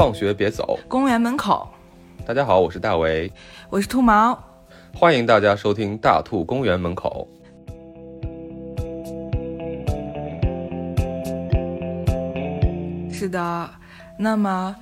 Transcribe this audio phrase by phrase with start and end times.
[0.00, 1.68] 放学别走，公园门口。
[2.24, 3.30] 大家好，我是大为，
[3.68, 4.42] 我是兔毛，
[4.94, 7.28] 欢迎大家收听大兔公园门口。
[13.12, 13.70] 是的，
[14.16, 14.74] 那么。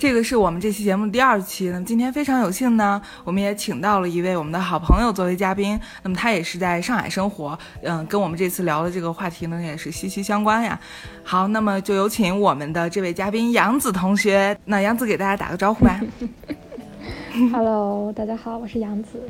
[0.00, 1.68] 这个是我们这期节目的第二期。
[1.68, 5.78] 那么今天非常有幸呢，我们也请到了一位我们的好朋友作为嘉宾。
[6.02, 10.80] 那么他也是在上海生活，嗯，跟我们这次聊的这个话题呢也是息息相关呀。
[11.22, 14.56] 好，那么就有请我们的这位嘉宾杨子同学。
[14.64, 16.00] 那杨子给大家打个招呼吧。
[17.52, 19.22] Hello，大家好，我是杨子。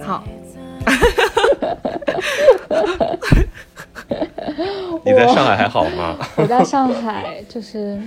[0.00, 0.22] 好。
[5.04, 6.16] 你在上海还好吗？
[6.38, 8.00] 我在上海，就是。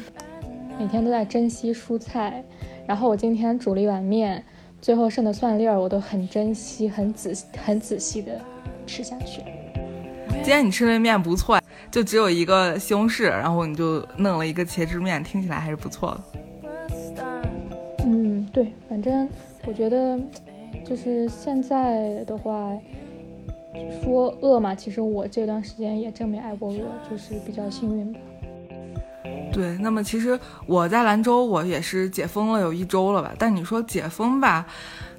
[0.82, 2.44] 每天都在珍惜蔬菜，
[2.88, 4.44] 然后我今天煮了一碗面，
[4.82, 8.42] 最后剩的蒜粒儿我都很珍惜、很仔、很仔细的
[8.88, 9.44] 吃下去。
[10.38, 16.24] 今天你吃的面不错，就只有一个西红柿，然后你就弄了一个茄汁面，听起来还是不错的。
[18.04, 19.30] 嗯，对，反正
[19.68, 20.20] 我觉得
[20.84, 22.76] 就是现在的话，
[24.04, 28.20] 说饿嘛，其实我这段时间也真没挨过饿，就是比较幸运吧。
[29.52, 33.32] 对，那么其实我在兰州，我也是解封了有一周了吧。
[33.38, 34.66] 但你说解封吧，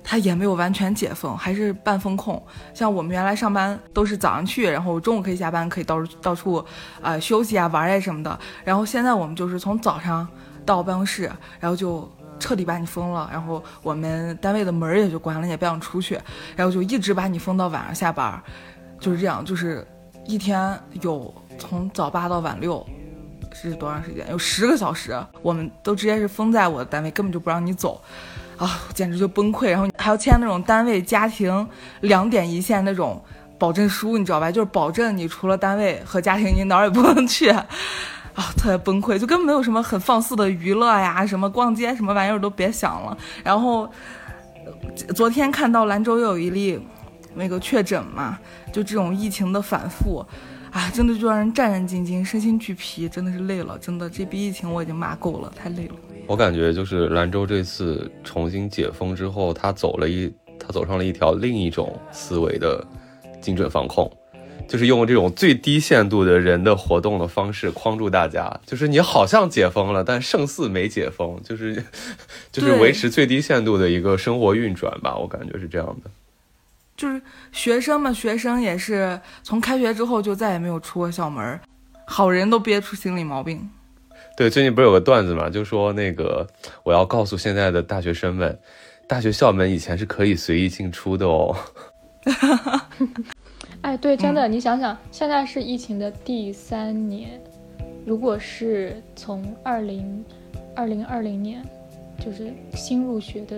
[0.02, 2.42] 它也没有完全解封，还是半封控。
[2.72, 6.64] 像我们原来上班都是早上去，然后中午可以下班，可以到处到处
[7.02, 8.39] 啊休息啊玩呀什么的。
[8.64, 10.27] 然后现在我们就是从早上
[10.64, 11.30] 到办公室，
[11.61, 16.19] 然后就彻底把你封了，然后我们单位的门也就关了，也不想出去，
[16.56, 18.42] 然后就一直把你封到晚上下班，
[18.98, 19.86] 就是这样，就是
[20.24, 22.84] 一天有从早八到晚六。
[23.55, 24.27] 是多长时间？
[24.31, 28.00] 有十个小时，我们都直接是封在我的单位，根本就不让你走，
[28.57, 29.70] 啊，简直就崩溃。
[29.70, 31.67] 然后还要签那种单位家庭
[32.01, 33.23] 两点一线那种
[33.58, 34.51] 保证书，你知道吧？
[34.51, 37.64] 就是保证你除了单位和家庭，你哪儿也不能去，啊，
[38.57, 43.17] 特别崩溃，就根本没有什么很放肆的娱乐呀，什么逛街什么玩意儿都别想了。
[43.45, 43.89] 然后
[45.14, 46.80] 昨天看到兰州又有一例
[47.35, 48.39] 那个确诊嘛，
[48.73, 50.24] 就这种疫情的反复。
[50.72, 53.78] 啊，真的就让人战战兢兢，身心俱疲，真的是累了。
[53.78, 55.94] 真的，这笔疫情我已经骂够了，太累了。
[56.27, 62.82] 我感觉就是兰州这次重新解封之后，他走了一，他走上了一条另一种思维的
[63.40, 64.11] 精准防控，
[64.66, 68.50] 就是用这种最低限度的人的活动的方式框住大家。
[68.64, 71.84] 就是你好像解封了，但胜似没解封，就是
[72.50, 75.18] 就是维持最低限度的一个生活运转吧。
[75.18, 76.11] 我感觉是这样的。
[76.97, 77.20] 就是
[77.51, 81.58] 学生嘛，学生也是从开学之后就再也没有出过校门，
[82.07, 83.69] 好人都憋出心理毛病。
[84.36, 86.47] 对，最近不是有个段子嘛，就说那个
[86.85, 88.58] 我要告诉现在的大学生们，
[89.08, 91.57] 大学校门以前是可以随意进出的哦。
[93.83, 97.41] 哎，对，真的，你想想，现在是疫情的第三年，
[98.07, 100.24] 如果是从二零
[100.77, 101.64] 二零二零年，
[102.24, 103.57] 就是新入学的。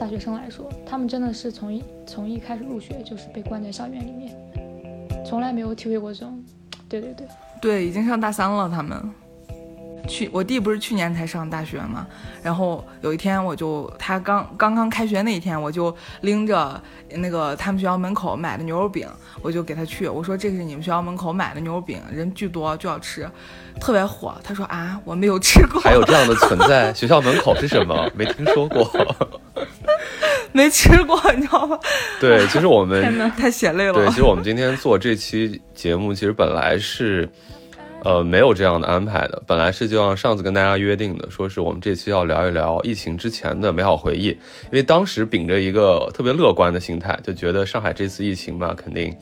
[0.00, 4.34] 大学生来说，他们真的是从一从一开始入学就是被关在校园里面，
[5.26, 6.42] 从来没有体会过这种。
[6.88, 7.26] 对对对，
[7.60, 8.66] 对，已经上大三了。
[8.66, 8.98] 他们
[10.08, 12.06] 去我弟不是去年才上大学嘛，
[12.42, 16.82] 然后有一天我就他刚刚刚开学那一天，我就拎着
[17.16, 19.06] 那个他们学校门口买的牛肉饼，
[19.42, 23.30] 我就给他去，我说这个是你们学校门口买的牛肉饼，人巨多就要吃，
[23.78, 24.34] 特别火。
[24.42, 26.92] 他说啊，我没有吃过，还有这样的存在？
[26.94, 28.10] 学校门口是什么？
[28.16, 28.90] 没听说过。
[30.52, 31.78] 没吃过，你知道吗？
[32.20, 33.92] 对，其实我们太血泪了。
[33.92, 37.28] 对，其实我们今天做这期节目，其实本来是，
[38.04, 39.42] 呃，没有这样的安排的。
[39.46, 44.28] 本来是就像上次跟大家约定的，说是我们这期要聊一聊疫情之前的美好回忆。
[44.28, 49.14] 因为当时秉着一个特别乐观的心态，就觉得上海这次疫情嘛，肯定，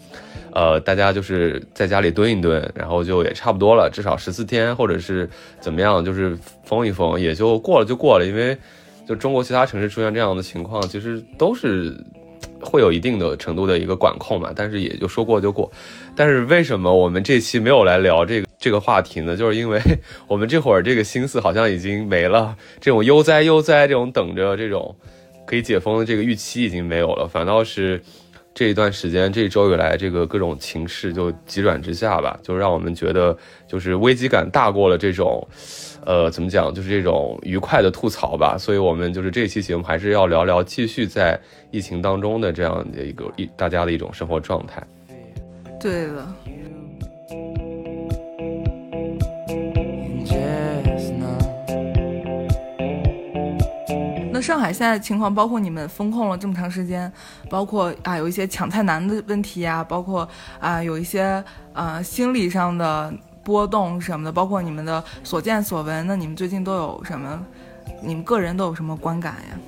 [0.53, 5.29] 呃，大家就是在家里蹲一蹲，然后就也差不多了，至少十四天或者是
[5.61, 8.57] 怎么样，就是封一封，也就过了就过了，因为。
[9.09, 11.97] 就中国其他城市出现这样的情况，其实都是
[12.61, 15.73] 会有一定的程度的一个管控嘛，但是也就说过就过。
[16.15, 19.35] 但是为什么我们这期没有来聊这个这个话题呢？
[19.35, 19.81] 就是因为
[20.27, 24.95] 我们这会儿这个心思好像已经没了，这种悠哉悠哉，这种等着这种
[25.47, 28.03] 可以解封的这个预期已经没有了，反倒是
[28.53, 33.35] 这一段时间这一周以来，这个各种情势就急转直下吧，就让我们觉得
[33.67, 35.49] 就是危机感大过了这种。
[36.07, 36.73] 呃，怎么讲？
[36.73, 38.57] 就是这种愉快的吐槽吧。
[38.59, 41.39] 所以，我们就是这期节目还是要聊聊继续在
[41.71, 44.83] 疫情当中的这样的一个一大家的一种生活状态。
[45.79, 46.35] 对了。
[54.31, 57.13] 那上海现在情况，包括你们封控了这么长时间，
[57.51, 60.29] 包括啊有一些抢菜难的问题呀，包括
[60.61, 61.43] 啊有一些
[61.73, 63.13] 啊心理上的。
[63.49, 67.43] 波动什么的，包括你们的所见所闻，那你们最近都有什么？
[68.03, 69.59] 你们个人都有什么观感呀？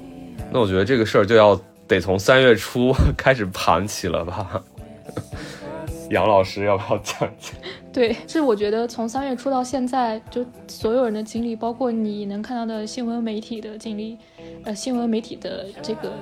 [0.53, 4.63] 那我觉得这个事儿就要得从三月初 开始盘起了吧。
[6.11, 7.55] 杨老师要不要讲讲？
[7.91, 14.19] 对，是我觉得从三月初到现在，就所有人的经历，包括你能看到的新闻媒体的经历，
[14.65, 16.13] 呃，新闻媒体的这个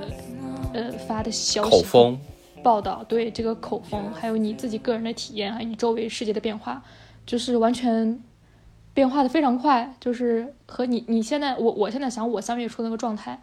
[0.74, 2.16] 呃发的消息、口风
[2.62, 6.82] 报道，对这个口风，还有你自己个人的体验，还有你周围世界的变化，
[7.28, 8.18] 就是完全
[8.94, 13.38] 变化的非常快，就是和你你现在我我现在想我三月初那个状态，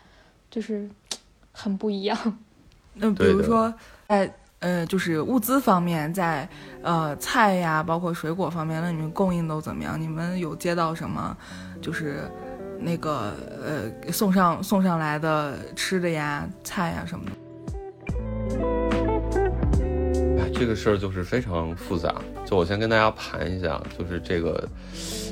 [0.49, 0.89] 就是
[1.53, 2.17] 很不一样。
[2.95, 3.71] 那比如说，
[4.07, 4.33] 在。
[4.59, 6.47] 呃，就是物资方面，在
[6.81, 10.01] 呃菜呀，包括水果方面，那你们供应都怎么样？
[10.01, 11.37] 你们有接到什么，
[11.79, 12.21] 就是
[12.79, 18.74] 那个呃送上送上来的吃的呀、菜呀什么的？
[20.57, 22.15] 这个事儿就是非常复杂，
[22.45, 24.67] 就我先跟大家盘一下，就是这个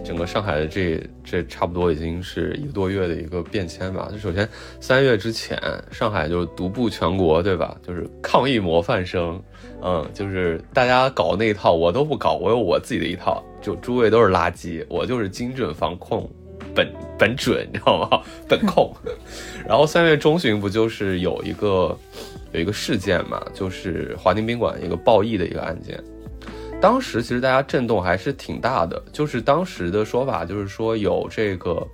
[0.03, 4.09] 整个上海的这这差不多已经是一个多月的一个变迁吧。
[4.11, 4.47] 就首先
[4.81, 5.57] 三月之前，
[5.91, 7.75] 上海就是独步全国，对吧？
[7.81, 9.41] 就是抗疫模范生，
[9.81, 16.29] 嗯，就是大家搞那一套我都不搞，我有我自己的一套，就诸位都是垃圾，我就是精准防控，
[16.75, 18.21] 本本准，你知道吗？
[18.47, 18.93] 本控。
[19.65, 21.97] 然后三月中旬不就是有一个。
[22.53, 26.01] 有一个事件嘛，就是华亭宾馆一个报义的一个案件，
[26.79, 29.01] 当时其实大家震动还是挺大的。
[29.11, 31.85] 就是当时的说法就是说有这个，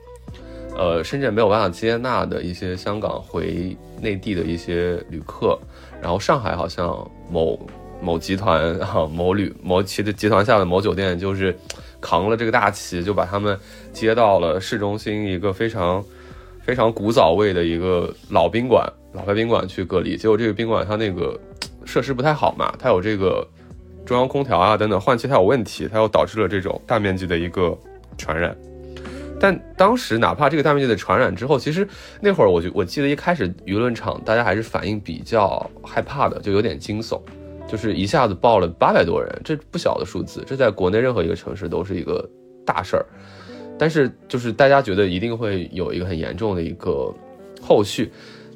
[0.76, 5.58] 呃，深圳没有办法接纳的一些香港回内地的一些旅客，
[6.02, 6.88] 然后上海好像
[7.32, 7.60] 某
[8.02, 11.58] 某集团哈某旅某其的集团下的某酒店就是
[12.02, 13.58] 扛了这个大旗，就把他们
[13.94, 16.04] 接到了市中心一个非常
[16.70, 18.88] 非常古早味的一个老宾馆。
[19.14, 21.36] 老牌宾馆去隔离，结果这个宾馆它那个
[21.84, 23.44] 设施不太好嘛，它有这个
[24.06, 27.76] 中央空调啊等等换气它有问题，它又导致了这种大面积的一个
[28.20, 28.56] 传染。
[29.40, 31.88] 但当时哪怕这个大面积的传染之后，其实
[32.22, 37.20] 那会儿我就我记得一开始舆论场大家还是反应比较害怕的，就有点惊悚，
[37.68, 42.30] 就是一下子报了八百多人，这不小的数字，这在国内任何一个城市都是一个
[42.64, 43.04] 大事儿。
[43.80, 47.12] 但是就是大家觉得一定会有一个很严重的一个
[47.62, 48.12] 后续。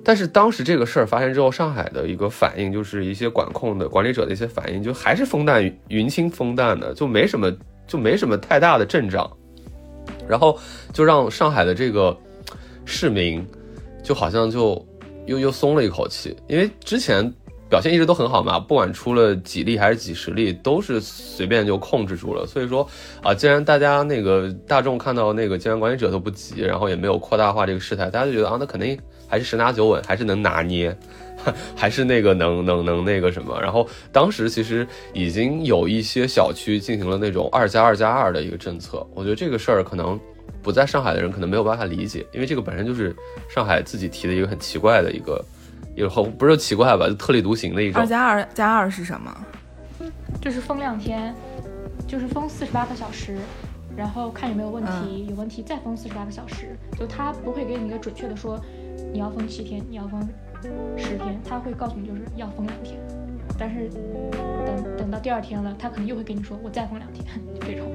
[0.05, 7.49] 但是当时这个事儿发生之后，上海的一个反应就是一些管控的管理者的一些反应，就还是风淡云轻风淡的，就没什么
[7.87, 9.31] 就没什么太大的阵仗，
[10.27, 10.59] 然后
[10.91, 12.17] 就让上海的这个
[12.83, 13.47] 市民
[14.03, 14.85] 就好像就
[15.25, 17.33] 又又松了一口气，因为之前
[17.73, 22.45] 表现一直都很好嘛，不管出了几例还是几十例，都是随便就控制住了。
[22.45, 22.87] 所以说
[23.23, 28.95] 啊，既然大家那个大众看到那个监管管理者都不急，然后也没有扩大化这个事态，大家就觉得啊，那肯定。
[29.25, 30.95] 还是十拿九稳，还是能拿捏，
[31.75, 33.59] 还是那个能能能那个什么。
[33.59, 39.03] 然后当时其实已经有一些小区进行了那种二加二加二的一个政策。
[39.15, 40.19] 我觉得这个事儿可能
[40.61, 43.15] 不在上海的人可能没有办法理解，因为这个本身就是
[43.49, 45.43] 上海自己提的一个很奇怪的一个，
[45.95, 48.01] 有好不是奇怪吧，就特立独行的一种。
[48.01, 49.31] 二加二加二是什么？
[50.41, 51.33] 就是封两天，
[52.07, 53.37] 就是封四十八个小时，
[53.95, 56.77] 然后看有没有问题，有问题再封四十八个小时。
[56.97, 58.59] 就他不会给你一个准确的说。
[59.11, 60.27] 你要封七天，你要封
[60.97, 62.99] 十天，他会告诉你就是要封两天，
[63.59, 63.89] 但是
[64.65, 67.91] 等等到第二天了，他可能又会跟你说我再封两天，就 这种。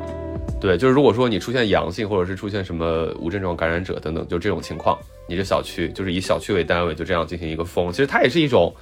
[0.60, 4.98] 对，就是如果说你出现阳性，或者是出现什么无症状感染者等等，就这种情况，
[5.28, 7.90] 你这小区就是以小区为单位，就这样进行一个封。
[7.90, 8.74] 其实它也是一种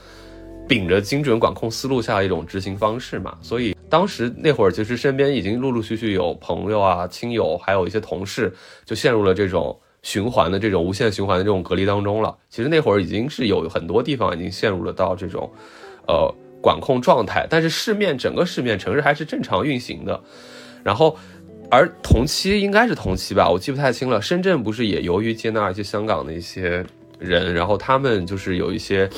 [0.66, 3.36] 秉着精准管控思路下的一种执行方式嘛。
[3.42, 8.52] 所以当时那会儿，其实身边已经陆陆续续有朋友啊、亲友，还有一些同事，
[8.84, 9.78] 就陷入了这种。
[10.06, 15.50] 循环的这种无限循环的这种隔离当中了，其实那会儿已经是有很多地方已经陷入了到这种，
[16.06, 16.32] 呃
[16.62, 20.22] 管控状态，但是市面整个市面城市还是正常运行的。
[20.84, 21.16] 然后，
[21.72, 24.22] 而同期应该是同期吧，我记不太清了。
[24.22, 26.86] 深圳不是也由于接纳一些香港的一些
[27.18, 29.10] 人，然后他们就是有一些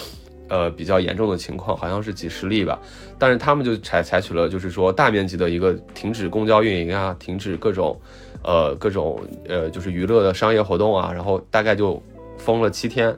[0.49, 2.80] 呃比较严重的情况，好像是几十例吧，
[3.18, 8.00] 但是他们就采采取了就是说大面积的一个停止公交运营啊，停止各种。
[8.42, 12.00] 呃，各种呃，就是娱乐的商业活动啊，然后大概就
[12.38, 13.14] 封了七天，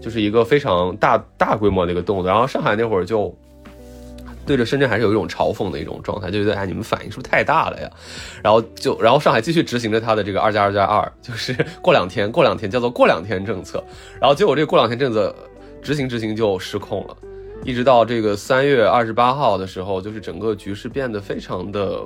[0.00, 2.30] 就是一个非常大大规模的一个动作。
[2.30, 3.32] 然后上海那会儿就
[4.46, 7.90] 对着深圳还是有一种嘲讽的一种状态，就觉得哎，你们反应是不是太大了呀？
[8.42, 13.84] 然后就然后上海继续执行着它的这个二加二加二，就是过两天过两天叫做过两天政策。
[14.20, 15.34] 然后结果这个过两天政策
[15.82, 17.16] 执行执行就失控了，
[17.64, 22.00] 一直到这个三月二十八号的时候，就是整个局势变得非常的。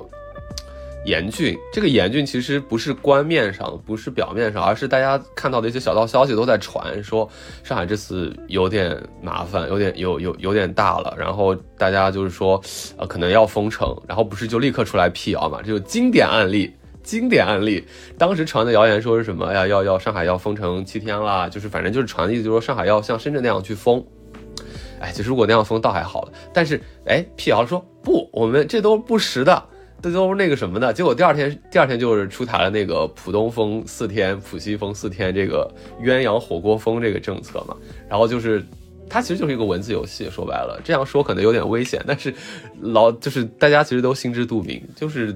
[1.05, 1.57] 严峻。
[1.71, 7.29] 这个严峻其实不是官面上，不是表面上，而是大家看到的一些小道消息都在传说
[7.63, 11.15] 上海这次有点麻烦，有点有有有点大了。
[11.17, 12.61] 然后大家就是说，
[12.97, 15.61] 呃，可能要封城，然后不是就立刻出来辟谣嘛？
[15.61, 16.73] 这就经典案例。
[17.01, 17.83] 经典案例，
[18.19, 19.67] 当时传的谣言说是什么哎呀？
[19.67, 24.05] 要要上海要封城七天啦，就是反正就是传的意思，就是说上海要像深圳那样去封。
[24.99, 29.63] 哎，其实如果那样封倒还好了，但是哎，辟谣说不，我们这都不实的，
[30.01, 30.93] 这都是那个什么的。
[30.93, 35.69] 结果第二天，第二天就是出台了那个浦东封四天，浦西封四天这个
[36.01, 37.75] 鸳鸯火锅封这个政策嘛。
[38.07, 38.63] 然后就是
[39.09, 42.33] 它其实就是一个文字游戏，说白了这样说可能有点危险，但是
[42.81, 45.35] 老就是大家其实都心知肚明，就是。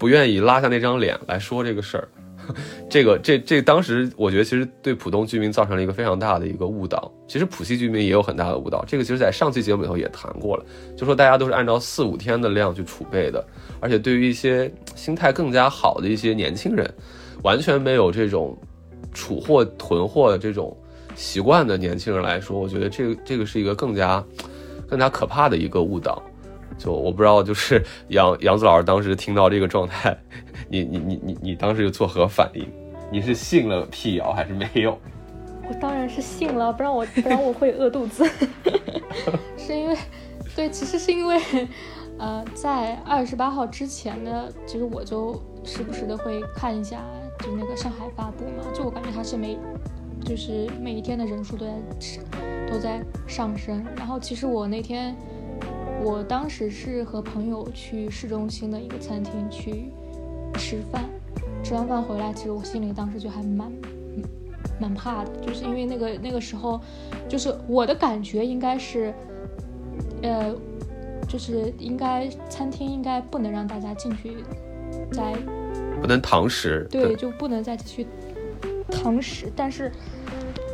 [0.00, 2.08] 不愿意拉下那张脸来说这个事儿，
[2.88, 8.82] 这个这这当时我觉得其实对浦东居民造成了一个非常大的一个误导，其实浦西居民也有很大的误导。
[8.86, 10.64] 这个其实在上期节目里头也谈过了，
[10.96, 13.46] 就说大家都是按照四五天的量去储备的，
[13.80, 16.88] 而且对于一些心态更加好的一些年轻人，
[17.42, 18.56] 完全没有这种
[19.12, 20.76] 储货囤货的这种
[21.16, 24.22] 习惯的年轻人来说，我觉得这个这个是一个更加
[24.88, 26.22] 更加可怕的一个误导。
[26.78, 30.16] 就我不知道，就是杨杨子老师当时听到这个状态，
[30.68, 32.66] 你你你你你当时又作何反应？
[33.12, 34.98] 你是信了辟谣还是没有？
[35.68, 38.24] 我当然是信了，不然我不然我会饿肚子。
[39.58, 39.96] 是因为，
[40.56, 41.38] 对，其实是因为，
[42.20, 45.34] 呃，在二十八号之前呢，其实我就
[45.64, 47.00] 时不时的会看一下，
[47.40, 49.58] 就那个上海发布嘛，就我感觉它是每，
[50.24, 51.72] 就是每一天的人数都在
[52.70, 53.84] 都在上升。
[53.96, 55.16] 然后其实我那天。
[56.02, 59.92] 我当时是和朋友去市中心的一个餐厅去
[60.54, 61.04] 吃饭，
[61.62, 63.70] 吃完饭回来，其实我心里当时就还蛮
[64.80, 66.80] 蛮怕的，就是因为那个那个时候，
[67.28, 69.12] 就是我的感觉应该是，
[70.22, 70.54] 呃，
[71.30, 74.36] 就是应该餐厅应该不能让大家进去
[75.12, 75.32] 再
[76.00, 78.06] 不能堂食，对，就不能再继续
[78.90, 79.92] 堂食，但是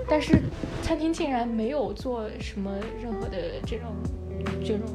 [0.09, 0.43] 但是
[0.83, 3.95] 餐厅竟然没有做什么任何的这种。
[4.65, 4.87] 这种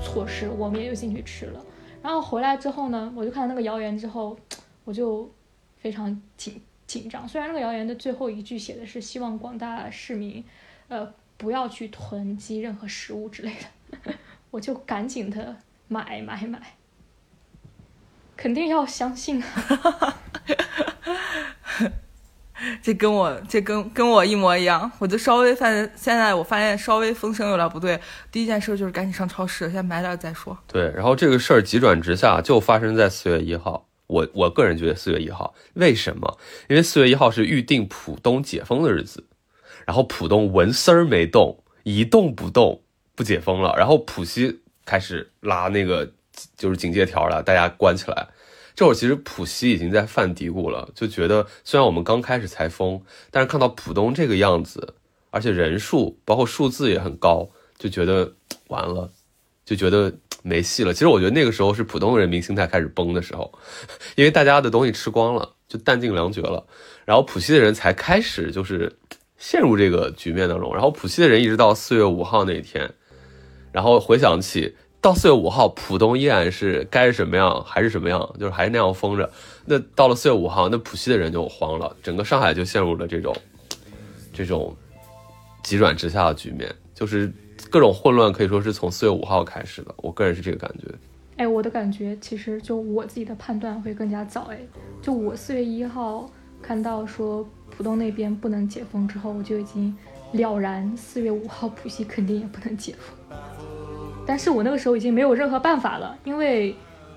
[0.00, 1.64] 措施，我们也就进去吃了。
[2.02, 4.36] 然后回来之后呢，我就看到那个谣言之后，
[4.84, 5.28] 我就
[5.76, 7.26] 非常紧紧张。
[7.28, 10.44] 虽然那个谣言的最后一句写的是希望广大市民，
[10.88, 13.52] 呃，不要去囤积任何食物之类
[13.90, 14.12] 的，
[14.50, 15.56] 我就赶紧的
[15.88, 16.76] 买买买，
[18.36, 20.16] 肯定要相信啊。
[22.82, 27.98] 这跟我这跟跟我一模一样，我就稍微发现现在我发现稍微风声有点不对，
[28.30, 30.58] 第一件事就是赶紧上超市，先买点再说。
[30.66, 33.86] 对，然后这个事儿急转直下，就发生在四月一号。
[34.08, 36.38] 我我个人觉得四月一号，为什么？
[36.68, 39.24] 因为四月一号是预定浦东解封的日子，
[39.86, 42.82] 然后浦东纹丝儿没动，一动不动，
[43.20, 46.10] 不解封了，然后浦西开始拉那个
[46.56, 48.28] 就是警戒条了，大家关起来。
[48.74, 54.94] 这会儿其实浦西已经在犯嘀咕了，就觉得虽然我们刚开始才封，但是看到浦东这个样子，
[55.28, 57.46] 而且人数包括数字也很高，
[57.78, 58.32] 就觉得
[58.68, 59.10] 完了，
[59.66, 60.10] 就觉得
[60.42, 60.94] 没戏了。
[60.94, 63.52] 其实我觉得那个时候是浦东人民心态开始崩的时候，
[64.16, 66.66] 因为大家的东西吃光了，就弹尽粮绝了，
[67.04, 68.96] 然后浦西的人才开始就是
[69.36, 70.72] 陷入这个局面当中。
[70.72, 72.90] 然后浦西的人一直到四月五号那一天，
[73.72, 74.74] 然后回想起。
[75.02, 79.30] 到四月五号，浦东依然是该是什么样还是什么样，就是还是那样封着。
[79.64, 83.34] 那到了四月五号，那浦西的人就慌了，整个上海就陷入了这种
[84.30, 84.76] 这种
[85.62, 87.32] 急转直下的局面，就是
[87.70, 89.94] 各种混乱可以说是从四月五号开始的。
[89.96, 90.84] 我个人是这个感觉。
[91.38, 94.50] 哎，我的感觉其实就我自己的判断会更加早。
[94.50, 94.58] 哎，
[95.00, 99.96] 就我四月一号看到说浦东那边不能解封之后，我就已经
[100.32, 103.16] 了然，四月五号浦西肯定也不能解封。
[104.26, 106.76] 但是我那个时候已经没有任何办法了，因为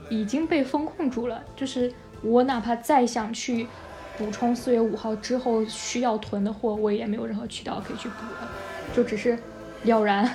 [0.09, 1.41] 已经被封控住了。
[1.55, 3.67] 就是我哪怕再想去
[4.17, 8.49] 补充四月五号之后需要囤的货，我也没有任何渠道可以去补了，
[8.95, 9.37] 就只是
[9.83, 10.29] 了然，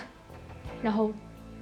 [0.83, 1.11] 然后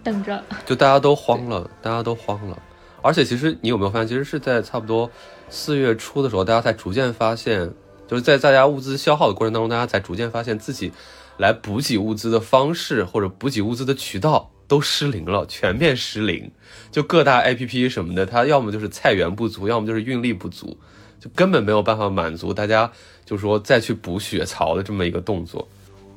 [0.03, 0.43] 等着。
[0.67, 2.59] 就大家都慌了，大家都慌了。
[3.03, 5.09] 而且其实你有没有发现，其实是在差不多
[5.49, 7.73] 四月初的时候，大家才逐渐发现，
[8.09, 10.93] 就是在大家物资消耗的过程当中，大家才逐渐发现自己
[11.39, 14.51] 来补给物资的方式或者补给物资的渠道。
[14.69, 16.51] 都失灵了，全面失灵，
[16.91, 20.77] 就各大 A P P 什么的，它要么就是菜源不足，要么就是运力不足，
[21.21, 22.91] 就根本没有办法满足大家，
[23.25, 25.69] 就说再去补血槽的这么一个动作。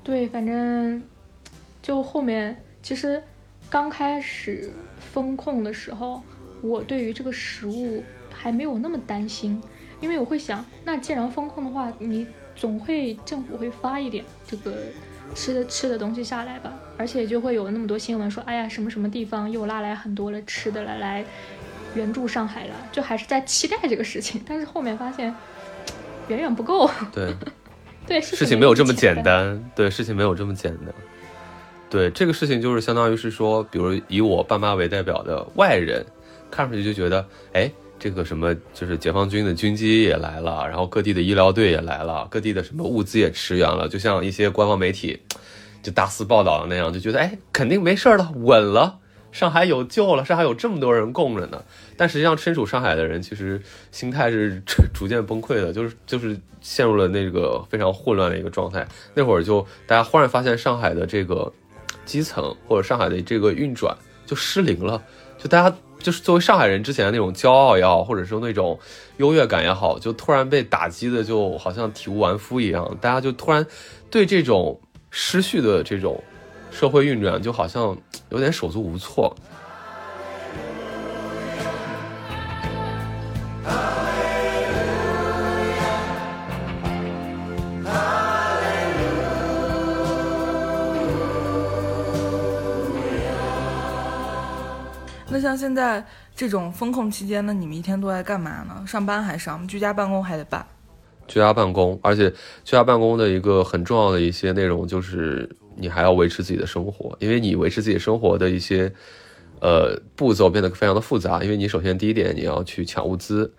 [0.03, 0.99] 对，反正
[1.83, 3.21] 就后面其实
[3.69, 4.73] 刚开始
[5.13, 6.23] 风控的时候，
[6.63, 9.61] 我对于这个食物还没有那么担心，
[10.01, 14.73] 因为我会想，那既然风控的话，你总会政府会发一点这个。
[15.35, 21.23] 吃的吃的东西下来吧，而且就会有那么多新闻说，哎呀，什么什么地方又拉来很多的吃的了，来
[21.95, 24.41] 援助上海了，就还是在期待这个事情。
[24.47, 25.33] 但是后面发现
[26.27, 26.89] 远远不够。
[27.13, 27.33] 对，
[28.05, 29.63] 对，事情没有这么简单。
[29.75, 30.93] 对，事情没有这么简单。
[31.89, 36.05] 对，这个事情就是相当于是说，比如以我爸妈为代表的外人，
[36.51, 45.19] 看上去就觉得，哎，这个什么就是解放军的军机也来了，然后各地的医疗队也来了，各地的什么物资也驰援了，就像一些官方媒体
[45.83, 48.99] 就大肆报道的那样，就觉得，哎，肯定没事了，稳了。
[49.31, 51.63] 上海有救了，上海有这么多人供着呢。
[51.95, 54.59] 但实际上，身处上海的人其实心态是
[54.91, 58.87] 逐渐崩溃的，就是就是陷入了那个非常混乱的一个状态。
[59.13, 61.51] 那会儿就大家忽然发现，上海的这个
[62.05, 65.01] 基层或者上海的这个运转就失灵了。
[65.37, 68.79] 就大家就是作为上海人之前的那种骄傲也好，或者说那种
[69.17, 72.97] 优越感也好，就突然被打击的就好像体无完肤一样。
[72.99, 73.65] 大家就突然
[74.09, 76.23] 对这种失序的这种。
[76.71, 77.97] 社会运转就好像
[78.29, 79.35] 有点手足无措。
[95.31, 96.05] 那像现在
[96.35, 98.83] 这种风控期间呢，你们一天都在干嘛呢？
[98.87, 100.65] 上班还上，居家办公还得办。
[101.27, 102.29] 居家办公，而且
[102.63, 105.49] 居家办公的一个很重要的一些内容就是。
[105.81, 108.91] 你还要维持自己的生活，因为你维持自己生活的一些，
[109.61, 111.41] 呃步骤变得非常的复杂。
[111.41, 113.49] 因为你首先第一点你要去抢物资，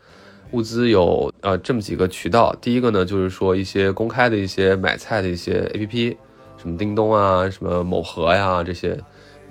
[0.51, 2.55] 物资有呃这么几个渠道。
[2.61, 6.17] 第一个呢就是说一些公开的一些买菜的一些 A P P，
[6.59, 9.01] 什么叮咚啊，什么某盒呀这些，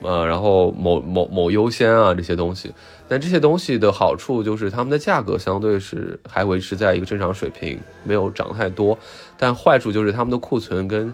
[0.01, 2.73] 呃然后某某某优先啊这些东西。
[3.07, 8.97] 但这些东西的好处就是它们的价格相对是还维持在一个正常水平，没有涨太多。
[9.35, 11.11] 但坏处就是它们的库存跟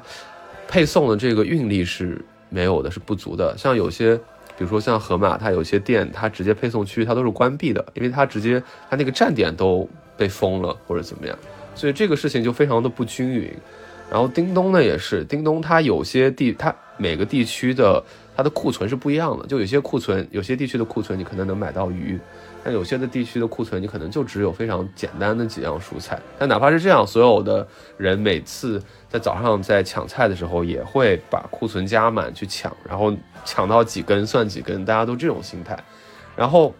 [0.67, 3.57] 配送的这个运力是没有的，是不足的。
[3.57, 4.17] 像有些，
[4.57, 9.87] 比如说像盒马，它有些店，它直接配送区它都是关闭的，因为它直接它那个站点都
[10.17, 11.37] 被封了或者怎么样，
[11.75, 13.49] 所以这个事情就非常的不均匀。
[14.11, 18.03] 然后叮咚呢也是，叮咚它有些地，它每个地区的
[18.35, 22.19] 它的库存是不一样的，就有些库存，有些地区的库存你可能能买到鱼。
[22.63, 26.19] 但有些的地区的库存，你可能就只有非常简单的几样蔬菜。
[26.39, 35.77] 但哪怕是这样，所有的人每次在早上在抢菜的时候，也会把库存加满去抢，然后抢到几根算几根，大家都这种心态。
[36.35, 36.73] 然后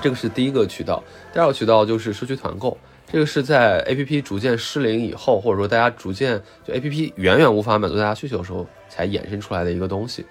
[0.00, 2.78] 这个是第一个渠道，第二个渠道就是社区团购。
[3.10, 10.24] 这个是在 APP 逐渐失灵以后，或者说大家逐渐就 APP 远远无法满足大家需求的时候，才衍生出来的一个东西。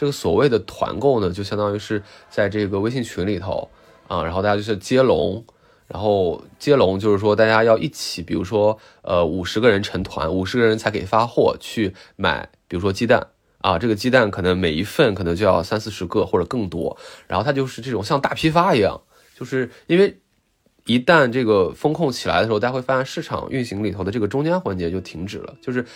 [0.00, 3.68] 这个所谓的团购呢，就相当于是在这个微信群里头。
[4.08, 5.44] 啊，然后大家就是接龙，
[5.86, 16.96] 然后接龙就是说大家要一起，比如说呃五十个人成团，五十个人才可以发货去买，比如说鸡蛋啊，这个鸡蛋可能每一份可能就要三四十个或者更多，
[17.28, 19.02] 然后它就是这种像大批发一样，
[19.38, 20.18] 就是因为
[20.86, 25.86] 一旦这个风控起来的时候，大家会发现市场运行里头的这个中间环节就停止了，就是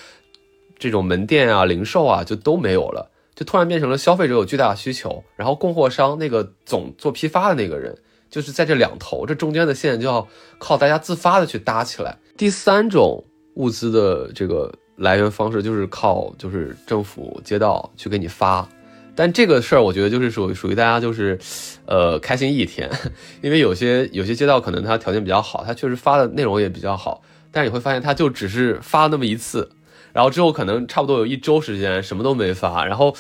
[0.79, 3.11] 这种门店啊、零售啊就都没有了。
[3.35, 7.97] 就突然变成了消费者有巨大的需求，然后供货商那个总做批发的那个人，
[8.31, 10.27] 就是在这两头，这中间的线就要
[10.59, 12.17] 靠大家自发的去搭起来。
[12.37, 18.69] 第三种物资的这个来源方式就是靠就是政府街道去给你发，
[19.17, 21.39] 但这个事儿我觉得就是属属于大家就是，
[21.87, 22.91] 呃开心一天，
[23.43, 29.71] 因为有些有些街道可能它条件比较好，它确实发的内容也比较好，但是你会发现它就只是发那么一次。
[30.15, 33.15] 然后之后可能差不多有一周时间什么都没发，然后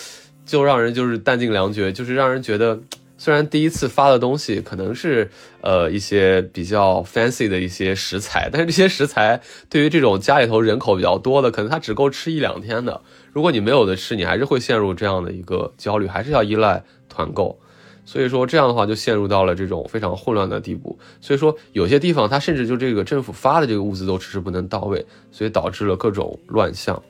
[0.46, 2.80] 就让人就是弹尽粮绝，就是让人觉得
[3.18, 5.28] 虽然第一次发的东西可能是
[5.60, 13.00] 呃一些比较 fancy 的一些食材，但是这些食材对于这种家里头人口比较多的，可能它只够吃一两天的。
[13.32, 17.58] 如果你没有的吃，你还是会陷入这样的一个焦虑，还是要依赖团购。
[18.04, 20.98] 所以说这样的话就陷入到了这种非常混乱的地步。
[21.20, 27.02] 所以说有些地方它甚至就这个政府发的这个物资都迟迟不能到位，所以导致了各种乱象。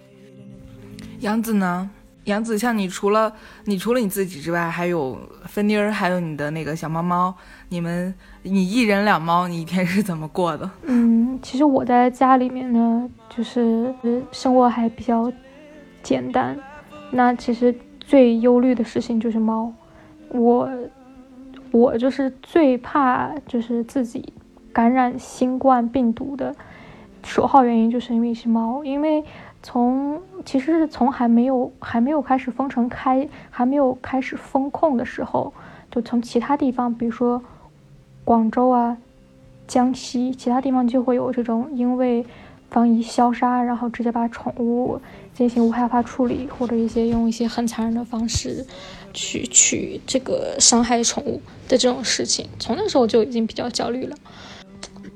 [1.20, 1.90] 杨子呢？
[2.24, 3.30] 杨子，像你除了
[3.66, 7.34] 你除了你自己之外，还有芬妮儿，还有你的那个小猫猫，
[7.68, 10.70] 你们你一人两猫，你一天是怎么过的？
[10.84, 13.94] 嗯，其实我在家里面呢，就是
[14.32, 15.30] 生活还比较
[16.02, 16.58] 简单。
[17.10, 19.70] 那其实最忧虑的事情就是猫。
[20.28, 20.68] 我，
[21.70, 24.32] 我就是最怕就是自己
[24.72, 26.54] 感染新冠病毒的
[27.22, 28.84] 首号原因，就是因为是猫。
[28.84, 29.24] 因为
[29.62, 35.52] 从其实是从还没有还没有开始封城开，还没有开始封控的时候，
[35.90, 37.42] 就从其他地方，比如说
[38.24, 38.96] 广州啊、
[39.66, 42.26] 江西其他地方就会有这种因为
[42.70, 45.00] 防疫消杀，然后直接把宠物
[45.32, 48.66] 进行无害化处理，或者一些用一些很残忍的方式
[49.14, 54.16] 去去这个伤害宠物的这种事情，从那时候就已经比较焦虑了。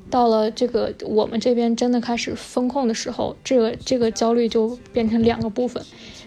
[0.08, 5.84] 到了这个我们这边真的开始风控的时候，这个这个焦虑就变成两个部分，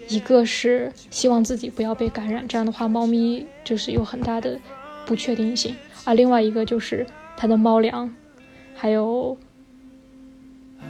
[0.07, 4.59] 一个是希望自己不要被感染，这样的话猫咪就是有很大的
[5.07, 8.13] 不确定性，而另外一个就是它的猫粮，
[8.75, 9.37] 还有。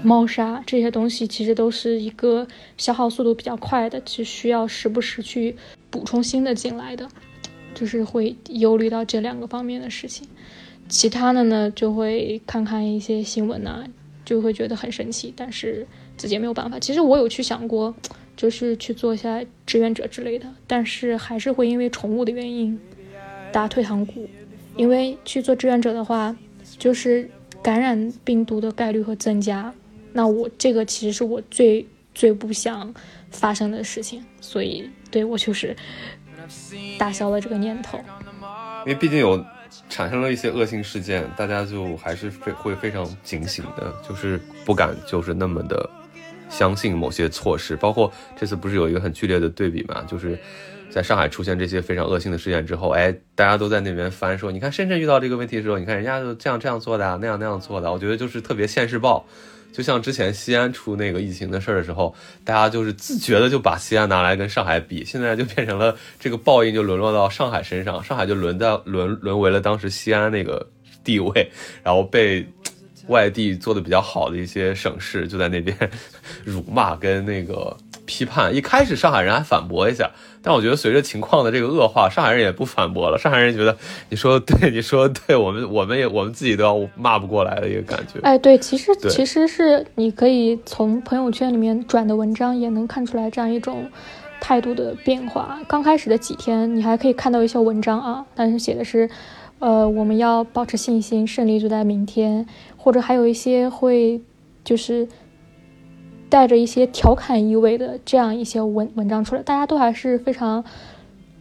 [0.04, 5.56] 猫砂这些东西其实都是一个消耗速度比较快的，只需要时不时去
[5.92, 7.08] 补充新的进来的，
[7.76, 10.28] 就是会忧虑到这两个方面的事情。
[10.90, 13.84] 其他的呢，就会看看一些新闻呐，
[14.26, 15.86] 就会觉得很神奇，但是
[16.18, 16.80] 自己也没有办法。
[16.80, 17.94] 其实我有去想过，
[18.36, 22.80] 就是去做一下志愿者之类的，但是还是会因为宠物的原因
[23.52, 24.28] 打退堂鼓。
[24.78, 26.34] 因为去做志愿者的话，
[26.80, 27.30] 就是
[27.62, 29.74] 感染病毒的概率会增加。
[30.14, 32.94] 那我这个其实是我最最不想
[33.30, 35.76] 发生的事情，所以对我就是
[36.98, 38.00] 打消了这个念头。
[38.86, 39.44] 因为毕竟有
[39.90, 45.90] 产生了一些恶性事件，大家就还是非会非常警醒的，就是不敢就是那么的
[46.50, 47.76] 相信某些措施。
[47.76, 50.02] 包括这次不是有一个很剧烈的对比嘛？
[50.08, 50.38] 就是
[50.90, 57.92] 在上海出现这些非常恶性的事件之后，哎，大家都在那边翻说，你看深圳遇到这个问题的时候，你看人家就这样这样做的，那样那样做的。
[57.92, 59.26] 我觉得就是特别现世报。
[59.72, 70.68] 就像之前西安出那个疫情的事儿的时候，大家就是自觉的就把西安拿来跟上海比，现在就变成了这个报应就沦落到上海身上，上海就沦到沦沦为了当时西安那个
[71.04, 71.50] 地位，
[71.84, 72.46] 然后被
[73.08, 75.76] 外地做的比较好的一些省市就在那边
[76.46, 77.76] 辱骂跟那个
[78.12, 78.54] 批判。
[78.54, 80.12] 一开始上海人还反驳一下。
[80.44, 83.18] 但我觉得随着情况的这个恶化，上海人也不反驳了。
[83.18, 83.78] 上海人觉得
[84.10, 88.20] 你说对，你说对，我们我们也我们自己都要骂不过来的一个感觉。
[88.24, 93.88] 哎，对，其实其实是你可以从朋友圈里面转的文章也能看出来这样一种
[94.42, 95.60] 态度的变化。
[95.68, 99.08] 刚开始的几天，你还可以看到一些文章啊，但是写的是，
[99.60, 102.48] 呃，我们要保持信心，胜利就在明天，
[102.78, 104.20] 或者还有一些会
[104.64, 105.08] 就是。
[106.32, 110.64] 带着一些调侃意味的这样一些文文章出来，大家都还是非常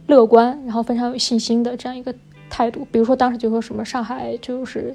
[0.07, 2.13] 乐观，然后非常有信心的这样一个
[2.49, 2.85] 态度。
[2.91, 4.93] 比如说当时就说什么上海就是，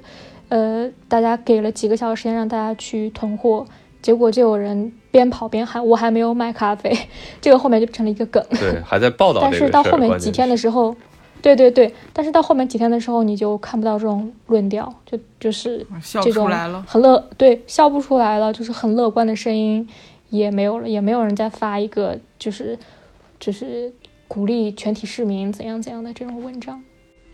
[0.49, 3.65] 呃，大家给了几个小时时间让大家去囤货，
[3.99, 6.95] 结果就有人边跑边喊我还没有买咖啡，
[7.41, 8.45] 这个后面就成了一个梗。
[8.51, 9.41] 对，还在报道。
[9.41, 10.95] 但是到后面几天的时候。
[11.41, 16.49] 对对对，但是到后面几天的时候，你就看不到这种论调，就就是这种
[16.85, 19.87] 很乐，对，笑不出来了，就是很乐观的声音
[20.29, 22.77] 也没有了，也没有人再发一个就是
[23.39, 23.93] 就是
[24.27, 26.83] 鼓励全体市民怎样怎样的这种文章。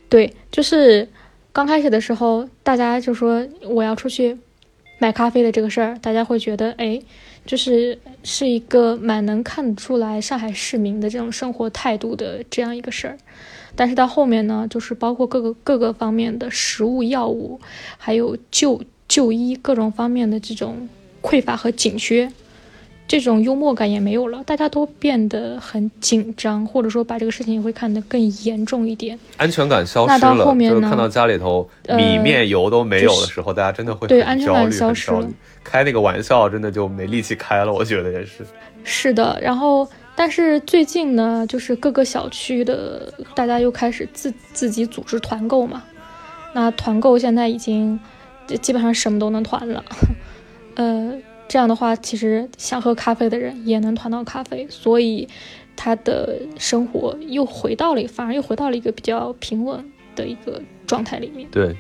[0.09, 1.07] 对，就是
[1.51, 4.37] 刚开始的时候，大家就说我要出去
[4.99, 7.01] 买咖啡的这个事儿，大家会觉得哎，
[7.45, 13.17] 就是是一个蛮能看得出来上海市民的这种生活态度的这样一个事儿。
[13.75, 17.59] 但是到后面呢，就是包括各个各个方面的食物、药物，
[17.97, 20.87] 还有就就医各种方面的这种
[21.21, 22.31] 匮乏和紧缺，
[23.07, 30.19] 这种幽默感也没有了，大家都变得很紧张，或者说把这个事情会看得更严重一点，安全感消失了。
[30.19, 30.87] 那到后面呢？
[30.87, 35.27] 看到家里头米面油都没有的时候，大家真的会对安全感消失了。
[35.63, 38.45] 开那个玩笑真的就没力气开了，我觉得也是。
[38.83, 39.89] 是的，然后。
[40.15, 45.83] 但是最近呢，就是各个小区的大家又开始自自己组织团购嘛。
[46.53, 47.99] 那团购现在已经
[48.61, 49.83] 基本上什么都能团了。
[50.75, 51.13] 呃，
[51.47, 55.27] 这样的话，其实想喝咖啡的人也能团到咖啡，所以
[55.75, 59.83] 他的生活又回到了，反而又回到了一个比较平稳
[60.15, 61.49] 的一个状态里面。
[61.49, 61.75] 对，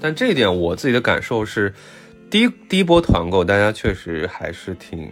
[0.00, 1.72] 但这一点我自己的感受是，
[2.28, 5.08] 第一第一波团购，大家确实还是挺。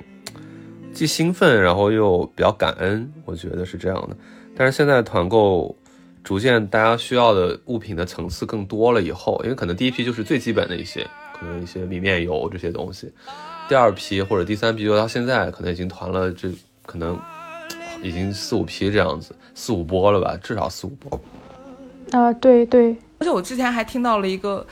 [0.92, 4.16] 既兴奋，然后又比较感恩，我觉得是这样的。
[4.54, 5.74] 但是现在团购
[6.22, 13.10] 逐渐大家需要的物品的层次更多了以后，因为可能第一批就是最基本的一些，可能一些米面油这些东西。
[13.68, 16.50] 第二批或者第三批，就到现在可能已经团了，这
[16.84, 17.18] 可能
[18.02, 21.20] 已经四五批这样子，四五波了吧，至少四五波。
[22.10, 22.94] 啊，对对。
[23.18, 24.66] 而且我之前还听到了一个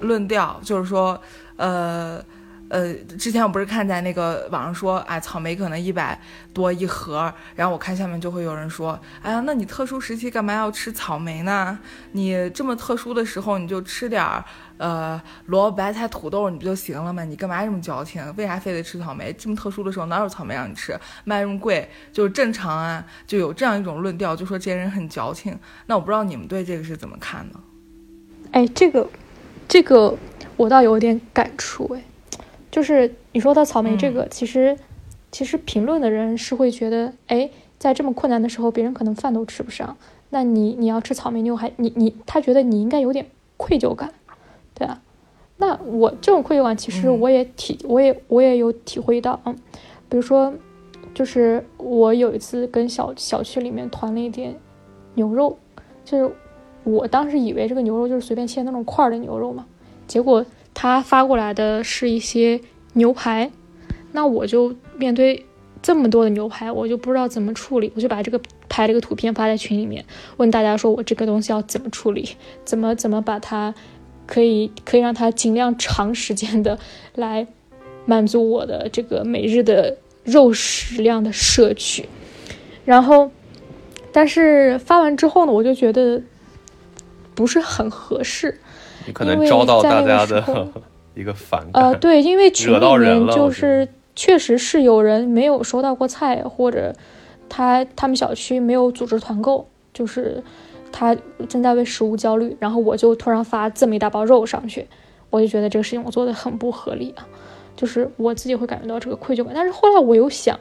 [0.00, 1.18] 论调，就是说，
[1.56, 2.22] 呃。
[2.68, 6.20] 呃，之前我不是看在那个网上说，哎，草莓可能一百
[6.52, 11.78] 多一盒，然后我看下面就会有人说，哎呀，那你特殊时期干嘛要吃草莓呢？
[12.12, 14.44] 你这么特殊的时候你就吃点儿，
[14.78, 17.24] 呃，萝卜、白菜、土豆，你不就行了吗？
[17.24, 18.34] 你干嘛这么矫情？
[18.36, 19.32] 为啥非得吃草莓？
[19.34, 20.98] 这么特殊的时候哪有草莓让你吃？
[21.24, 25.56] 卖这么贵就是正常啊，就有这样一种论调，就说这些人很矫情。
[25.86, 27.60] 那我不知道你们对这个是怎么看的？
[28.50, 29.08] 哎，这个，
[29.68, 30.16] 这个
[30.56, 32.02] 我倒有点感触，哎。
[32.76, 34.76] 就是你说到草莓这个，其实
[35.32, 39.96] 其实评论的人是会觉得，哎，在这么困难的时候，别人可能饭都吃不上，
[40.28, 44.12] 那你你要吃草莓，你还你你他觉得你应该有点愧疚感，
[44.74, 45.00] 对啊。
[45.56, 49.56] 那我这种愧疚感，其实我也体我也我也有体会到，嗯，
[50.10, 50.52] 比如说，
[51.14, 54.54] 就是我有一次跟小小区里面团了一点
[55.14, 55.56] 牛肉，
[56.04, 56.30] 就是
[56.84, 59.64] 我当时以为这个牛肉就是随便切那种块的牛肉嘛，
[60.06, 60.44] 结果。
[60.78, 62.60] 他发过来的是一些
[62.92, 63.50] 牛排，
[64.12, 65.46] 那我就面对
[65.80, 70.04] 这么多的牛排，我就不知道怎么处理，我就把这个拍了个图片发在群里面，
[70.36, 72.36] 问大家说我这个东西要怎么处理，
[72.66, 73.74] 怎么怎么把它
[74.26, 76.78] 可以可以让它尽量长时间的
[77.14, 77.46] 来
[78.04, 82.06] 满足我的这个每日的肉食量的摄取，
[82.84, 83.30] 然后，
[84.12, 86.22] 但是发完之后呢，我就觉得
[87.34, 88.60] 不是很合适。
[89.06, 90.68] 你可能招到大家的
[91.14, 91.82] 一个反感。
[91.82, 96.94] 呃，对，因为群里面就是确实是有人没有收到过菜，或者
[97.48, 100.42] 他他们小区没有组织团购，就是
[100.92, 101.16] 他
[101.48, 104.86] 正在为食物焦虑，然后我就突然发这么一大包肉上去，
[105.30, 107.26] 我就觉得这个事情我做的很不合理啊，
[107.76, 109.52] 就是我自己会感觉到这个愧疚感。
[109.54, 110.58] 但是后来我又想，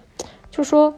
[0.51, 0.93] 就说，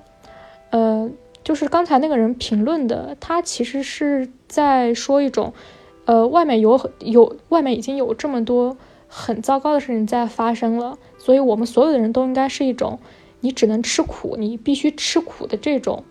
[0.70, 1.10] 呃，
[1.44, 5.54] 就是刚才那个人评论的，他其实是在说一种。
[6.08, 8.78] 呃，外面有有外面已经有这么多
[9.10, 12.98] 很糟糕的事情在发生了，所以我们所有的人都应该是一种
[13.42, 16.06] 你只能吃苦，你必须吃苦的这种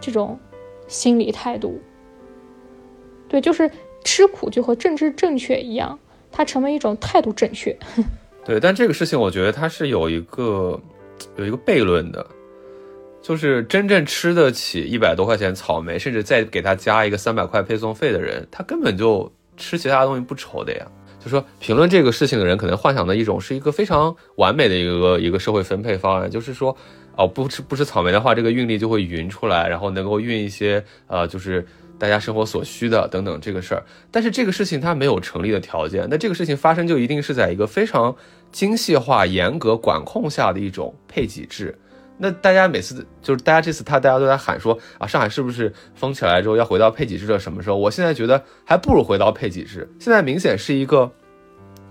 [0.00, 0.40] 这种
[0.86, 1.78] 心理态度。
[3.28, 3.70] 对，就是
[4.02, 5.98] 吃苦就和政治正确一样，
[6.32, 7.76] 它成为一种态度正确。
[8.46, 10.80] 对，但这个事情我觉得它是有一个
[11.36, 12.26] 有一个悖论的。
[13.20, 20.86] 就是真正吃得起一百多块钱草莓，甚至再给他加一个三百块配送费的人，他根本就吃其他东西不愁的呀。
[21.20, 26.74] 就说评论这个事情的人，可能幻想的一种是一个非常完美的一个一个社会分配方案，就是说，
[27.16, 31.66] 哦，不吃不吃草莓的话，这个运力就会匀出来，然后能够运一些呃，就是
[31.98, 33.84] 大家生活所需的等等这个事儿。
[34.12, 38.14] 但是这个事情它没有成立的条件，那这个事情发生就一定是在一个非常
[38.52, 41.76] 精细化、严格管控下的一种配给制。
[42.18, 47.76] 那大家每次就是大家这次他大家都在喊说啊，上海是不是封起来之后要回到配给制的什么时候？
[47.76, 49.88] 我现在觉得还不如回到配给制。
[49.98, 51.10] 现在明显是一个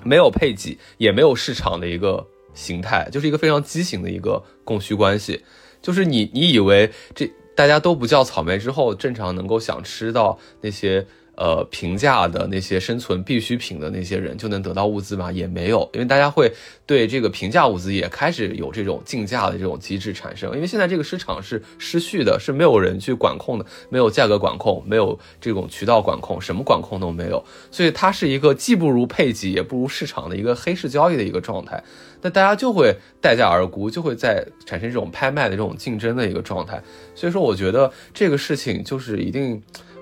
[0.03, 5.43] 没有配给也没有市场的一个形态，就是一个非常畸形的一个供需关系。
[5.81, 11.05] 就是你你以为这大家都不叫草莓之后，正常能够想吃到那些。
[11.37, 15.31] 呃，平价的那些生存必需品的那些人就能得到物资吗？
[15.31, 16.51] 也没有，因为大家会
[16.87, 20.51] 对这个平价物资也开始有这种竞价的这种机制产生。
[20.55, 31.83] 因为现在这个市场是失序的，是没有人去管控的，没有价格管控，没有这种渠道管控，什么管控都没有，所以它是一个既不如配给也不如市场的一个黑市交易的一个状态。
[32.23, 36.81] 那大家就会待价而沽，就会在产生这种拍卖的这种竞争的一个状态。
[37.13, 39.61] 所以说，我觉得这个事情就是一定。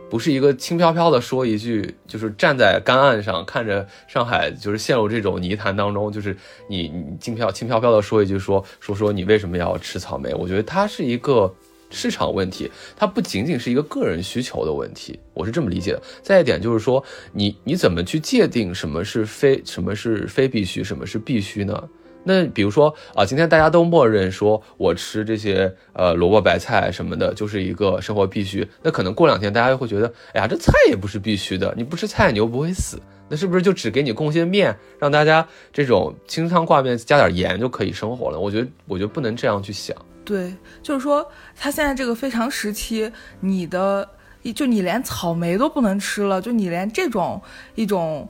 [0.10, 6.36] 不是一个轻飘飘的说一句，就是站在干岸上看着上海就是陷入这种泥潭当中，就是
[6.70, 10.34] 你你轻飘轻飘飘的说一句说说说你为什么要吃草莓？
[10.36, 11.54] 我觉得它是一个
[11.89, 16.02] 市场问题，它不仅仅是一个个人需求的问题，我是这么理解的。
[16.22, 21.89] 再一点就是说，你你怎么去界定什么是非什么是非必须，什么是必须呢？
[22.28, 28.68] 那比如说啊，今天大家都默认说我吃这些呃萝卜白菜什么的，就是一个生活必须。
[28.82, 38.40] 那可能过两天大家又会觉得，哎呀，这菜也不是必须的，你不吃菜你又不会死，那是不是就只给你贡献面，让大家这种清汤挂面加点盐就可以生活了？
[38.40, 39.96] 我觉得，我觉得不能这样去想。
[40.26, 41.24] 对，就是说
[41.56, 44.10] 他现在这个非常时期，你的
[44.56, 47.40] 就你连草莓都不能吃了，就你连这种
[47.76, 48.28] 一种。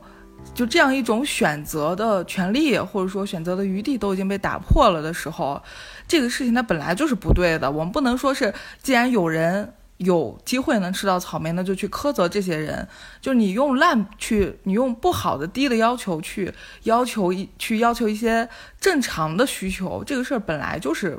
[0.54, 5.62] 就这样一种选择的权利，或者说选择的余地都已经被打破了的时候，
[6.08, 7.70] 这个事情它本来就是不对的。
[7.70, 12.88] 我们不能说是，既然有人有机会能吃到草莓，那就去苛责这些人。
[13.20, 16.50] 就你用烂去，你用不好的低的要求去
[16.84, 18.48] 要求一去要求一些
[18.80, 21.18] 正常的需求，这个事儿本来就是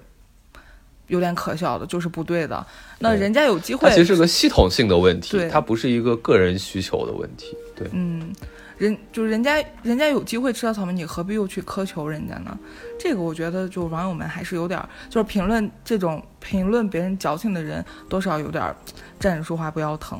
[1.06, 2.66] 有点可笑的，就是不对的。
[2.98, 7.56] 那人家有机会，它其实是个系统性的问题，它不是一个个人需求的问题。
[7.76, 8.34] 对，嗯。
[8.78, 12.58] 人就人家，人家有机会吃到草莓，你何必又去苛求人家呢？
[13.00, 18.76] 这个我觉得，就网友们还是有点，就是评论这种评论别人矫情的人，多少有点
[19.20, 20.20] 站着说话不腰疼。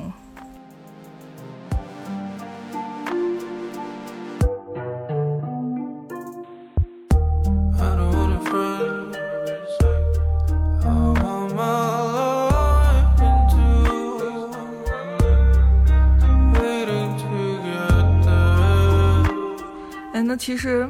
[20.38, 20.88] 其实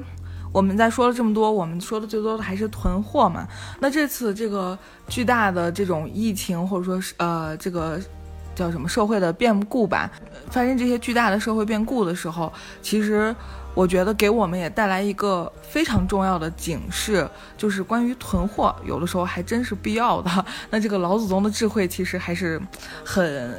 [0.53, 3.49] 我们在说了这么多，我们说的最多的还是囤货嘛。
[3.81, 7.99] 那这次这个巨大的这种疫情，或者说是呃这个
[8.55, 10.11] 叫什么社会的变故吧，
[10.51, 13.35] 发生这些巨大的社会变故的时候，其实
[13.75, 20.45] 我觉得给我们也带来一个非常重要的警示，就是关于囤货，有的时候还真是必要的。
[20.71, 22.61] 那这个老祖宗的智慧其实还是
[23.05, 23.55] 很。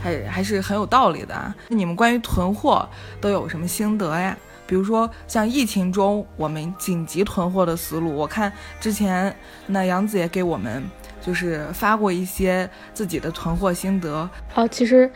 [0.00, 1.52] 还还是很有道理的啊！
[1.70, 2.88] 你们关于囤货
[3.20, 4.38] 都有什么心得呀？
[4.68, 9.34] 比如说像疫情中我们紧急囤货的思路，我看之前
[9.66, 10.84] 那杨子也给我们
[11.20, 14.28] 就是发过一些自己的囤货心得。
[14.54, 15.10] 哦，其实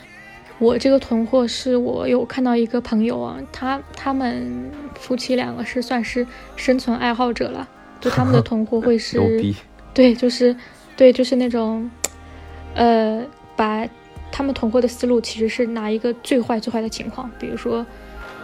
[0.58, 7.68] 我这个囤货是我有看到一个朋友啊，他他们夫妻两个是算是生存爱好者了，
[8.00, 9.20] 就他们的囤货会是，
[9.92, 10.56] 对，就是
[10.96, 11.90] 对，就是那种，
[12.74, 13.22] 呃，
[13.54, 13.86] 把。
[14.34, 17.84] 他们囤货的思路其实是拿一个最坏最坏的情况，比如说，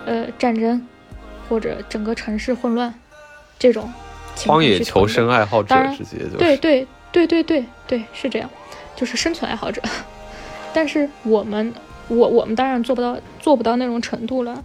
[0.04, 0.86] 呃，战争，
[1.48, 2.92] 或者整个城市混乱，
[3.58, 3.90] 这种
[4.46, 8.48] 荒野求生爱好者直接就对对对对对对是这样，
[8.94, 9.80] 就是生存爱好者。
[10.74, 11.72] 但是我们
[12.08, 14.64] 我我们当然做不到做不到那种程度了，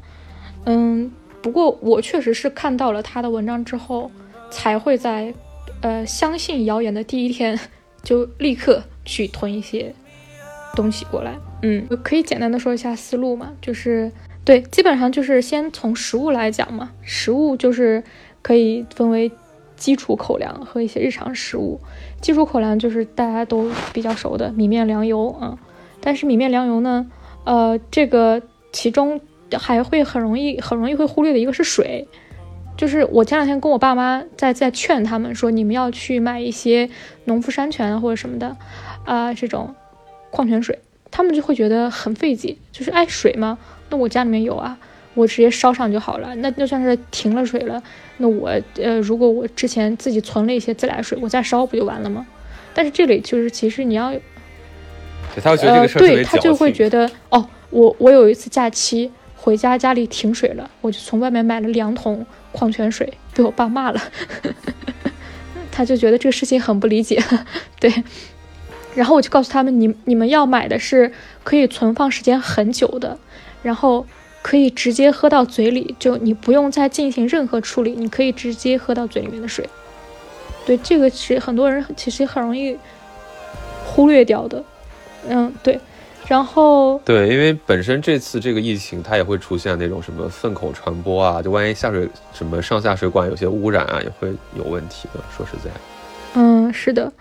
[0.65, 4.11] 嗯，不过我确实是看到了他的文章之后，
[4.51, 5.33] 才会在
[5.81, 7.59] 呃相信谣言的第一天
[8.03, 9.93] 就立刻去囤一些。
[10.75, 14.11] 东西过来，嗯，我可以简单的说一下思路嘛，就是
[14.45, 18.03] 对，基本上就是先从食物来讲嘛，食物就是
[18.41, 19.31] 可以分为
[19.75, 21.79] 基础口粮和一些日常食物。
[22.21, 25.57] 基础口粮就是大家都比较熟的米面粮油啊，
[26.01, 27.09] 但是米面粮油呢，
[27.45, 29.19] 呃，这个其中
[29.53, 32.07] 还会很容易很容易会忽略的一个是水，
[32.75, 36.89] 就是我前两天跟我爸妈在在劝他们说，你们要去买一些
[37.25, 38.57] 农夫山泉或者什么的
[39.05, 39.73] 啊这种。
[40.35, 40.79] 矿泉水，
[41.11, 43.59] 他们就会觉得很费解，就是爱水吗？
[43.93, 44.75] 那我家里面有啊，
[45.13, 46.33] 我直接烧上就好了。
[46.37, 47.79] 那就算是停了水了，
[48.17, 52.25] 那我呃，如果我之前自己存了一些自来水，我再烧不就完了吗？
[52.73, 54.11] 但是这里就是其实你要，
[55.43, 64.01] 他觉得这个事儿对他就会觉得哦，我我有一次假期回家，家里停水了，我就从外面买了两桶矿泉水，被我爸骂了，
[65.71, 67.23] 他就觉得这个事情很不理解，
[67.79, 67.93] 对。
[68.95, 71.11] 然后我就告诉他们，你你们要买的是
[71.43, 73.17] 可以存放时间很久的，
[73.63, 74.05] 然后
[74.43, 79.67] 可以直接喝到嘴里，就你不用再进行任何处理，你可以直接喝到嘴里面的水。
[80.65, 82.77] 对，这个是很多人其实很容易
[83.85, 84.63] 忽略掉的。
[85.27, 85.79] 嗯，对。
[86.27, 95.19] 然后对，因为本身这次这个疫情，它也会出现那种什么粪口传播啊，就万一下水什么上下水管有些污染啊，也会有问题的。
[95.35, 95.69] 说实在，
[96.35, 97.11] 嗯，是的。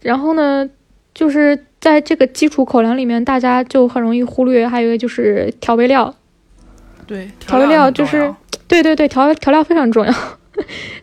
[0.00, 0.68] 然后呢？
[1.14, 6.14] 就是在这个基础口粮里面，大家就很容易忽略，还有一个就是调味料。
[7.06, 8.34] 对，调味料就是，
[8.66, 10.12] 对对对，调调料非常重要。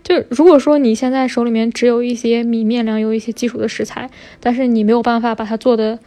[0.03, 5.99] 就如果说你现在手里面只有一些米面粮油一些基础的食材，但是你没有办法把它做的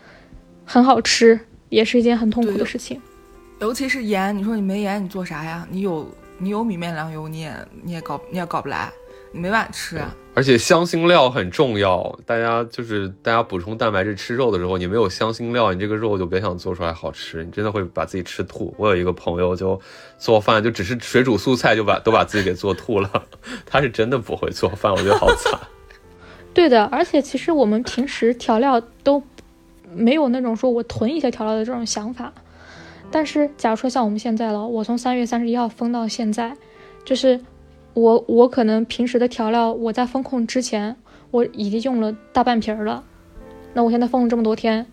[0.65, 1.39] 很好吃，
[1.69, 3.01] 也是一件很痛苦的事情。
[3.61, 5.67] 尤其是盐，你说你没盐，你做啥呀？
[5.71, 8.91] 你有你有米面粮油，你也你也搞你也搞不来。
[9.33, 10.15] 你没法吃啊！
[10.35, 18.75] 而且香辛料很重要，大家就是大家补充蛋白质吃肉的时候，你没有香辛料，你这个肉就别想做出来好吃，你真的会把自己吃吐。
[18.79, 19.79] 我有一个朋友就
[20.17, 23.11] 做饭，就只是水煮素菜就把都把自己给做吐了，
[23.67, 25.61] 他是真的不会做饭，我觉得好惨。
[26.55, 29.23] 对的，而且其实我们平时调料都
[29.95, 32.33] 没有那种说我囤一些调料的这种想法，
[33.11, 36.57] 但是假如说像我们现在了，我从三月三十一号封到现在，
[37.05, 37.39] 就是。
[37.95, 40.97] 我我可能平时的调料，我在封控之前
[41.31, 43.05] 我已经用了大半瓶了，
[43.75, 44.87] 那我现在封了这么多天，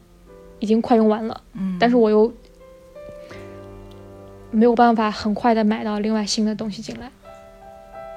[0.60, 1.42] 已经快用完了。
[1.54, 2.32] 嗯，但是我又
[4.52, 7.10] 没有办法很快的买到另外新的东西进来。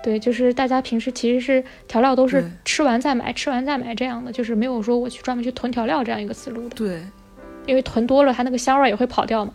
[0.02, 6.74] 对，就是大家平时其实是调料都是吃完再买，吃完再买这样的，就是没有说我去专门去囤调料这样一个思路的。
[6.74, 7.00] 对，
[7.66, 9.52] 因为囤多了，它那个香味也会跑掉嘛。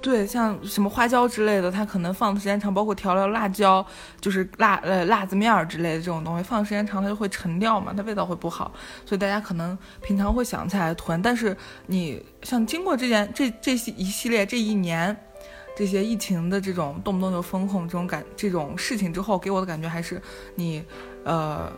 [0.00, 3.84] 对，像什么花椒之类的，它可能放的时间长，包括调料辣椒，
[4.20, 8.72] 就是辣呃辣子面儿之类的这种东西，放的时间长它就会沉掉嘛，它味道会不好，
[9.04, 11.20] 所以大家可能平常会想起来囤。
[11.20, 15.16] 但是你像经过这件这这一系列这一年
[15.76, 20.22] 这些疫情的这种动不动就封控这种感这种事情之后，给我的感觉还是
[20.54, 20.84] 你
[21.24, 21.68] 呃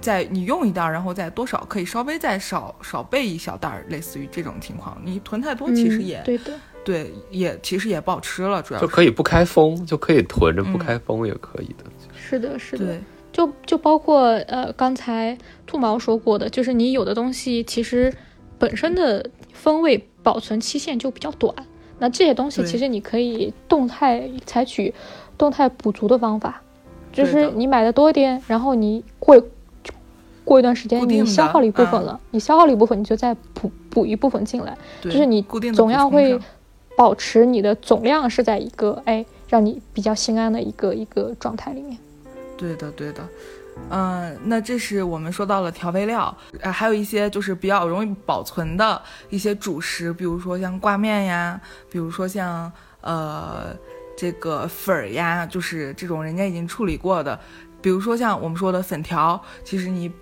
[0.00, 6.58] 在你用一袋，然后再多少可以稍微再少少备一小袋儿，类似于这种情况，你囤太多其实也对的。
[6.84, 11.84] 对，也其实也不好吃了，主要就可以不开封，就可以囤着不开封也可以的。
[12.14, 12.98] 是的，是的，
[13.32, 18.12] 就就包括呃，刚才兔毛说过的，就是你有的东西其实
[18.58, 21.54] 本身的风味保存期限就比较短，
[21.98, 24.92] 那这些东西其实你可以动态采取
[25.38, 26.62] 动态补足的方法，
[27.12, 29.40] 就是你买的多一点，然后你过
[30.44, 35.42] 过一段时间你消耗了一部分了，你消耗了一部分，你就再补补一部分进来，就是你
[35.74, 36.38] 总要会
[36.96, 41.98] 保持你的总量是在一个哎让你比较心安的一个一个状态里面。
[42.56, 43.26] 对的，对的。
[43.88, 51.58] 嗯，那这是我们说到了调味料，呃，还有一些就是比较容易保存的一些主食，比如说像挂面呀，
[51.90, 52.70] 比如说像
[53.00, 53.74] 呃
[54.14, 57.40] 这个粉儿呀，就是这种人家已经处理过的，
[57.80, 60.12] 比如说像我们说的粉条，其实你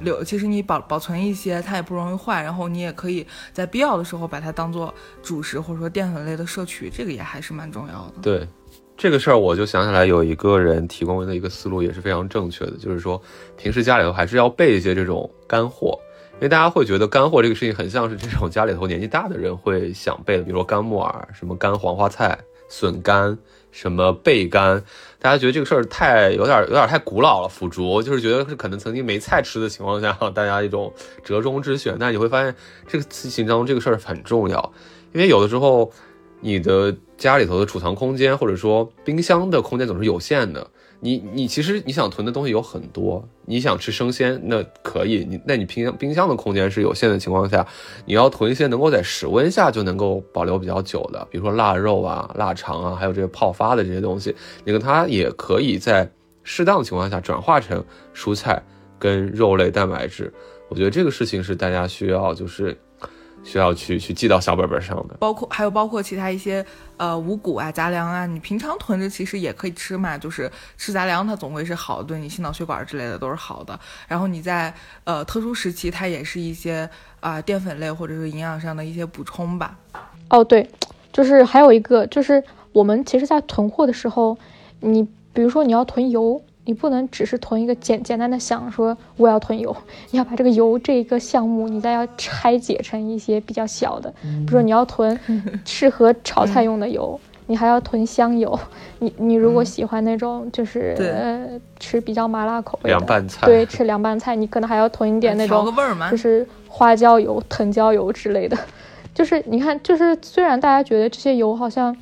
[0.00, 8.14] 留，其实你保保存一些，它也不容易坏，然后你也可以在必要的时候把它当做主食或者说淀粉类的摄取，这个也还是蛮重要的。
[8.22, 8.48] 对。
[8.94, 13.20] 这个事儿我就想起来，有一个人提供的一个思路也是非常正确的，就是说
[13.56, 15.98] 平时家里头还是要备一些这种干货，
[16.34, 23.36] 因为大家会觉得干货这个事情很像是这种家里头年纪大的人会想备的，比如说干木耳、什么干黄花菜、笋干、
[23.72, 24.80] 什么焙干，
[25.18, 30.92] 大家觉得这个事儿太有点有点太古老了，腐竹就是觉得是可能曾经没菜吃的情况下，大家一种
[31.24, 31.96] 折中之选。
[31.98, 32.54] 但你会发现
[32.86, 34.72] 这个事情当中这个事儿很重要，
[35.12, 35.92] 因为有的时候。
[36.44, 40.68] 你的家里头的储藏空间，或者说冰箱的空间总是有限的。
[41.04, 47.66] 你你其实你想囤的东西有很多，你想吃生鲜那可以，你那你冰箱冰箱的空间是有限的情况下，
[48.06, 54.32] 你要囤一些能够在室温下就能够保留比较久的，比如说腊肉啊、腊肠啊，还有这个泡发的这些东西，
[54.64, 56.08] 你跟它也可以在
[56.44, 57.84] 适当的情况下转化成
[58.14, 58.62] 蔬菜
[58.96, 60.32] 跟肉类蛋白质。
[60.68, 62.78] 我觉得这个事情是大家需要就是。
[63.44, 66.64] 需要去去记到小本本上的，包括还有包括其他一些
[66.96, 73.78] 呃五谷啊杂粮啊，你平常囤着其实也可以吃嘛，就是吃杂粮它总归是好的，对你心脑血管之类的都是好的。
[74.06, 74.72] 然后你在
[75.04, 76.88] 呃特殊时期，它也是一些
[77.20, 79.76] 啊淀粉类或者是营养上的一些补充吧。
[80.30, 80.68] 哦对，
[81.12, 84.38] 就是还有一个就是我们其实在囤货的时候，
[84.80, 86.42] 你比如说你要囤油。
[86.64, 89.74] 你不能只是囤一个简简单的想说我要囤油，
[90.12, 95.18] 你要把这个油这一个项目，你再要拆解成一些比较小的，比如说你要囤
[95.66, 98.58] 适合炒菜用的油，你还要囤香油。
[99.00, 105.64] 你你如果喜欢那种就是呃吃比较麻辣口味的凉拌菜，对，吃凉拌菜，你可能还要囤一点那种
[106.12, 108.56] 就是花椒油、藤椒油之类的。
[109.12, 111.94] 就是你看，就是虽然大家觉得这些油好像。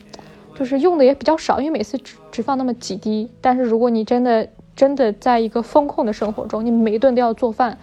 [0.60, 3.26] 就是用的也比较少，因为每次只只放那么几滴。
[3.40, 4.46] 但是如果你真的
[4.76, 7.78] 真的在一个风控的生活中，你每一顿都要做饭，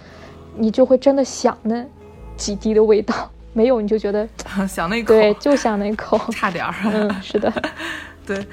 [0.55, 1.83] 你就会真的想那
[2.35, 3.31] 几滴的味道。
[3.53, 4.29] 没有你就觉得
[4.69, 6.71] 想那口，对，就想那口， 差点儿。
[6.85, 7.51] 嗯，是的，
[8.27, 8.45] 对。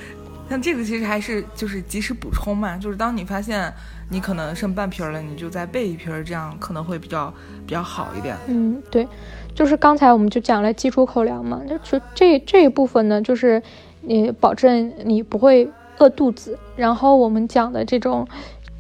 [0.48, 3.70] 像这个其实还是就是及时补充嘛，就是当你发现
[4.08, 7.30] 你可能剩半瓶了，你就再备一瓶，这样可能会比较
[7.66, 8.34] 比较好一点。
[8.46, 9.06] 嗯，对。
[9.54, 13.62] 就是刚才我们就讲了基础口粮嘛，就这这一部分呢，就是。
[14.06, 18.26] 你保证你不会饿肚子，然后我们讲的这种，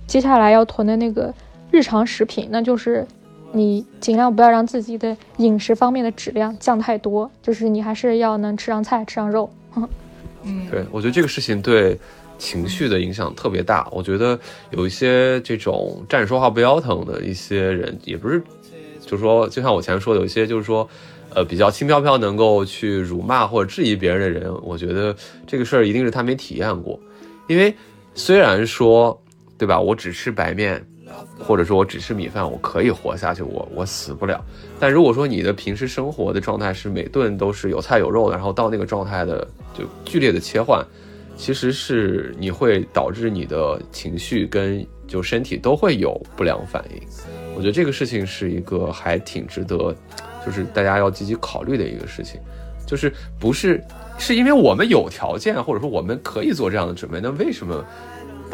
[0.06, 1.32] 接下来要囤的那个
[1.70, 3.06] 日常食品，那就是
[3.52, 9.48] 你尽量不要让自己的饮食方面的质量降太多，就是你还是要能吃上菜，吃上肉。
[9.76, 9.88] 嗯，
[10.70, 11.98] 对，我觉得这个事情对
[12.36, 13.88] 情绪的影响特别大。
[13.90, 14.38] 我觉得
[14.70, 18.42] 有一些这种站着说话不腰疼的一些人，也不是，
[19.00, 20.88] 就是说，就像我前面说的，有一些就是说。
[21.30, 25.14] 呃，比较轻飘飘能够去辱骂或者质疑别人的人，我觉得
[25.46, 26.98] 这个事儿一定是他没体验过。
[27.48, 27.74] 因为
[28.14, 29.20] 虽然说，
[29.58, 30.84] 对吧，我只吃白面，
[31.38, 34.44] 或者说我只吃米饭，我可以活下去，我我死不了。
[34.78, 39.46] 但如果说你的平时生活的状态是每顿都是有菜有肉的，然后到那个状态的
[39.76, 40.84] 就剧烈的切换，
[41.36, 47.00] 其实是你会导致你的情绪跟就身体都会有不良反应。
[47.56, 49.94] 我觉得这个事情是一个还挺值得。
[50.44, 52.40] 就是大家要积极考虑的一个事情，
[52.86, 53.82] 就是不是
[54.18, 57.84] 是因为我们有条件，或者说我们可以做这样的准备，那为什么？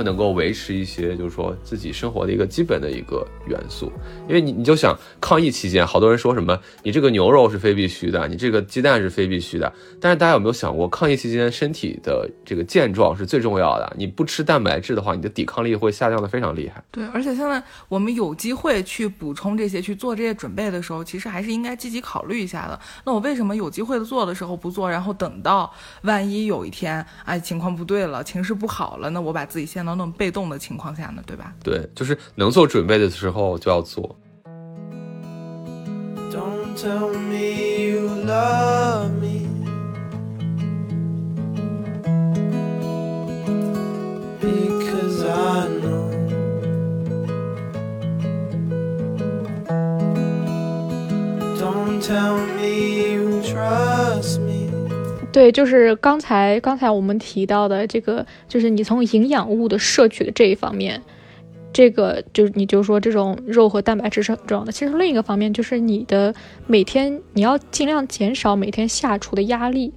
[0.03, 3.93] 能够维持一些，就是说自己生活的一个基本的一个元素，
[4.29, 9.73] 因为你你就想抗疫期间，好多人说什么你这个牛肉是非必须的，你这个鸡蛋是非必须的。
[10.01, 13.93] 但是大家有没有想过，抗疫期间身体的这个健壮是最重要的。
[13.97, 16.83] 你不吃蛋白质的话，你的抵抗力会下降的非常厉害。
[16.91, 22.79] 对，而且现在我们有机会去补充这些，去做这些准备的时候，其实还是应该积极考虑一下的。
[23.05, 25.73] 那我为什么有机会做的时候不做，然后等到
[26.03, 31.53] 万一有一天哎情况不对了，情势不好了，那我把自己先到等那种被动的情况下呢，对吧？
[31.63, 34.17] 对，就是能做准备的时候就要做。
[36.33, 37.09] Don't tell
[52.57, 54.50] me you trust me.
[55.33, 61.01] 对，就是刚才刚才我们提到的这个，就是你从营养物的摄取的这一方面，
[61.73, 64.73] 这个就是你就说这种肉和蛋白质是很重要的。
[64.73, 66.35] 其实另一个方面就是你的
[66.67, 69.93] 每天你要尽量减少每天下厨的压力，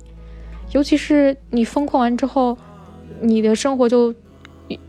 [0.71, 2.55] 尤其是你风控完之后，
[3.19, 4.13] 你的生活就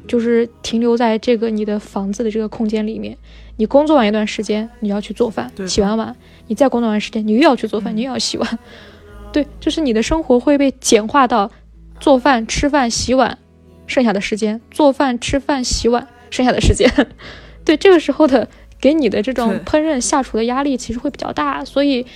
[0.06, 3.16] 就是停留在这个你的房子的这个空间里面。
[3.56, 6.14] 你工作完一段时间，你要去做饭，洗完碗，
[6.48, 8.58] 你再工作完时间，你又要去做饭，你又要洗碗。
[9.34, 11.50] 对，就是你的生活会被简化到
[11.98, 13.36] 做饭、吃饭、洗碗，
[13.88, 16.88] 剩下的时间做饭、吃饭、洗碗，剩下的时间。
[17.66, 18.48] 对，这个时候的
[18.80, 22.06] 给你的这种烹饪下厨的压力其实会比较大，所以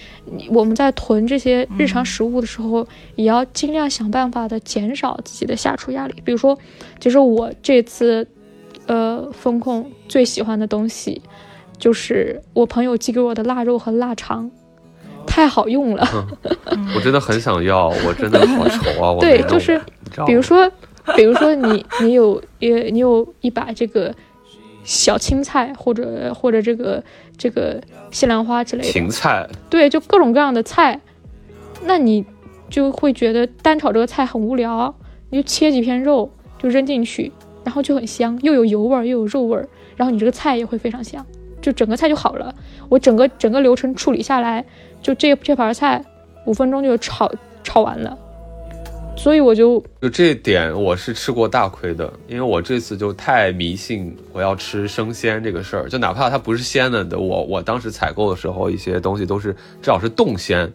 [0.50, 6.14] 我们在囤这些日常食物的时候，也要尽量想办法的减少自己的下厨压力。
[6.24, 6.56] 比如说，
[7.00, 8.28] 其实我这次
[8.86, 11.20] 呃风控最喜欢的东西，
[11.78, 14.48] 就是我朋友寄给我的腊肉和腊肠。
[15.38, 16.04] 太好用了，
[16.96, 19.16] 我真的很想要， 我真的好愁啊！
[19.20, 19.80] 对，就是，
[20.26, 20.68] 比如说，
[21.14, 24.12] 比如说你你有也你有一把这个
[24.82, 27.00] 小青菜，或者或者这个
[27.36, 27.80] 这个
[28.10, 28.90] 西兰花之类的。
[28.90, 31.00] 芹菜，对，就各种各样的菜，
[31.84, 32.24] 那你
[32.68, 34.92] 就会觉得单炒这个菜很无聊，
[35.30, 36.28] 你就切几片肉
[36.60, 37.30] 就扔进去，
[37.62, 41.24] 然后就很香，又有油味儿又有肉味儿，然后你这个菜也会非常香，
[41.60, 42.54] 就整个菜就好了。
[42.88, 44.64] 我整个整个流程处理下来。
[45.00, 46.04] 就这这盘菜，
[46.44, 47.30] 五分钟就炒
[47.62, 48.18] 炒完了，
[49.16, 60.68] 所以我就就这点我是吃过大亏的，因为我这次就太迷信我要吃生鲜这个事儿，就哪怕它不是鲜的的，我我当时采购的时候一些东西都是至少是冻鲜，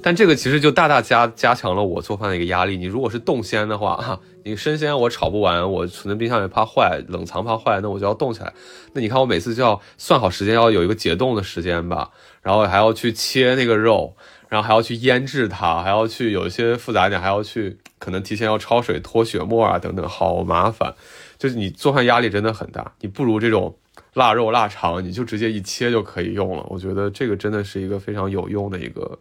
[0.00, 2.76] 但这个其实就大大加加强了我做饭的一个压力。
[2.76, 8.52] 你如果是冻鲜的话，哈，你生鲜我炒不完，我存在冰箱里怕坏，冷藏怕坏，那我就要冻起来。
[8.92, 12.10] 那你看我每次就要算好时间，要有一个解冻的时间吧。
[12.42, 14.14] 然后还要去切那个肉，
[14.48, 20.94] 然后还要去腌制它，还要去有一些复杂点，还要去可能提前要焯水脱血沫啊等等，好麻烦。
[21.38, 23.76] 就是你做饭压力真的很大，你不如这种
[24.14, 26.64] 腊肉腊肠，你就直接一切就可以用了。
[26.68, 29.18] 我觉得这个真的是一个非常有用的一个。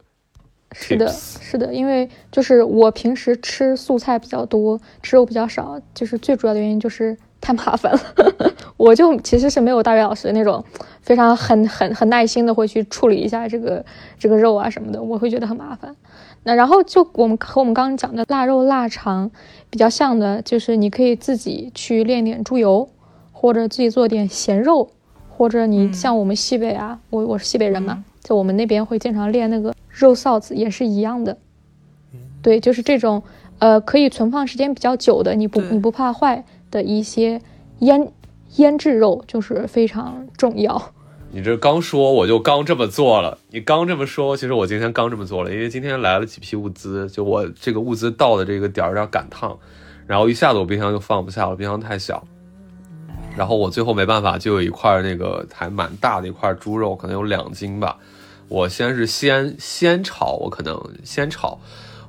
[0.71, 7.17] 是的，是的，因为就是我平时吃素菜比较多，吃肉比较少，就是最主要的原因就是。
[7.39, 8.01] 太麻烦了，
[8.77, 10.61] 我就其实是没有大伟老师那种
[11.01, 13.85] 非常很很很耐心的会去处理一下这个
[14.17, 15.95] 这个肉啊什么的，我会觉得很麻烦。
[16.43, 19.29] 那然后就我们和我们刚刚讲的腊肉腊肠
[19.69, 22.89] 比较像的，就是你可以自己去炼点猪油，
[23.31, 24.89] 或者自己做点咸肉，
[25.29, 31.37] 或者你像我们西北啊，我我是西北人嘛，就我们那边会经常练那个肉臊子，也是一样的。
[32.41, 33.23] 对，就是这种
[33.59, 36.43] 呃可以存放时间比较久的，你不你不怕坏。
[36.69, 37.41] 的一些
[37.79, 38.11] 腌
[38.57, 40.91] 腌制肉就是非常重要。
[41.31, 49.57] 你这刚说我就刚这么做了，你刚这么说，其实我今天刚这么做了，因为今天来了几批物资，就我这个物资到的这个点儿有点赶趟，
[50.05, 52.21] 然后一下子我冰箱就放不下了，冰箱太小。
[53.37, 57.97] 然后我最后没办法，就有一块那个还蛮大的一块猪肉，可能有两斤吧。
[58.47, 61.59] 我先是先先炒，我可能先炒。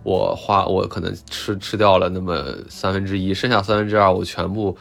[0.04, 4.74] 我花我可能吃吃掉了那么三分之一，剩下三分之二我全部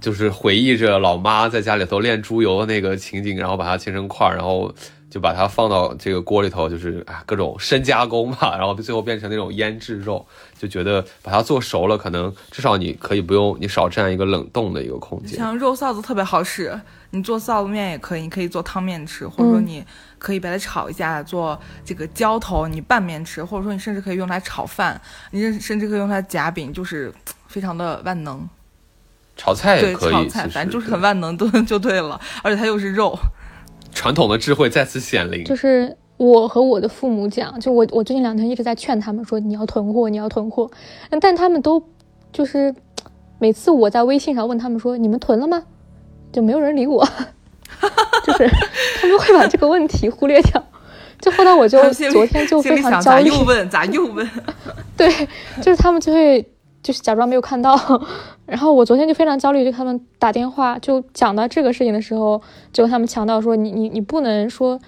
[0.00, 4.74] 就是回忆着老妈在家里头炼猪油的那个情景，然后把它切成块，然后
[5.08, 10.26] 就把它放到这个锅里头，就是啊各种深加工吧， 然后最后变成那种腌制肉，
[10.58, 15.36] 就觉得把它做熟了，可能至少你可以不用你少占一个冷冻的一个空间。
[15.36, 19.84] 像肉臊子特别好使，你做臊子面也可以，你可以做汤面吃，或者说你。
[20.20, 25.00] 可以把它炒一下，做这个浇头，你拌面吃，或者说你甚至可以用来炒饭，
[25.32, 27.12] 你甚甚至可以用它夹饼，就是
[27.48, 28.48] 非常的万能。
[29.36, 33.18] 炒菜也可以，炒菜反正就是很万能，炖就对了，而且它又是肉。
[33.92, 35.42] 传统的智慧再次显灵。
[35.44, 40.70] 就是我和我的父母讲，就我我最近两天一直在劝他们说你要囤货，你要囤货，
[41.20, 41.82] 但他们都
[42.32, 42.74] 就是
[43.38, 45.64] 每次我在微信上问他们说你们囤了吗，
[46.30, 47.08] 就没有人理我。
[48.24, 48.48] 就是
[49.00, 50.62] 他们会把这个问题忽略掉，
[51.20, 51.78] 就后来我就
[52.10, 53.70] 昨天就非常焦虑，咋又问？
[53.70, 54.30] 咋又问？
[54.96, 55.08] 对，
[55.62, 56.44] 就是他们就会
[56.82, 57.78] 就是假装没有看到，
[58.46, 62.40] 然后我昨天就非常焦虑，就他们打电话就讲到这个事情的时候，
[62.72, 64.78] 就他们强调说你你你不能说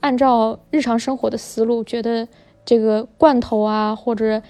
[0.00, 2.26] 按照日常生活的思路，觉得
[2.64, 4.42] 这个罐头啊或者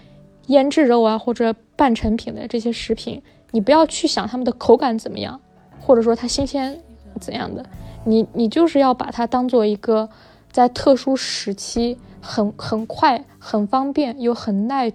[0.46, 3.22] 腌制肉啊或者半成品的这些食品，
[3.52, 5.40] 你不要去想它们的口感怎么样，
[5.80, 6.80] 或者说它新鲜
[7.20, 7.64] 怎样的。
[8.04, 10.08] 你你就是要把它当做一个
[10.50, 14.92] 在特殊时期很很快、很方便又很耐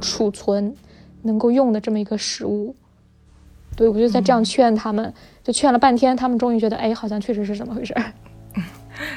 [0.00, 0.74] 储存、
[1.22, 2.74] 能够用的这么一个食物。
[3.76, 5.12] 对我就在这样劝他们，
[5.42, 8.12] 就劝了半天，他们终于觉得，哎，好像确实是这么回事儿。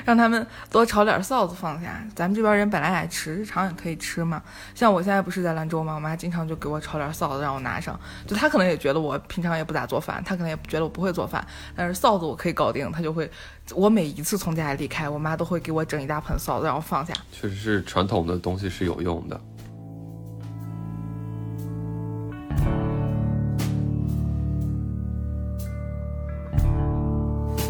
[0.06, 2.02] 让他们多炒点臊子放下。
[2.16, 4.42] 咱们这边人本来爱吃，日常也可以吃嘛。
[4.74, 8.00] 像我现在不是在兰州嘛，我妈经常就给我炒点臊子让我拿上。
[8.26, 13.30] 就她可能也觉得我平常也不咋做饭，她可能也觉得我不会做饭，但是臊子我可以搞定，她就会。
[13.76, 17.14] 我每一次从家里离开，我妈都会给我整一大盆臊子让我放下。
[17.34, 19.40] 确实是传统的东西是有用的。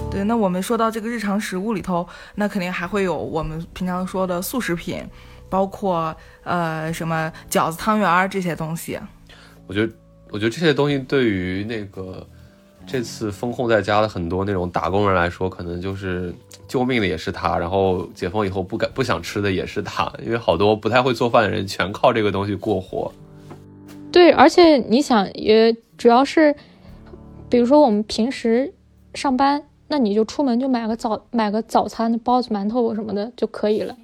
[0.09, 5.03] 对，那我们说到这个日常食物里头，那肯定还会有我们平常说的速食品，
[5.47, 8.97] 包括呃什么饺子、汤圆儿这些东西。
[9.67, 9.93] 我觉得，
[10.31, 12.25] 我觉得这些东西对于那个
[12.87, 16.33] 这次封控在家的很多那种打工人来说，可能就是
[16.67, 23.13] 救命的也是他，然后解封以后不敢不想吃的也是他，因为好多不太会做饭的人全靠这个东西过活。
[24.11, 26.55] 对，而且你想，也主要是，
[27.49, 28.73] 比如说我们平时
[29.13, 29.63] 上班。
[29.87, 33.95] 那你就出门就买个早买个早餐，包子、馒头什么的就可以了。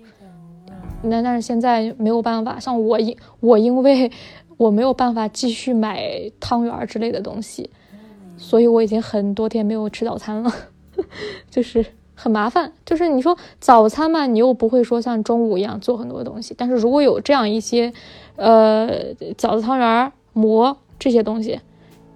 [1.04, 4.10] 那但是现在没有办法，像我因我因为
[4.56, 7.70] 我没有办法继续买汤圆之类的东西，
[8.38, 10.50] 所以我已经很多天没有吃早餐了，
[11.52, 12.72] 就是很麻烦。
[12.86, 17.92] 就是你说早餐嘛，你又不会说像中午一样做很多东西，但是如果有这样一些，
[18.38, 21.60] 呃，饺子、汤圆、馍这些东西。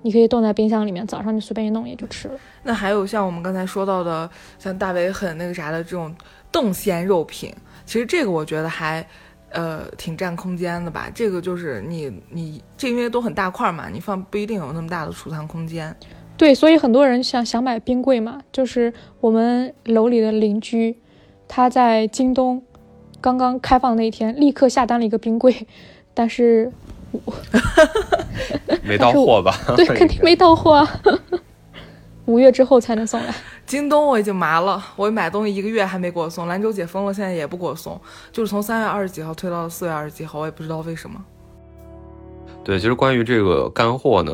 [0.07, 2.35] 你可以冻在冰箱里面，早上你随便一弄也就吃了。
[2.63, 6.15] 那还有像我们刚才说到的，像大伟很那个啥的这种
[6.49, 7.53] 冻鲜肉品，
[7.85, 9.05] 其实这个我觉得还，
[9.49, 11.11] 呃，挺占空间的吧。
[11.13, 15.93] 这个就是你你这因为都很大块嘛，你放不一定有那么大的储藏空间。
[16.37, 20.97] 对，所以很多人想想买冰柜嘛，就是我们楼里的邻居，
[21.49, 22.63] 他在京东
[23.19, 25.67] 刚刚开放那一天，立刻下单了一个冰柜，
[26.13, 26.71] 但是。
[28.83, 29.57] 没到货吧？
[29.75, 31.01] 对，肯定没到货啊。
[32.25, 33.33] 五月之后才能送来。
[33.65, 36.47] 京东我已经麻了，我买东西一个月还没给我送。
[36.47, 37.99] 兰州解封了，现在也不给我送，
[38.31, 41.23] 就是从三月二十几号推到了四月二十几号，我也不知道为什么。
[42.63, 44.33] 对，其实关于这个干货呢。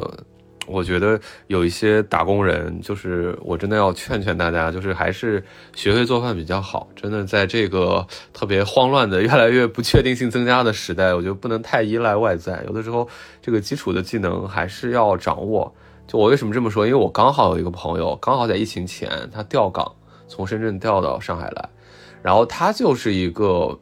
[0.65, 5.43] 我觉得有一些打工人，就是我真的要劝劝大家，就是还是
[5.75, 6.87] 学会做饭比较好。
[6.95, 12.63] 真的，在这个特别慌乱的、 越来越不确定性增加的时代，我觉得不能太依赖外在。
[12.65, 13.07] 有的时候，
[13.41, 15.73] 这个基础的技能还是要掌握。
[16.07, 16.85] 就我为什么这么说？
[16.85, 19.91] 因为我刚好有一个朋友，刚好在疫情前他调岗，
[20.29, 21.69] 从深圳调到上海来，
[22.21, 23.77] 然后他就是一个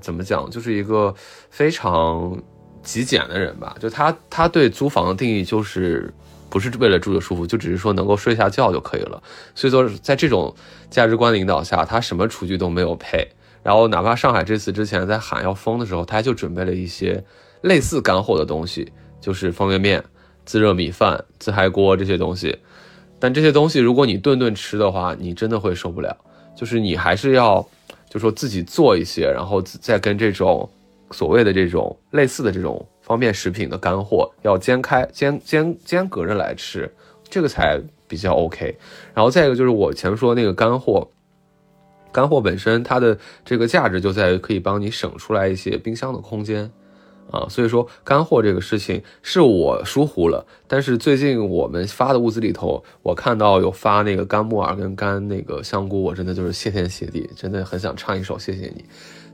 [0.00, 1.14] 怎么讲，就是一个
[1.50, 2.42] 非常。
[2.84, 6.12] 极简的人吧，就他，他对租房的定义就是，
[6.50, 9.20] 不是为了住的舒服，就只是说能够睡下觉就可以了。
[9.54, 10.54] 所以说，在这种
[10.90, 13.26] 价值观领导下，他什么厨具都没有配。
[13.62, 17.24] 然后，哪怕上海这次之前在喊要封的时候，他就准备了一些
[17.62, 20.04] 类似干货的东西，就是方便面、
[20.44, 22.58] 自热米饭、自嗨锅这些东西。
[23.18, 26.14] 但这些东西，如果你顿顿吃的话，你真的会受不了。
[26.54, 27.66] 就是你还是要，
[28.10, 30.68] 就说自己做一些，然后再跟这种。
[31.10, 36.90] 所谓的这种类似的这种方便食品的干货，要煎开煎煎煎隔着来吃，
[37.28, 38.76] 这个才比较 OK。
[39.12, 41.08] 然后再一个就是我前面说那个干货，
[42.12, 46.70] 干货本身它的这个价值就在于可以帮你省出来一些冰箱的空间
[47.30, 47.46] 啊。
[47.48, 58.84] 所以说干货这个事情是我疏忽了，但是最近我们发的物资里头，我看到有发那个干木耳跟干那个香菇，我真的就是谢天谢地，真的很想唱一首谢谢你。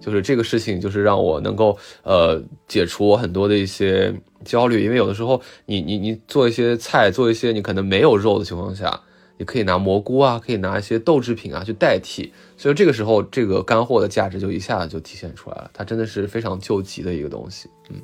[0.00, 9.00] 就是这个事情，就是让我能够呃解除我很多的一些焦虑，因为有的时候你你你做一些菜，做一些你可能没有肉的情况下，
[9.36, 17.68] 你可以拿蘑菇啊，可以拿一些豆制品啊去代替，所以这个时候这个干货的价值就一下子就体现出来了，它真的是非常救急的一个东西。
[17.90, 17.96] 嗯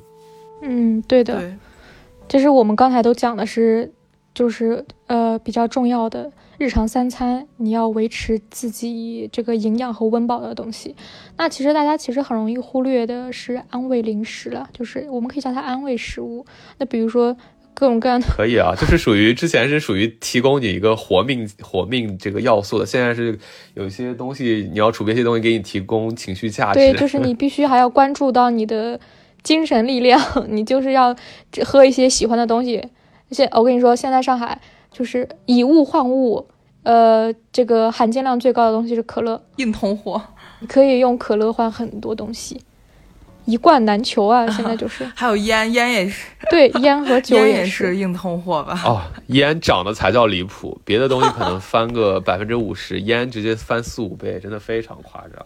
[0.61, 1.51] 嗯，对的，
[2.27, 3.91] 就是我们刚才都讲的是，
[4.33, 6.31] 就是呃比较重要的。
[6.57, 10.95] 日常三餐，你要维持自己这个营养和温饱的东西。
[11.37, 16.45] 那其实大家其实很容易忽略的是安慰零食了，就是我们可以叫它安慰食物。
[16.79, 17.37] 那比如说
[17.75, 23.37] 各种各样的，可以啊，就是属于之前是属于提供你一个活命活命这个要素的，现在是
[23.75, 26.79] 有一些东西你要储备一些东西给你提供情绪价值。
[26.79, 28.99] 对，就是你 必须还要关注到你的
[29.43, 31.15] 精神力量， 你就是要
[31.63, 32.77] 喝一些喜欢的东西。
[33.29, 34.59] 而且我跟你说，现在上海。
[34.97, 36.47] 就是以物换物，
[36.81, 40.19] 呃，这个含金量最高的东西是可乐，硬通货，
[40.59, 42.59] 你可以用可乐换很多东西，
[43.45, 44.47] 一罐难求啊！
[44.49, 48.81] 现在就是还有烟，烟也是，对，烟和酒也是硬通货吧？
[48.83, 55.45] 哦，烟涨的才叫离谱，别的东西可能翻个百分之五十， 烟直接翻四五倍，真的非常夸张。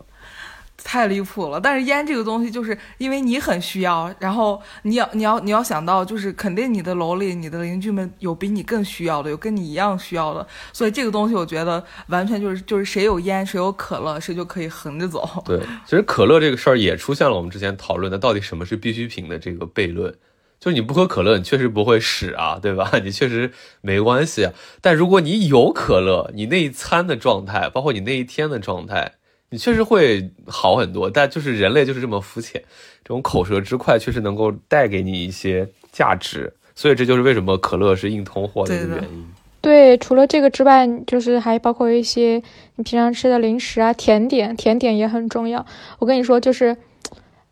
[0.84, 1.60] 太离谱了。
[1.60, 15.44] 但是烟这个东西，就是因为你很需要，然后你要你要你要想到，就是肯定你的楼里你的邻居们有比你更需要的，有跟你一样需要的，所以这个东西我觉得完全就是就是谁有烟谁有可乐谁就可以横着走。
[15.46, 20.16] 对，其实可乐这个事儿也出现了我们之前讨论的到底什么是必需品的这个悖论。
[20.60, 22.92] 就是你不喝可乐，你确实不会屎啊，对吧？
[23.04, 23.52] 你确实
[23.82, 24.52] 没关系。
[24.80, 29.14] 但如果你有可乐，你那一餐的状态，包括你那一天的状态，
[29.52, 31.08] 你确实会好很多。
[31.08, 32.60] 但就是人类就是这么肤浅，
[33.04, 36.52] 这种口舌之快确实能够带给你一些价值。
[36.74, 39.28] 所以这就是为什么可乐是硬通货的一个原因。
[39.62, 42.42] 对，除了这个之外，就是还包括一些
[42.78, 45.64] 你平常吃的零食啊、甜点，甜点也很重要。
[46.00, 46.76] 我跟你说，就是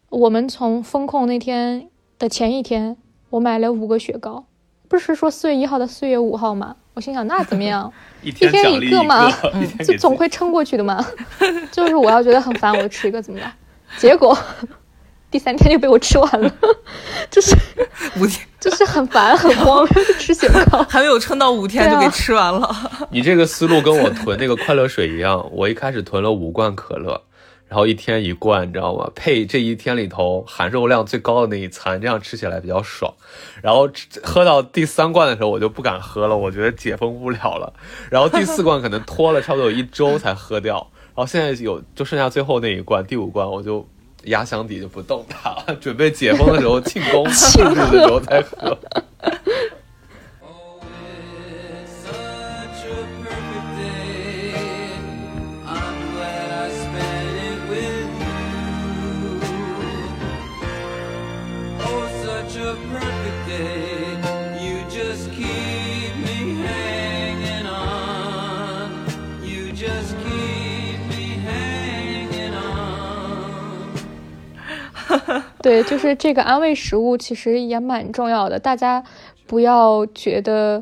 [0.09, 1.87] 我们从风控那天。
[2.19, 2.97] 的前一天，
[3.29, 4.43] 我买了五个雪糕，
[4.89, 6.75] 不是说四月一号到四月五号吗？
[6.99, 7.89] 我心想那怎么样，
[8.21, 9.31] 一天一个嘛，
[9.87, 10.99] 就总会撑过去的嘛。
[11.71, 13.49] 就是我要觉得很烦，我就吃一个怎么样？
[13.95, 14.37] 结果
[15.31, 16.53] 第三天就被我吃完了，
[17.31, 17.55] 就是
[18.17, 22.69] 五天，就是很烦很慌，就吃雪糕，还没有撑到五天就给吃完了。
[23.11, 27.21] 你这个思路跟我囤那个快乐水一样，我一开始囤了五罐可乐。
[27.69, 29.09] 然后一天一罐，你知道吗？
[29.13, 33.13] 配这一天里头含肉量最高的那一餐，这样吃起来比较爽。
[33.61, 33.87] 然后
[34.23, 37.71] 喝到第三罐的时候，我就不敢喝了，我觉得解封不了了。
[38.09, 40.75] 然后第四罐可能拖了差不多有一周才喝掉。
[41.15, 43.87] 然后现在有就剩下最后那一罐，第五罐我就
[44.23, 48.75] 压箱底就不动它，准备解封的时候庆功庆祝的时候再喝。
[75.61, 79.03] 对，就是这个安慰食物其实也蛮重要的，大家
[79.45, 80.81] 不要觉得，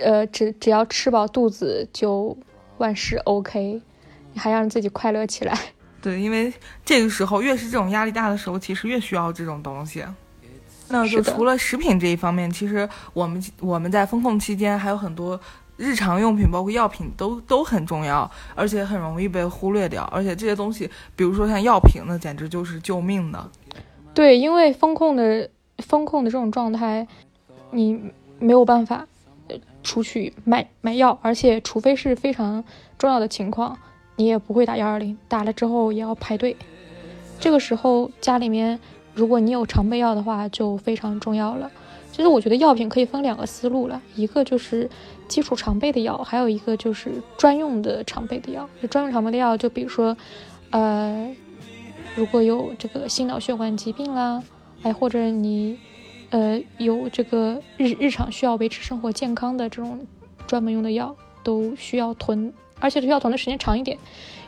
[0.00, 2.36] 呃，只只要吃饱肚子就
[2.78, 3.80] 万事 OK，
[4.32, 5.58] 你还让自己快乐起来。
[6.02, 6.52] 对，因为
[6.84, 10.04] 这个时候越是这种压力大的时候，其实越需要这种东西。
[10.88, 15.40] 那就除了食品这一方面，其实我们我们在风控期间还有很多。
[15.78, 20.04] 日常用品包括药品都都很重要，而且很容易被忽略掉。
[20.04, 23.50] 而且这些东西，比如说像药品，那简直就是救命的。
[24.16, 27.06] 对，因为风控的风控的这种状态，
[27.70, 28.00] 你
[28.38, 29.06] 没有办法
[29.82, 32.64] 出去买买药，而且除非是非常
[32.96, 33.76] 重要的情况，
[34.16, 36.56] 你也不会打幺二零，打了之后也要排队。
[37.38, 38.80] 这个时候家里面，
[39.12, 41.70] 如果你有常备药的话，就非常重要了。
[42.10, 44.88] 其实我觉得药品可以分两个思路了，一个就是
[45.28, 48.66] 基础常备的药，还有一个就是专用的常备的药。
[48.88, 50.16] 专用常备的药，就比如说，
[50.70, 51.30] 呃，
[52.16, 54.42] 如果有这个心脑血管疾病啦，
[54.82, 55.78] 哎，或者你，
[56.30, 60.06] 呃，有这个日日常需要维持生活健康的这种
[60.46, 61.14] 专门用的药，
[61.44, 63.98] 都需要囤，而且需要囤的时间长一点。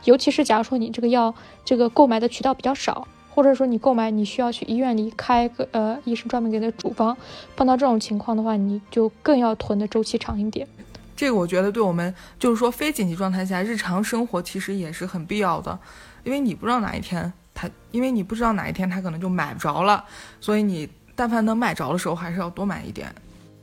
[0.04, 3.06] 尤其是假如说你这个药这个购买的渠道比较少。
[3.30, 7.16] 或者说你购买，你需要去医院里开个呃医生专门给的处方，
[7.54, 10.66] 碰到这种情况的话，你就更要囤的周期长一点。
[11.14, 15.78] 这个我觉得对我们就是说非紧急状态下日常生活其实也是很必要的，
[16.24, 20.04] 因为你不知道哪一天他，因为你不知道哪一天他可能就买不着了，
[20.40, 23.12] 所以你但凡能买着的时候还是要多买一点。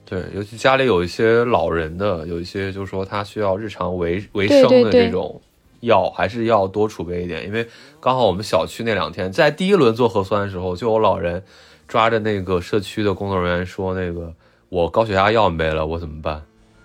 [0.03, 5.41] 对，尤其家里有一些老人的，有一些就是说他需要日常维维生的这种。
[5.81, 7.67] 药还是要多储备一点，因为
[7.99, 11.43] 刚好我们小区那两天在第一轮做核酸的时候，就有老人
[11.87, 14.33] 抓着那个社区的工作人员说：“那个
[14.69, 16.41] 我高血压药没了，我怎么办？”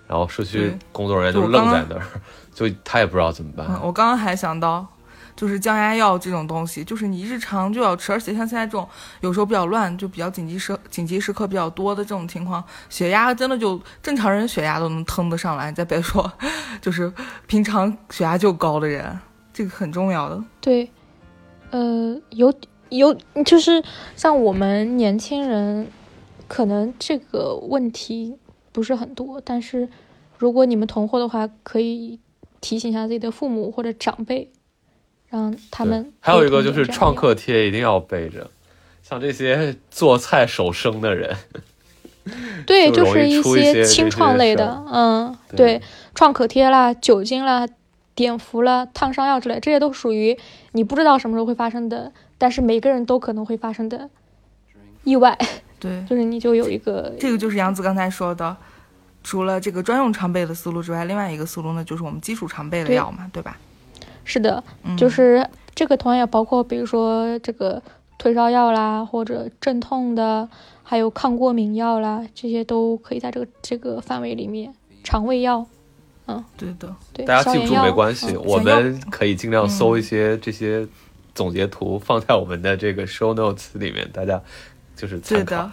[0.06, 2.02] 然后社区工作人员就愣在那儿，
[2.52, 3.66] 就他也不知道怎么办。
[3.82, 4.86] 我刚刚还想到。
[5.40, 8.86] 就是降压药这种东西，就是你日常就要吃，而且像现在这种
[9.22, 16.30] 有时候比较乱，就比较紧急时紧急时刻比较多的这种情况，血压真的就正常人血压都能腾得上来，再别说
[16.82, 17.10] 就是
[17.46, 19.18] 平常血压就高的人，
[19.50, 20.44] 这个很重要的。
[20.60, 20.90] 对，
[21.70, 22.52] 呃，有
[22.90, 23.82] 有就是
[24.14, 25.86] 像我们年轻人，
[26.46, 28.36] 可能这个问题
[28.72, 29.88] 不是很多，但是
[30.36, 32.20] 如果你们囤货的话，可以
[32.60, 34.52] 提醒一下自己的父母或者长辈。
[35.30, 38.50] 让他们还有一个就是创可贴一定要备着，
[39.02, 41.36] 像这些做菜手生的人，
[42.66, 45.80] 对，就是一些清创类的，嗯，对，
[46.14, 47.66] 创可贴啦、酒精啦、
[48.14, 50.36] 碘伏啦、烫伤药之类，这些都属于
[50.72, 54.10] 你不知道什么时候会发生的，但是每个人都可能会发生的
[55.04, 55.38] 意外。
[55.78, 58.56] 对， 就是你就有一个，这个就是杨子刚才说的，
[59.22, 63.56] 除了这个专用常备的思路之外，另外一个思路呢，就是我们基础常备的药嘛，对吧？
[64.24, 67.82] 是的，嗯就是这个同样也包括，比如说这个
[68.18, 70.48] 退烧药啦，或者镇痛的，
[70.82, 74.72] 还有抗过敏药啦，这些都可以在这个这个范围里面。
[75.02, 75.64] 肠胃药，
[76.26, 80.86] 嗯对的，对，大家记不住没关系，嗯我们可以尽量搜一些这些
[81.34, 84.38] 总结图放在我们的这个 show notes 里面，大家
[84.94, 85.72] 就是对参考的。，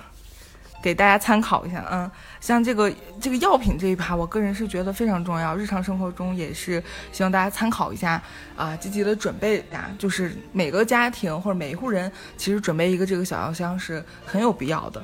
[0.82, 1.86] 给大家参考一下。
[1.92, 2.10] 嗯，
[2.40, 6.82] 像这个这个药品这一趴，我个人是觉得非常重要，日常生活中也是
[7.12, 8.22] 希望大家参考一下
[8.56, 9.90] 啊，积极的准备呀。
[9.98, 15.02] 就是每个家庭或者每一户人，其实准备一个这个小药箱是很有必要的。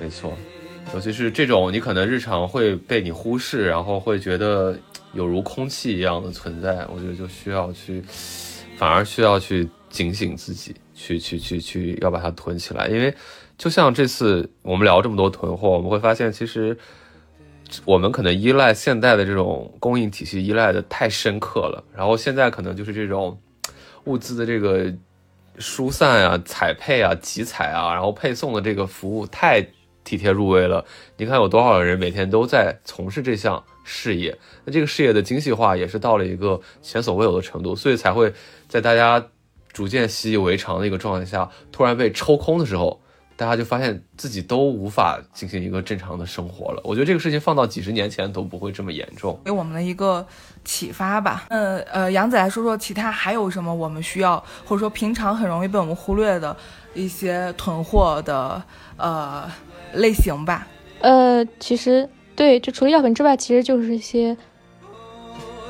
[0.00, 0.36] 没错，
[0.94, 4.78] 尤其是这种你可能日常会被你忽视，然后会觉得
[5.12, 8.02] 有如空气一样的存在，我觉得就需要去，
[8.76, 13.12] 反而需要去警醒自己，去去去去要把它囤起来，因为
[13.58, 16.78] 就像这次我们聊这么多囤货，我们会发现其实。
[17.84, 23.38] 我们可能依赖现代的这种供应体系依赖的太深刻了，然后现在可能就是这种
[24.04, 24.90] 物资的这个
[25.58, 29.60] 疏散啊、采配啊、集采啊，然后配送的这个服务太
[30.02, 30.82] 体贴入微了。
[31.18, 34.34] 你看有多少人每天都在从事这项事业，
[34.64, 38.32] 那这个事业的精细化也是到了一个前所未有的程度，所以才会
[38.66, 39.22] 在大家
[39.74, 42.98] 逐渐习以为常的一个状态下，突然被抽空的时候。
[43.38, 46.82] 大家就发现自己都无法进行一个正常的生活了。
[46.82, 49.40] 我觉得这个事情放到几十年前都不会这么严重。
[49.44, 50.26] 给我们的一个
[50.64, 51.46] 启发吧。
[51.48, 56.56] 呃呃，杨子来说说其他还有什么我们需要，或者说平常很容易被我们忽略的
[56.94, 58.60] 一些囤货的
[58.96, 59.48] 呃
[59.92, 60.66] 类型吧。
[61.00, 64.36] 呃，其实对，就除了药品之外，其实就是一些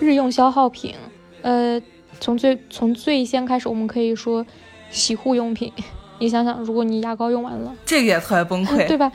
[0.01, 0.95] 日用消耗品。
[1.43, 1.79] 呃，
[2.19, 4.47] 从最从最先开始，我们可以说
[4.91, 5.71] 洗护用品。
[6.19, 9.11] 你想想，如果你牙膏用完了，这个也特别崩溃，对吧？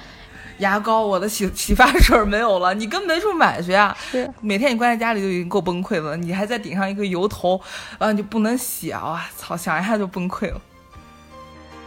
[0.60, 3.96] 牙膏，我的洗洗发水没有了，你根本没处买去啊！
[4.12, 7.60] 是，每天你关在家里就已经够崩溃了，你还再顶上一个油头，
[7.98, 9.04] 然后你就不能洗啊！
[9.04, 10.62] 哇操，想一下就崩溃了。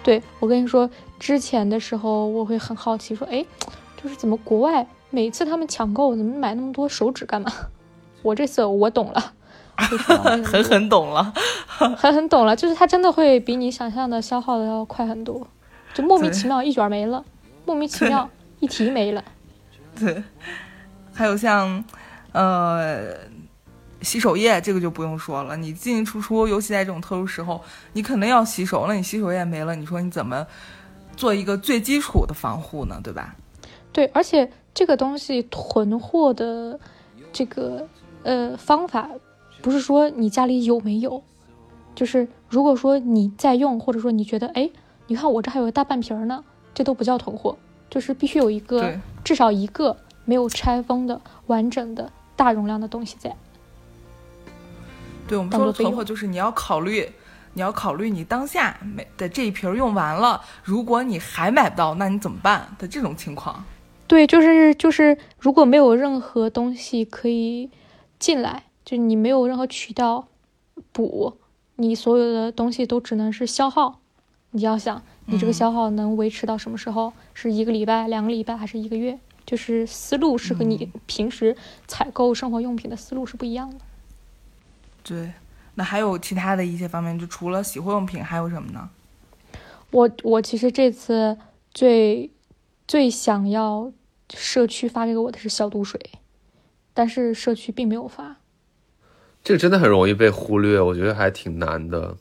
[0.03, 3.45] 对我跟你说，之前的时候我会很好奇，说，哎，
[4.03, 7.51] 就是怎么国外每次他们抢购，怎么买那么多手纸干嘛？
[8.23, 9.33] 我这次我懂了。
[10.45, 11.33] 狠狠懂了，
[11.69, 15.47] 狠狠懂了，就是它真的会比你想象的消耗的要快很多，
[15.93, 17.25] 就莫名其妙一卷没了，
[17.65, 18.29] 莫名其妙
[18.61, 19.23] 一提没了。
[19.99, 20.23] 对，
[21.13, 21.85] 还有像，
[22.33, 23.15] 呃，
[24.03, 27.61] 洗手液这个就不用说了，你进进出出，尤其在这种特殊时候，
[27.93, 30.47] 你肯定要洗手，那你洗手液没了，你说你怎么
[31.17, 33.01] 做一个最基础的防护呢？
[33.05, 33.37] 对吧？
[33.93, 36.79] 对，而且这个东西囤货的
[37.33, 37.87] 这个
[38.23, 39.09] 呃方法。
[39.67, 41.25] 不是说你家里有没有，
[41.93, 44.71] 就是如果说你在用，或者说你觉得，哎，
[45.09, 47.59] 你看我这还有个大半瓶呢，这都不叫囤货，
[47.91, 53.35] 就是必须有一个至少一个没有拆封的完整的大容量的东西在。
[55.27, 57.11] 对，我们说的囤货就是你要考虑，
[57.55, 63.65] 你要考虑你当下买的这一瓶用完了，如果你还买不到，那你怎么办的这种情况？
[64.07, 67.69] 对，就是就是如果没有任何东西可以
[68.21, 68.63] 进来。
[68.87, 70.29] 就你没有任何渠道
[70.93, 71.37] 补，
[71.75, 74.01] 你所有的东西都只能是消耗。
[74.53, 77.09] 你要想，你这个消耗能维持到什么时候？
[77.09, 79.19] 嗯、是一个礼拜、两个礼拜，还是一个月？
[79.45, 81.57] 就是思路是和你平时
[81.87, 83.77] 采购生活用品的思路是不一样的。
[85.03, 85.33] 对，
[85.75, 88.89] 那还有其他的一些方面，就除了洗护用品，还有什么呢？
[89.91, 91.37] 我我其实这次
[91.75, 92.31] 最
[92.87, 93.93] 最想要
[94.33, 96.01] 社区发给我的是消毒水，
[96.95, 98.37] 但是社区并没有发。
[99.47, 102.17] 这个真的很容易被忽略，我觉得还挺难的。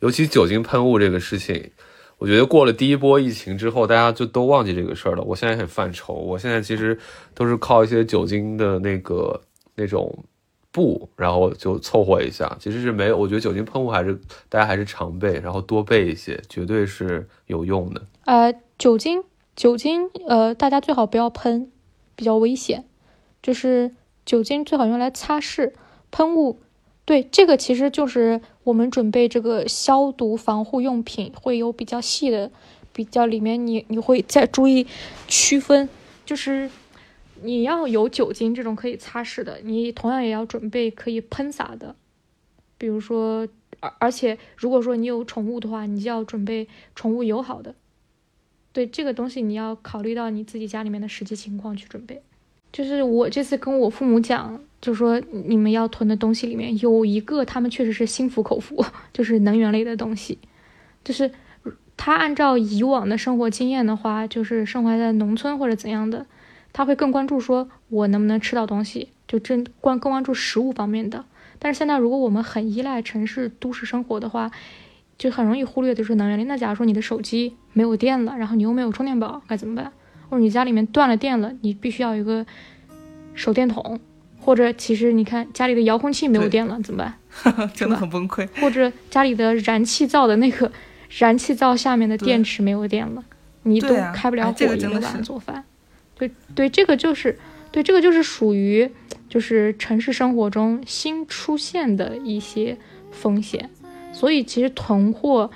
[0.00, 1.70] 尤其酒精喷雾这个事情，
[2.18, 5.22] 我觉得过了第一波疫情之后，大家就都忘记这个事儿了。
[5.22, 6.98] 我现在很犯愁，我现在其实
[7.32, 9.40] 都是靠一些酒精的那个
[9.76, 10.24] 那种
[10.72, 12.56] 布，然后就凑合一下。
[12.58, 14.18] 其实是没有，我觉得酒精喷雾还是
[14.48, 18.02] 大家还是常备，然后多备一些，绝对是有用的。
[18.24, 19.22] 呃，酒精
[19.54, 21.70] 酒精呃，大家最好不要喷，
[22.16, 22.84] 比较危险。
[23.40, 23.92] 就是
[24.24, 25.70] 酒精最好用来擦拭。
[26.10, 26.58] 喷雾，
[27.04, 32.50] 对这个其实就是我们准备这个消毒防护用品会有比较细的，
[32.92, 34.86] 比较里面你你会再注意
[35.28, 35.88] 区分，
[36.24, 36.70] 就是
[37.42, 41.94] 你要有酒精这种可以擦拭的，你同样也要准备可以喷洒的，
[42.78, 43.46] 比如说
[43.80, 47.74] 而而且如果说你有宠物的话，你就要准备宠物友好的，
[48.72, 52.22] 对这个东西你要考虑到你自己家里面的实际情况去准备。
[52.72, 60.38] 就是我这次跟我父母讲，就说你们要囤的东西里面有一个，他们确实是心服口服， 就是能源类的东西。
[61.02, 61.30] 就是
[61.96, 66.26] 他按照以往的生活经验的话，就是生活在农村或者怎样的，
[66.72, 71.24] 他会更关注说我能不能吃到东西，就真关更关注食物方面的。
[71.58, 74.50] 但是现在如果我们很依赖城市都市生活的话，
[75.16, 76.44] 就很容易忽略的是能源力。
[76.44, 79.90] 那假如说你的手机没有电了，然后你又没有充电宝，该怎么办？
[80.28, 82.44] 或者你家里面断了电了，你必须要有一个
[83.34, 83.98] 手电筒，
[84.40, 86.98] 或者其实你看家里的遥控器没有电了怎么
[87.44, 87.68] 办？
[87.74, 88.48] 真的很崩溃。
[88.60, 90.70] 或者家里的燃气灶的那个
[91.18, 93.24] 燃气灶下面的电池没有电了，
[93.62, 95.64] 你都开不了火，一个晚上做饭。
[96.18, 97.38] 对对，这个就是
[97.70, 98.90] 对这个就是属于
[99.28, 102.76] 就是城市生活中新出现的一些
[103.10, 103.68] 风险，
[104.12, 105.50] 所以其实囤货。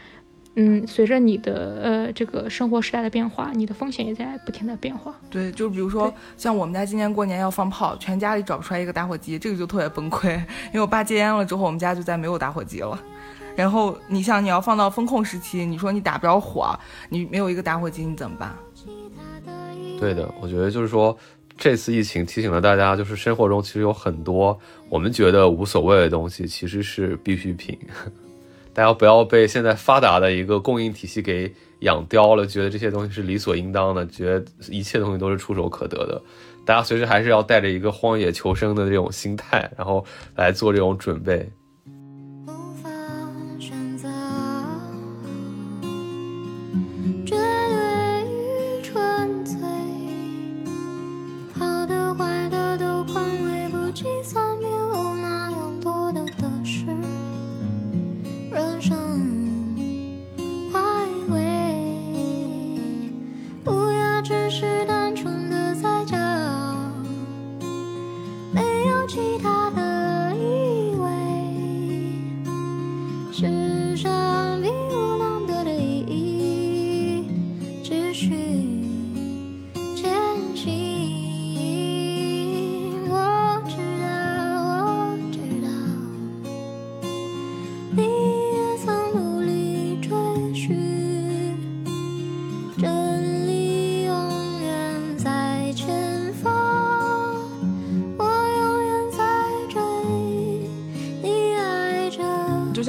[0.56, 5.14] 嗯，随着你的呃这个生活时代的变化，你的风险也在不停的变化。
[5.30, 10.34] 对，就比如说像我们家今年过年要放炮，全家里找不出来一个打火机，这个就特别崩溃。
[10.34, 13.00] 因为我爸戒烟了之后，我们家就再没有打火机了。
[13.54, 16.76] 然后你像你要放到风控时期，你说你打不着火，
[17.08, 18.54] 你没有一个打火机，你怎么办？
[19.98, 21.16] 对的，我觉得就是说
[21.56, 27.78] 这次疫情提醒了大家，就是生活中其实有很多我们觉得无所谓的东西，其实是必需品。
[28.72, 36.22] 大家不要被现在发达的一个供应体系给养刁了，觉得这些东西是理所应当的，觉得一切东西都是触手可得的。
[36.64, 40.04] 大家随时还是要带着一个荒野求生的这种心态，然后
[40.36, 41.50] 来做这种准备。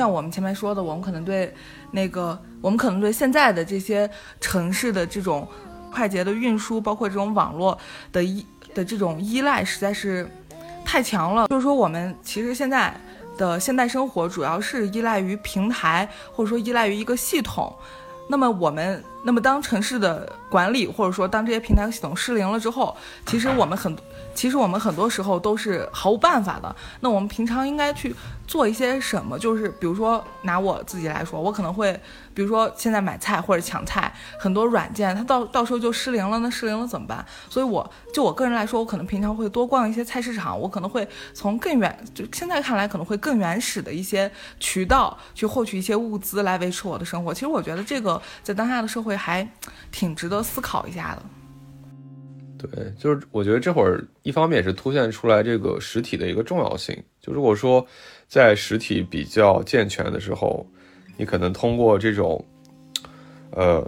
[0.02, 1.54] 像我们前面说的，我们可能对
[1.92, 5.48] 那个，我们可能对现在的这些城市的这种
[5.94, 7.78] 快捷的运输，包括这种网络
[8.12, 8.44] 的依
[8.74, 10.28] 的这种依赖，实在是
[10.84, 11.48] 太强了。
[11.50, 12.92] 就是说，我们其实现在
[13.38, 17.72] 的现代生活主要是依赖于平台，或者说依赖于一个系统。
[18.28, 22.96] 那么我们，那么当城市的管理，或者说当这些平台系统失灵了之后，
[23.26, 23.96] 其实我们很。
[24.34, 26.74] 其实我们很多时候都是毫无办法的。
[27.02, 28.16] 那我们平常应该去
[28.48, 29.38] 做一些什么？
[29.38, 31.92] 就是比如说拿我自己来说，我可能会，
[32.34, 37.24] 比如说现在买菜或者抢菜，很多软件它到到时候就失灵了，那失灵了怎么办？
[37.50, 47.34] 所以我就我个人来说，我可能平常会多逛一些菜市场，我可能会从更远，就现在看来可能会更原始的一些渠道去获取一些物资来维持我的生活。
[47.34, 49.48] 其实我觉得这个在当下的社会还
[49.92, 51.22] 挺值得思考一下的。
[52.58, 56.96] 对，就是我觉得这会儿一方面也是凸显出来这个实体的一个重要性。
[57.20, 57.84] 就如果说
[58.28, 60.64] 在实体比较健全的时候，
[61.18, 62.44] 你可能通过这种，
[63.52, 63.84] 呃，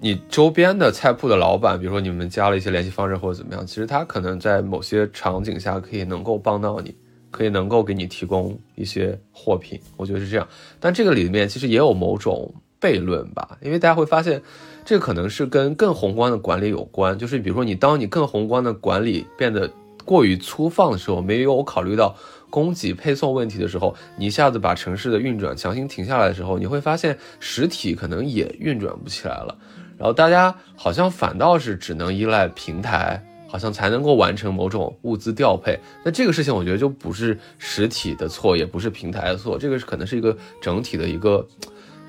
[0.00, 6.94] 你周边的菜铺的老板，比如说你们加了一些联系方式或者怎么样，其实他可能在某些场景下可以能够帮到你，
[7.32, 9.80] 可以能够给你提供一些货品。
[9.96, 10.46] 我觉得是这样。
[10.78, 12.54] 但这个里面其实也有某种
[12.84, 14.42] 悖论吧，因为大家会发现。
[14.86, 19.70] 这可能是跟更宏观的管理有关，就是比如说你当你更宏观的管理变得
[20.04, 22.14] 过于粗放的时候，没有考虑到
[22.50, 29.56] 供给配送问题的时候，你一下子把城市的运转强行停下来的时候，你会发现实体可能也运转不起来了。
[29.96, 35.80] 然后大家好像反倒是只能依赖平台，好像才能够完成某种物资调配。
[36.04, 41.48] 那这个事情我觉得就不是实体的错，也不是平台的错，这个可能是一个整体的一个。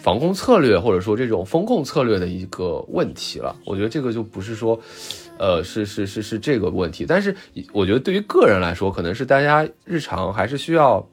[0.06, 4.80] 防控策略或者说这种风控策略的一个问题了，我觉得这个就不是说，
[5.40, 7.36] 呃，是是是是这个问题，但是
[7.74, 11.04] 我觉得对于个人来说，可能是大家日常还是需要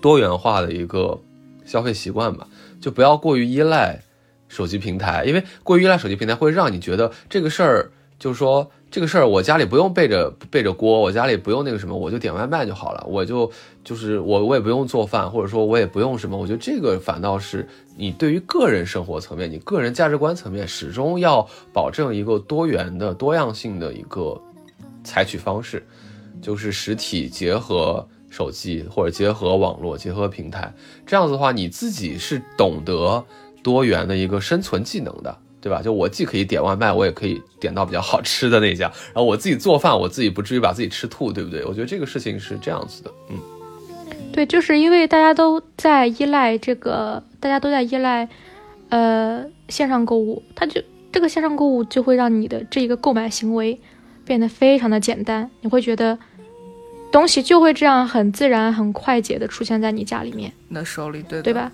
[0.00, 1.20] 多元化的一个
[1.64, 2.46] 消费习惯吧，
[2.80, 4.00] 就不要过于依赖
[4.46, 8.70] 手机平台，因为过于依赖手机平台会让你觉得这个事儿就是说。
[8.92, 13.50] 这个事儿我家里不用背着背着锅，我家里不用那个什么，我就点外卖就好了，我就
[13.82, 17.66] 就是我我也不用做饭，或者说我也不用什么，我觉得这个反倒是
[17.96, 24.38] 你对于个人生活层面，你个人价值观层面始终要保证一个多元的多样性的一个
[25.02, 25.82] 采取方式，
[26.42, 30.70] 就是实体结合手机或者结合网络结合平台，
[31.06, 33.24] 这样子的话你自己是懂得
[33.62, 35.38] 多元的一个生存技能的。
[35.62, 35.80] 对吧？
[35.80, 38.86] 就我既可以点外卖，我也可以点到比较好吃的那家。
[39.06, 41.64] 然后我自己做饭，我自己不至于把自己吃吐，对不对？
[41.64, 43.38] 我觉得这个事情是这样子的，嗯。
[44.32, 48.28] 对，就是因为大家都在依赖这个，大家都在依赖，
[48.88, 50.82] 呃，线上购物，它就
[51.12, 53.78] 这个线上购物就会让你的这一个购买行为
[54.24, 56.18] 变得非常的简单，你会觉得
[57.12, 61.70] 东西就会这样很自然、很快捷的出现在你家里面，你的手里，对对吧？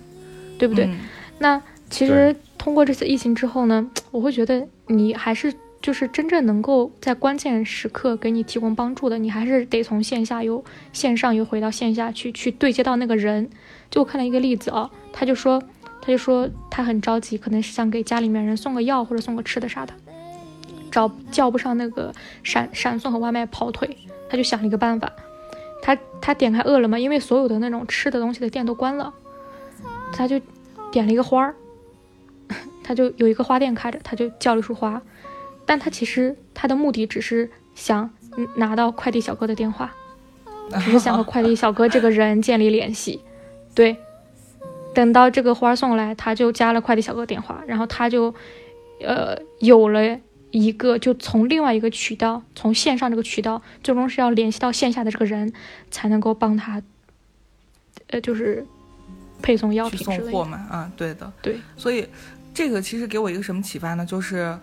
[0.59, 0.85] 对不对？
[0.85, 0.99] 嗯
[1.41, 10.63] 那其实通过这次疫情之后呢， 我会觉得你还是就是真正能够在关键时刻给你提供帮助的，你还是得从线下又
[10.93, 13.49] 线上又回到线下去，去对接到那个人。
[13.89, 15.61] 就我看了一个例子啊，他就说，
[16.01, 19.93] 他就说他很着急，可能是想给家里面人送个药或者送个吃的啥的，
[20.91, 22.13] 找叫不上那个
[22.43, 23.97] 闪闪送和外卖跑腿，
[24.29, 25.11] 他就想了一个办法，
[25.81, 29.11] 他他点开饿了么，因为所有的那种吃的东西的店都关了，
[30.13, 30.39] 他就
[30.91, 31.55] 点了一个花儿，
[32.89, 34.99] 他就有一个花店开着，他就叫了一束花，
[35.63, 39.93] 但他其实他的目的只是想嗯拿到快递小哥的电话，
[40.81, 43.21] 只是想和快递小哥这个人建立联系，
[43.75, 43.95] 对。
[44.95, 48.33] 等到这个花送来，他就加了快递小哥电话，然后他就，
[49.01, 50.19] 呃，有了
[50.49, 55.53] 一个就从另外一个渠道，从线上这个渠道，最终是要联系到线下的这个人，
[55.91, 56.81] 才能够帮他，
[58.07, 58.65] 呃，就是
[59.43, 60.23] 配送药品之类的。
[60.23, 62.07] 送货嘛，啊，对的，对，所以
[62.59, 64.05] 这个其实给我一个什么启发呢？
[64.05, 64.53] 就是。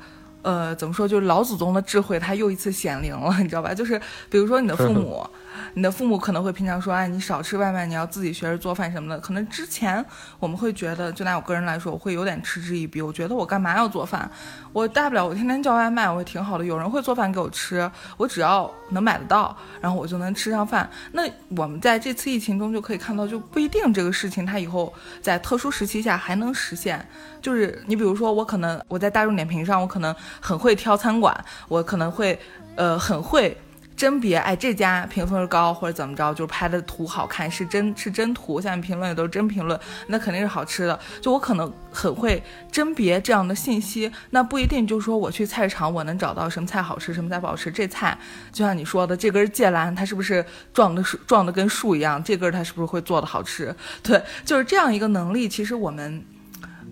[0.42, 1.09] 呃，怎么说？
[1.09, 3.74] 就是老祖宗的智慧，它又一次显灵了，你知道吧？
[3.74, 5.26] 就是比如说你的父 母，
[5.75, 9.19] 你的父母可能会平常说，哎，你少吃外卖，你要自己学着做饭什么的。
[9.21, 10.05] 可能之前
[10.39, 13.01] 我们会觉得，就拿我个人来说，我会有点嗤之以鼻。
[13.03, 14.31] 我觉得我干嘛要做饭？
[14.73, 20.89] 我大不了我天天叫外卖，我也挺好的，有人会做饭给我吃，我只要能买得到，然后我就能吃上饭。
[21.13, 21.23] 那
[21.57, 24.93] 我们在这次疫情中就可以看到，就不一定这个事情它以后
[25.23, 27.07] 在特殊时期下还能实现。
[27.41, 32.39] 就是你比如说，我可能我在大众点评上，我可能很会挑餐馆，我可能会
[32.75, 33.57] 呃很会
[33.97, 39.78] 甄别，哎这家评分高或者怎么着，就是拍的图好看，是真是真图，下面评论也都是真评论，
[40.09, 40.99] 那肯定是好吃的。
[41.20, 47.70] 就我可能很会甄别这样的信息，那不一定就是说我去菜场我能找到什么菜好吃，什么菜不好吃。
[47.72, 48.16] 这菜
[48.53, 50.44] 就像你说的，这根芥兰它是不是
[50.74, 52.22] 撞的树撞的跟树一样？
[52.22, 53.74] 这根它是不是会做的好吃？
[54.03, 56.24] 对，就是这样一个能力，其实我们。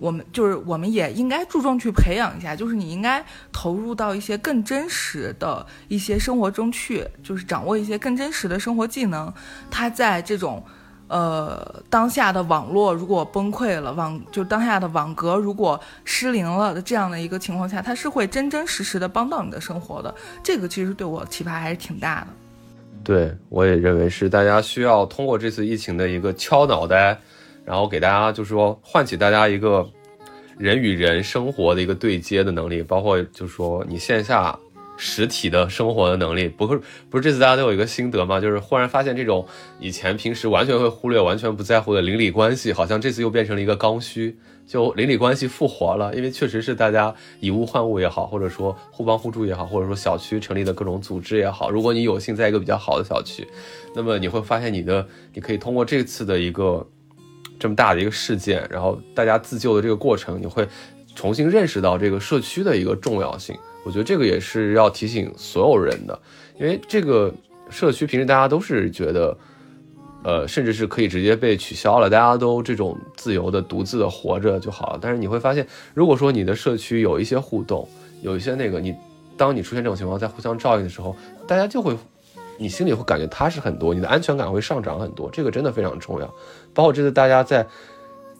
[0.00, 9.32] 我们就是，我们也应该注重去培养一下，就是你应该投入到一些更真实的一些生活中去，就是掌握一些更真实的生活技能。
[9.70, 10.62] 它在这种，
[11.08, 20.14] 呃，当下的网络如果崩溃了，网就当下的网格如果失灵了的这样的一个情况下，它是会真真实实的帮到你的生活的。
[20.42, 22.26] 这个其实对我启发还是挺大的。
[23.04, 27.20] 对，我也认为是大家需要通过这次疫情的一个敲脑袋，
[27.64, 29.88] 然后给大家就是说唤起大家一个
[30.58, 34.58] 人与人生活的一个对接的能力，包括就是说你线下
[34.96, 36.48] 实体的生活的能力。
[36.48, 38.40] 不是不是这次大家都有一个心得吗？
[38.40, 39.46] 就是忽然发现这种
[39.80, 44.36] 以前平时完全会忽略、完全不在乎的邻里关系，好像这次又变成了一个刚需。
[44.66, 53.46] 就邻里关系复活了，因为确实是大家以物换物也好，或者说互帮互助也好，或者说小区成立的各种组织也好，如果你有幸在一个比较好的小区，
[53.94, 56.86] 那么你会发现你的，你可以通过这次的一个
[57.58, 60.66] 这么大的一个事件，然后大家自救的这个过程，你会
[61.14, 63.56] 重新认识到这个社区的一个重要性。
[63.84, 66.18] 我觉得这个也是要提醒所有人的，
[66.58, 67.32] 因为这个
[67.70, 69.36] 社区平时大家都是觉得。
[70.26, 74.98] 呃，甚至是可以直接被取消了，大家都这种自由的、独自的活着就好了。
[74.98, 77.86] 但是你会发现，如果说你的社区有一些互动，
[78.22, 78.94] 有一些那个，你
[79.36, 81.14] 当你出现这种情况，在互相照应的时候，
[81.46, 81.94] 大家就会，
[82.56, 85.28] 你心里会感觉踏实很多，你的安全感会上涨很多。
[85.30, 86.34] 这个真的非常重要。
[86.74, 87.66] 包括这次大家在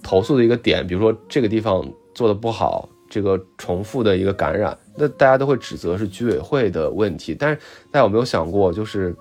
[0.03, 7.35] 投诉的一个点，比如说这个地方做的不好，这个重复的一个感染，那大家都会指责是居委会的问题。
[7.39, 7.57] 但是
[7.91, 9.15] 大家有没有想过，就是？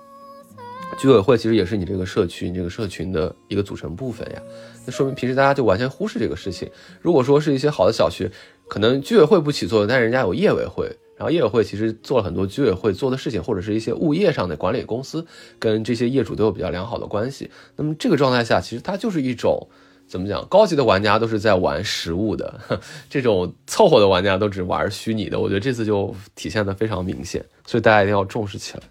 [0.98, 4.40] 居委会其实也是你这个社区、你这个社群的一个组成部分呀。
[4.86, 6.70] 那说明平时大家就完全忽视这个事情。
[7.00, 8.30] 如果说是一些好的小区，
[8.68, 15.26] 可能居委会不起作用，但是人家有业委会，然后业委会其实做了很多居委会做的事情，或者是一些物业上的管理公司
[15.58, 17.50] 跟这些业主都有比较良好的关系。
[17.76, 19.68] 那么这个状态下，其实它就是一种
[20.06, 20.46] 怎么讲？
[20.48, 22.60] 高级的玩家都是在玩实物的，
[23.08, 25.38] 这种凑合的玩家都只玩虚拟的。
[25.38, 28.82] 我觉得这次就体现的非常明显，所以大家一定要重视起来。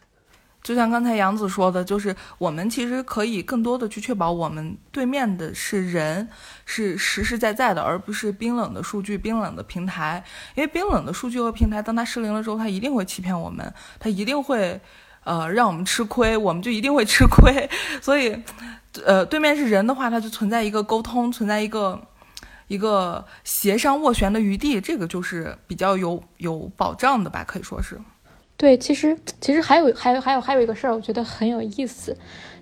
[0.64, 6.28] 就像刚才杨子说的，就是我们其实可以更多的去确保我们对面的是人，
[6.66, 10.24] 是实实在在的，而不是冰冷的数据、冰冷的平台。
[10.56, 14.80] 因为冰冷的数据和平台，当它失灵了之后，它一定会欺骗我们，它一定会，
[15.26, 17.70] 呃，让我们吃亏，我们就一定会吃亏。
[18.02, 18.42] 所以，
[19.06, 22.02] 呃，对面是人的话，它就存在一个沟通，存在一个
[22.68, 28.00] 一个协商斡旋的余地，这个就是比较有有保障的吧，可以说是。
[28.64, 32.16] 对，其实其实还有还有还有还有一个事儿，我觉得很有意思，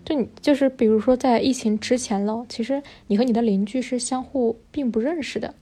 [0.04, 5.54] 就你就是比如说在疫情之前了，其实你和你的邻居是相互并不认识的，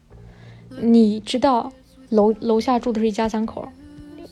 [0.82, 1.74] 你知道
[2.07, 3.68] 楼楼下住的是一家三口，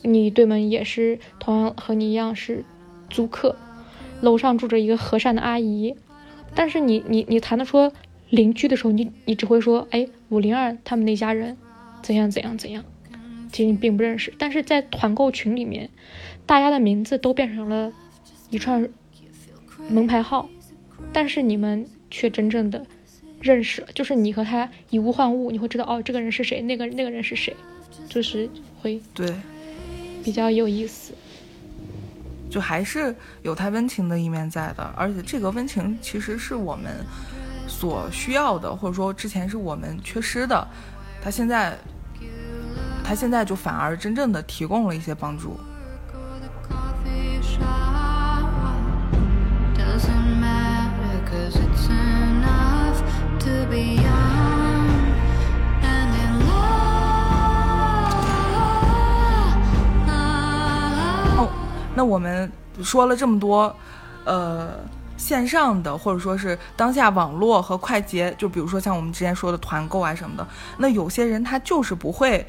[0.00, 2.64] 你对门也是同样和你一样是
[3.10, 3.56] 租客，
[4.22, 5.94] 楼上住着一个和善的阿姨，
[6.54, 7.92] 但是你你你谈的说
[8.30, 11.58] 邻居的时候，你你只会说，哎，五零二他们那家人
[12.00, 12.82] 怎样怎样怎样。
[13.50, 15.88] 其实你并不认识，但是在团购群里面，
[16.46, 17.92] 大家的名字都变成了
[18.50, 18.88] 一串
[19.88, 20.48] 门牌号，
[21.12, 22.86] 但是你们却真正的
[23.40, 27.56] 认识了，就是你和他以物换物，你会知道哦，这个人是谁，那个那个人是谁，
[28.08, 28.48] 就是
[28.80, 29.34] 会对
[30.22, 31.14] 比较有意思，
[32.50, 36.92] 就还是有他温情的一面在的，而且这个温情其实是我们
[37.66, 40.68] 所需要的，或者说之前是我们缺失的，
[41.22, 41.76] 他现在。
[43.08, 45.58] 他现在就反而真正的提供了一些帮助。
[61.94, 62.52] 那我们
[62.82, 63.74] 说了这么多，
[64.26, 64.68] 呃，
[65.16, 72.46] 线上的或者说是当下网络和快捷，就比如说像我们之前说的团购啊什么的，那有些人他就是不会。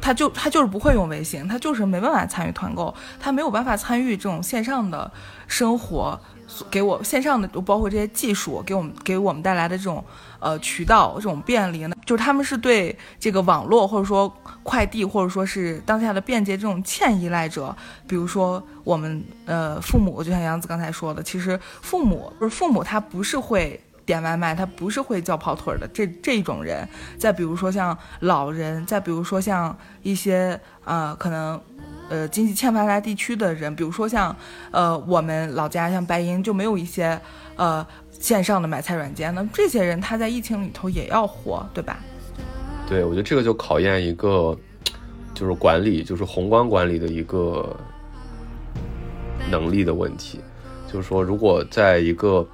[0.00, 5.10] 他就他就是不会用微信，他就是没办法参与团购，他没有办法参与这种线上的
[5.46, 6.18] 生活，
[6.70, 10.02] 给我线上的就包括这些技术给我们给我们带来的这种
[10.38, 17.74] 呃渠道这种便利呢，就是他们是对这个网络或者说快递或者说是当下的便捷这种欠依赖者，
[18.06, 23.80] 比如说我们呃父母，就像杨子刚才说的，其实父母不是父母，他不是会。
[24.08, 26.88] 点外卖，他不是会叫跑腿的这这种人。
[27.18, 31.60] 再比如说像老人，再比如说像一些呃可能
[32.08, 34.34] 呃经济欠发达地区的人，比如说像
[34.70, 37.20] 呃我们老家像白银就没有一些
[37.56, 41.98] 呃线上的买菜软件，那这些人他在疫情里头也要活，对吧？
[42.88, 44.58] 对，我觉得这个就考验一个
[45.34, 47.76] 就是管理，就是宏观管理的一个
[49.50, 50.40] 能力的问题。
[50.90, 52.48] 就是说，如果在一个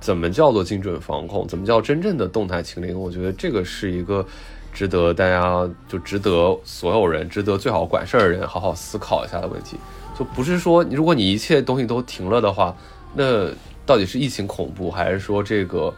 [0.00, 1.46] 怎么叫做精准防控？
[1.46, 2.98] 怎么叫真正的动态清零？
[2.98, 4.24] 我觉得这个是一个
[4.72, 9.76] 值得大家就值得所有人、值得最好管事儿的人好好思考一下的问题。
[10.18, 12.74] 就不是说，如果你一切东西都停了的话，
[13.14, 13.48] 那
[13.84, 15.92] 到底是疫情恐怖，还是说这个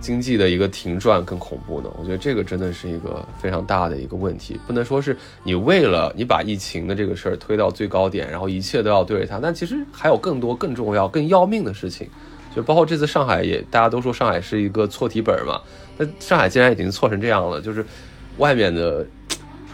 [0.00, 1.90] 经济的一个停转更恐怖呢？
[1.98, 4.60] 我觉得这个真的是一个非常大的一个问题。
[4.66, 12.08] 不能说是你为了你把疫情的这个事儿推到最高点，然后一切都要对着它，但其实还有更多、更重要、更要命的事情。
[12.58, 15.60] 就包括这次上海也，大家都说上海是一个错题本嘛。
[15.96, 17.86] 那上海既然已经错成这样了，就是
[18.38, 19.06] 外面的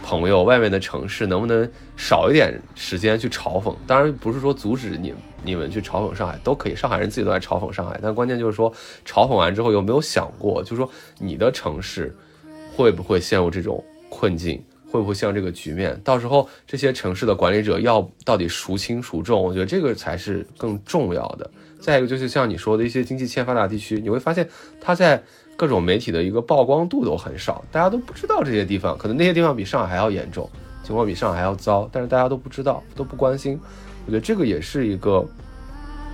[0.03, 1.67] 朋友、外面的城市能不能
[1.97, 3.75] 少一点时间去嘲讽？
[3.87, 5.11] 当然不是说阻止你
[5.43, 7.99] 你们去嘲讽上海都可以，上海人自己都在嘲讽上海。
[8.03, 8.71] 但关键就是说，
[9.03, 10.87] 嘲讽完之后有没有想过，就是说
[11.17, 12.15] 你的城市
[12.75, 14.63] 会不会陷入这种困境？
[14.91, 15.99] 会不会像这个局面？
[16.03, 19.41] 到时候这些城市的管理者要到底孰轻孰重？
[19.41, 21.49] 我觉得这个才是更重要的。
[21.85, 24.49] 再一个就是像你说的一些经济欠发达地区，你会发现
[24.81, 25.21] 它在
[25.55, 30.49] 各种媒体的一个曝光度都很少，大家都不知道这些地方，可能那些地方比上海还要严重，
[30.83, 33.59] 情况比上海还要糟，但是大家都不知道，都不关心。
[34.07, 35.23] 我觉得这个也是一个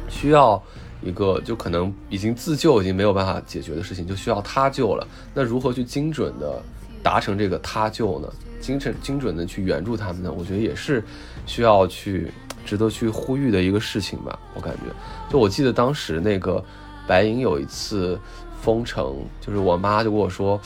[0.09, 0.61] 需要
[1.01, 5.07] 一个就可能已经自救已经没有办法解决的事情，就需要他救了。
[5.33, 6.61] 那如何去精准的
[7.01, 8.27] 达成这个他救呢？
[8.59, 10.33] 精准精准的去援助他们呢？
[10.37, 11.01] 我觉得也是
[11.45, 12.29] 需要去。
[12.71, 14.83] 值得去呼吁的一个事情吧，我感觉，
[15.29, 16.63] 就我记得当时那个
[17.05, 18.17] 白银有一次
[18.61, 20.57] 封城，就是我妈就跟我说，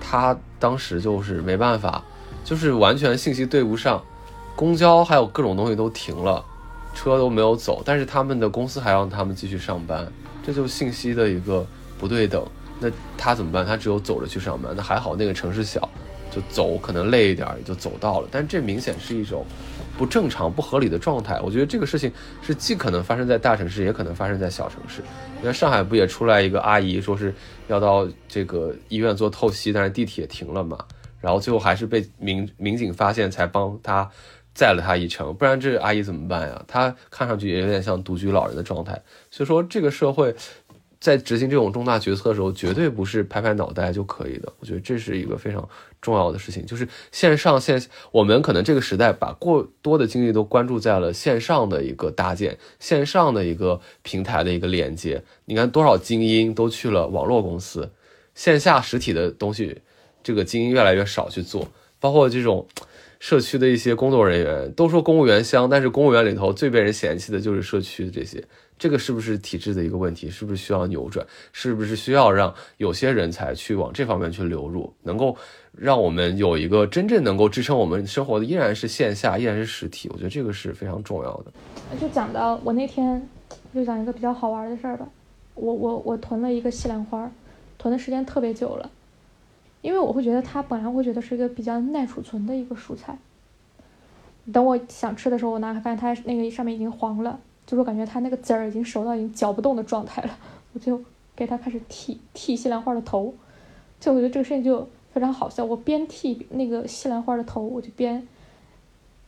[0.00, 2.02] 她当时就是没办法，
[2.44, 4.02] 就是完全信息对不上，
[4.56, 6.44] 公交还有各种东西都停了，
[6.92, 10.04] 车都没有走，但是他们的公司还让他们继续上班，
[10.44, 11.64] 这就信息的一个
[12.00, 12.44] 不对等。
[12.80, 13.64] 那他怎么办？
[13.64, 14.74] 他只有走着去上班。
[14.76, 15.88] 那还好那个城市小，
[16.32, 19.46] 就走可能累一点也就走到了，但这明显是一种。
[19.96, 22.12] 不正常、不合理的状态，我觉得这个事情
[22.42, 25.02] 是既可能发生在大城市，也可能发生在小城市。
[25.38, 27.34] 你看上海不也出来一个阿姨，说是
[27.68, 30.78] 要到这个医院做透析，但是地铁停了嘛，
[31.20, 34.10] 然后最后还是被民民警发现，才帮她
[34.54, 36.64] 载了她一程，不然这阿姨怎么办呀？
[36.66, 39.00] 她看上去也有点像独居老人的状态。
[39.30, 40.34] 所以说，这个社会。
[41.00, 44.50] 在执行这种重大决策的时候，绝对不是拍拍脑袋就可以的。
[44.58, 45.68] 我觉得这是一个非常
[46.04, 47.82] 重要的事情，就是线上线，
[48.12, 55.24] 我们可能这个时代把过多的精力都关注在了线上的一个搭建，线上的一个平台的一个连接。
[55.46, 57.90] 你看多少精英都去了网络公司，
[58.34, 59.80] 线下实体的东西，
[60.22, 61.66] 这个精英越来越少去做，
[61.98, 62.66] 包括这种。
[63.20, 68.44] 社区的一些工作人员都说公务员香，但是公务员里头最被人嫌弃的就是社区的这些，
[68.78, 70.28] 这个是不是体制的一个问题？
[70.28, 71.26] 是不是需要扭转？
[71.52, 75.36] 是不是需要让有些人才去往这方面去流入，能够
[75.72, 80.08] 让我们有一个真正能够支撑我们生活的依然是线下，依然是实体？
[80.12, 81.52] 我觉得这个是非常重要的。
[82.00, 83.26] 就讲到我那天
[83.72, 85.08] 就讲一个比较好玩的事儿吧，
[85.54, 87.30] 我我我囤了一个西兰花，
[87.78, 88.90] 囤的时间特别久了。
[89.82, 93.18] 因为我会觉得它本来会觉得是一个比较耐储存的一个蔬菜，
[94.50, 100.38] 等我想吃的时候，我拿开发现它那个上面已经黄了，就是我感觉它那个籽儿已经熟到已经嚼不动的状态了，
[100.72, 101.00] 我就
[101.34, 103.34] 给它开始剃剃西兰花的头，
[104.00, 108.26] 就我觉得这个事情就非常好笑，我边剃那个西兰花的头，我就边，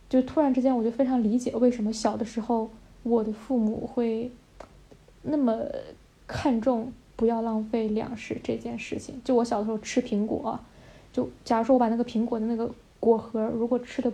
[0.09, 2.69] 就突然之间我就非常理解为什么小的时候
[3.03, 4.31] 我的父母会
[5.23, 5.59] 那么
[6.25, 6.91] 看重。
[7.17, 9.19] 不要浪费粮食这件事情。
[9.25, 10.59] 就我小的时候吃苹果，
[11.11, 14.13] 就假如说我把那个苹果的那个果核如果吃的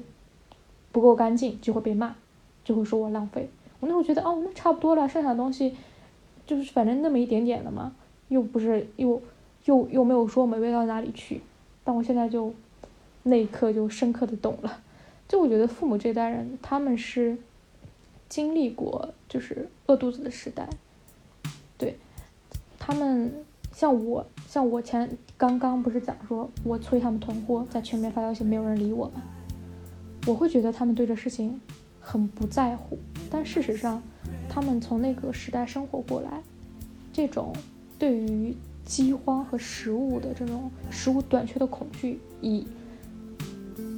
[0.94, 2.16] 不够干净，就会被骂，
[2.64, 3.50] 就会说我浪费。
[3.84, 5.76] 我那时候觉得哦，那差不多了，剩下的东西
[6.48, 7.94] 就是反正那么一点点的嘛，
[8.30, 9.22] 又不是又
[9.66, 11.42] 又又没有说美味到哪里去。
[11.84, 12.54] 但我现在就
[13.24, 14.80] 那一刻就深刻的懂了。
[15.28, 17.38] 就我觉得父母这代人他们是
[18.30, 20.70] 经历过就是饿肚子的时代，
[21.78, 21.98] 对。
[22.80, 23.34] 他们
[23.74, 29.22] 像我，像我前刚刚不是讲说，我催他们囤货，在群里面发消息，没有人理我吗？
[30.26, 31.60] 我会觉得他们对这事情
[32.04, 33.00] 很不在乎，
[33.32, 34.04] 但事实上，
[34.50, 36.44] 他们从那个时代生活过来，
[37.14, 37.56] 这种
[37.98, 38.54] 对于
[38.86, 42.68] 饥荒和食物的这种食物短缺的恐惧，已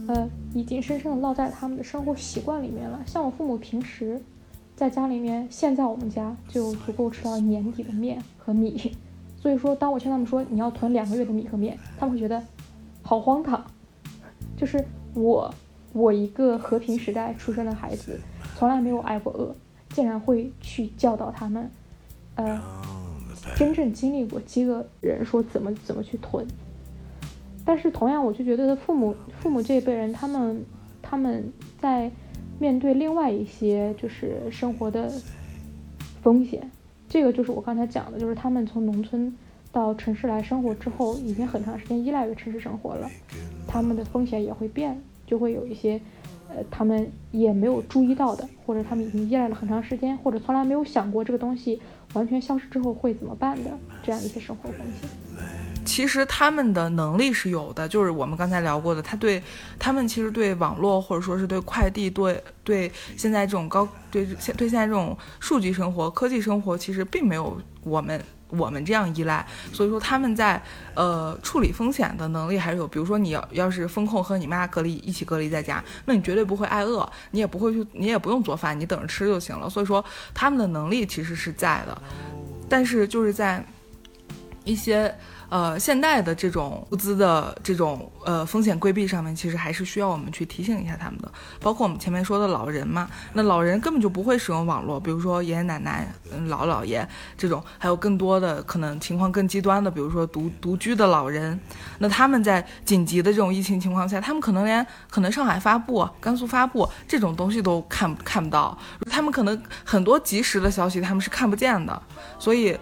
[0.08, 3.02] 呃已经深深的烙在他们的生活习惯里面了。
[3.08, 4.22] 像我父母平时。
[4.78, 8.92] 在家里面，现在我们家就足够吃到年底的面和米，
[9.42, 12.44] 所以说，当我劝他们说你要囤两个月的米和面，他们会觉得
[13.02, 13.66] 好荒唐。
[14.58, 14.84] 就是
[15.14, 15.50] 我，
[15.96, 18.20] 我一个和平时代出生的孩子，
[18.56, 19.56] 从来没有挨过饿，
[19.90, 21.72] 竟然会去教导他们，
[22.36, 22.62] 呃，
[23.56, 26.46] 真正经历过饥饿人说怎么怎么去囤。
[27.66, 30.64] 但是同样，我就觉得父母父母这一辈人，他们
[31.02, 32.12] 他们在。
[32.58, 35.12] 面对另外一些就是生活的
[36.22, 36.72] 风险，
[37.10, 39.36] 这个就是我刚才讲的，就是他们从农村
[39.74, 43.10] 到城市来生活之后，已经很长时间依赖于城市生活了，
[43.68, 46.00] 他们的风险也会变，就会有一些
[46.50, 51.82] 呃他们也没有注意到的，或者他们已经依赖了很长时间，或者从来没有想过这个东西
[52.14, 53.72] 完全消失之后会怎么办的
[54.04, 55.10] 这样一些生活风险。
[55.84, 59.42] 其实他们的能力是有的，就是我们刚才聊过的，他对
[59.78, 68.20] 他们其实对网络或者说是对快递，对对现在这种高对现对现在这种数据生活、科技生活，其实并没有我们
[68.50, 69.46] 我们这样依赖。
[69.74, 70.62] 所以说他们在
[70.94, 72.88] 呃处理风险的能力还是有。
[72.88, 79.70] 比如说你要要是风控和你妈隔离一起隔离在家，那你绝对不会挨饿，你也不会去，你也不用做饭，你等着吃就行了。
[79.70, 80.04] 所以说
[80.34, 82.02] 他们的能力其实是在的，
[82.70, 83.66] 但是就是在
[84.64, 85.14] 一些。
[85.56, 91.32] 呃，现代的这种物资的这种呃风险规避上面，其实还是需要我们去提醒一下他们的。
[91.62, 97.08] 包括我们前面说的老人嘛，那老人根本就不会使用网络，比如说爷爷奶奶、嗯老姥爷
[97.38, 101.58] 这种，还有更多的可能情况更极端的，比如说独独居的老人，
[102.00, 108.78] 那他们在紧急的这种疫情情况下，他们可能连可能上海发布、甘肃发布这种东西都看看不到，
[109.10, 112.02] 他们可能很多及时的消息他们是看不见的，
[112.38, 112.78] 所以。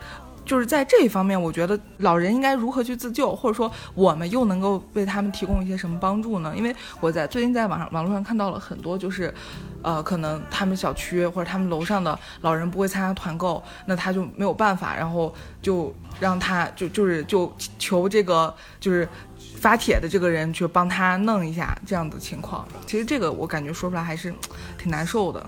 [0.46, 6.54] 就是在这一方面，我觉得老人应该如何去自救，或者说我们又能够为他们提供一些什么帮助呢？
[6.56, 9.34] 因为我在最近在网上网络上看到了很多，就是，
[9.82, 19.08] 呃，可能他们小区或者他们楼上的老人不会参加团购，那他就没有办法，然后就让他就就是就求这个就是
[19.56, 22.68] 发帖的这个人去帮他弄一下这样的情况。
[22.86, 24.34] 其实这个我感觉说出来还是
[24.78, 25.46] 挺难受的。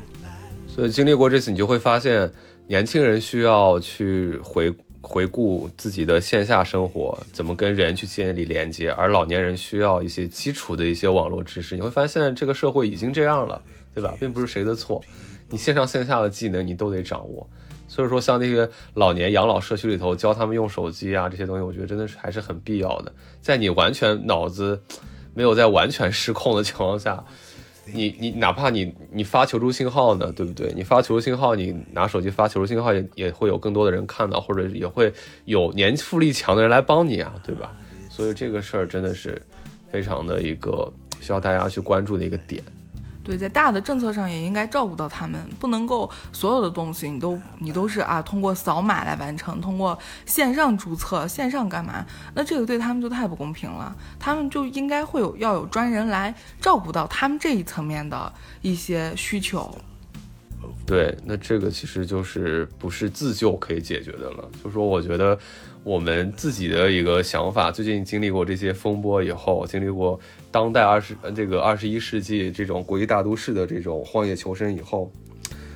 [0.68, 2.32] 所以经历过这次，你就会发现
[2.68, 4.74] 年轻人需要去回。
[5.08, 11.76] 回顾自己的线下生活，怎么跟人去建立连接，而老年人需要一些基础的一些网络知识。
[11.76, 13.62] 你会发现，现在这个社会已经这样了，
[13.94, 14.16] 对吧？
[14.20, 15.00] 并不是谁的错，
[15.50, 17.48] 你线上线下的技能你都得掌握。
[17.88, 23.14] 所以说，像那些老年养老社区里头教他们用手机啊这些东西，我觉得真的是还是很必要的。
[23.42, 24.82] 在你完全脑子
[25.36, 27.24] 没有在完全失控的情况下。
[27.94, 30.74] 你你哪怕你你发求助信号呢，对不对？
[30.76, 35.14] 你发求助信号，你拿手机发求助信号也也会有更多的人看到，或者也会
[35.46, 37.72] 有年富力强的人来帮你啊，对吧？
[38.10, 39.42] 所以这个事儿真的是
[39.92, 42.64] 非常的一个需要大家去关注的一个点。
[43.26, 49.98] 对，在大的政策上也应该照顾到他们，不能够所有的东西你都你都是啊通过扫码来完成，通过
[50.28, 52.06] 线上注册、线上干嘛？
[52.36, 53.96] 那这个对他们就太不公平了。
[54.20, 58.32] 他们就应该会有要有专人来照顾到他们这一层面的
[58.62, 59.76] 一些需求。
[60.86, 64.48] 对，那这个其实就是不是自救可以解决的了。
[64.64, 65.38] 就说我觉得
[65.86, 75.12] 我们自己的一个想法，最近经历过这些风波以后，经历过当代二十这个二十一世纪这种国际大都市的这种荒野求生以后，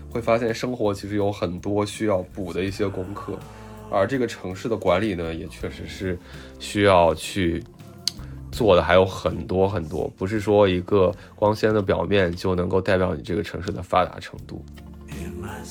[0.09, 3.37] 会发现生活其实有很多需要补的一些功课，
[3.91, 6.17] 而这个城市的管理呢，也确实是
[6.57, 7.63] 需要去
[8.51, 14.65] 做的还有很多很多，不是说一个光鲜的表面就能够代表你这个城市的发达程度。
[15.11, 15.63] in my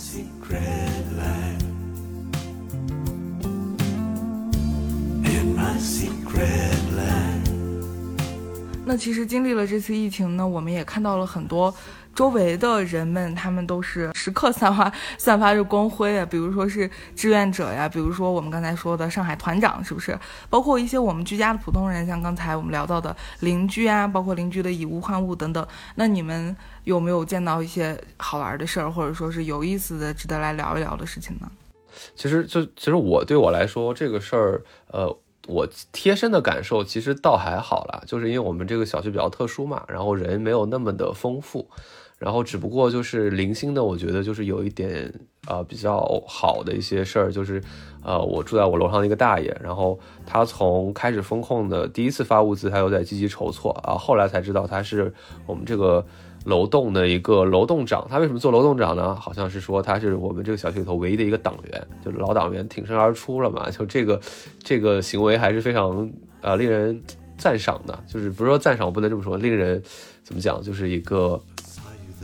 [8.84, 11.72] 那其实经历了这次疫情呢，我们也看到了很多
[12.14, 20.18] 周围的人们，他们都是时刻散发 散发着光辉啊，比如说是志愿者呀，比如说我们刚才说的上海团长，是不是？
[20.48, 25.64] 包括一些我们居家的普通人，像刚才我们聊到的邻居啊，包括邻居的以物换物等等。
[25.96, 31.48] 那你们有没有见到一些好玩的事儿，或者说是有意思的、值得来聊一聊的事情呢？
[32.16, 35.14] 其实，就其实我对我来说，这个事儿，呃，
[35.48, 41.68] 我贴身的感受其实倒还好啦，就是因为我们这个小区比较特殊嘛，然后人没有那么的丰富。
[42.18, 45.12] 然后只不过就是零星的，我觉得就是有一点
[45.46, 47.62] 呃比较好的一些事儿，就是
[48.02, 49.96] 呃我住在我楼上的一个大爷，然后
[50.26, 55.14] 他从开始风控的第一次发物资，他又在积极筹措啊，后来才知道他是
[55.46, 56.04] 我们这个
[56.48, 58.06] 楼栋的一个楼栋长。
[58.10, 59.14] 他为什么做楼栋长呢？
[59.14, 63.70] 好像是说他是我们这个小区里头唯一的一个党员，就是老党员挺身而出了嘛。
[63.70, 64.20] 就这个
[64.62, 66.10] 这个行为还是非常
[66.40, 67.00] 呃令人
[67.36, 69.82] 赞赏的，就是不是说赞赏，我不能这么说，令人
[70.24, 71.40] 怎么讲，就是一个。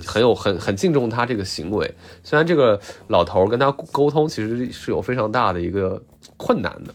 [0.04, 1.88] 很有很很敬重他这个行为，
[2.24, 6.02] 虽然这个老头跟他沟通其实是有非常大的一个
[6.36, 6.92] 困难的，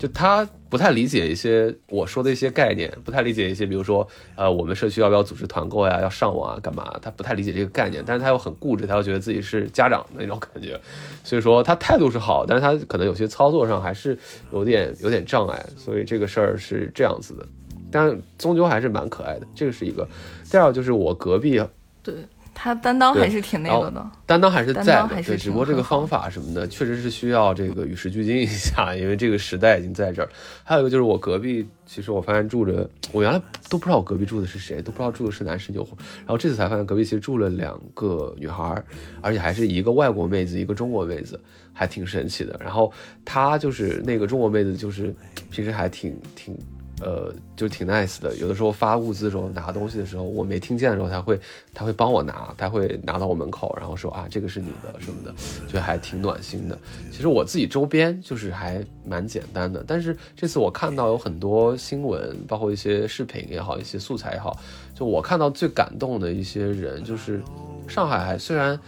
[0.00, 10.80] 就他不太理解一些我说的一些概念，不太理解一些，比如说呃我们社区要不要组织团购呀，要上网啊干嘛，他不太理解这个概念，但是他又很固执，他又觉得自己是家长的那种感觉，
[11.22, 14.18] 所以说他态度是好，但是他可能有些操作上还是
[14.52, 17.46] 有点有点障碍，所以这个事儿是这样子的，
[17.92, 20.08] 但终究还是蛮可爱的，这个是一个。
[20.50, 21.62] 第二个就是我隔壁，
[22.02, 22.14] 对。
[22.62, 30.28] 他担当还是挺那个的，担当还是在的，对，只不过这个方法什么的，确实是需要这个与时俱进一下，因为这个时代已经在这儿。
[30.62, 35.78] 还有一个就是我隔壁，其实我发现住着，我原来都不知道我隔壁住的是谁，都不知道住的是男是女。
[35.78, 38.84] 然后这次才发现隔壁其实住了两个女孩，
[39.22, 41.40] 而且还是一个外国妹子，一个中国妹子，
[41.72, 42.60] 还挺神奇的。
[42.62, 42.92] 然后
[43.24, 45.14] 她就是那个中国妹子，就是
[45.50, 46.54] 平时还挺挺。
[47.00, 48.34] 呃，就挺 nice 的。
[48.36, 51.40] 有的时候发物资的时候，拿东西的时候，我没听见的时候，他会
[51.72, 55.34] 他会帮我拿，他会拿到我门口，然后说啊，这个是你的什么的，
[55.66, 56.78] 就还挺暖心的。
[57.10, 64.58] 其实我自己周边就是还蛮简单的，但是这次我看到有很多新闻，包括一些视频也好，一些素材也好，
[64.94, 67.40] 就我看到最感动的一些人，就是
[67.88, 68.78] 上海虽然。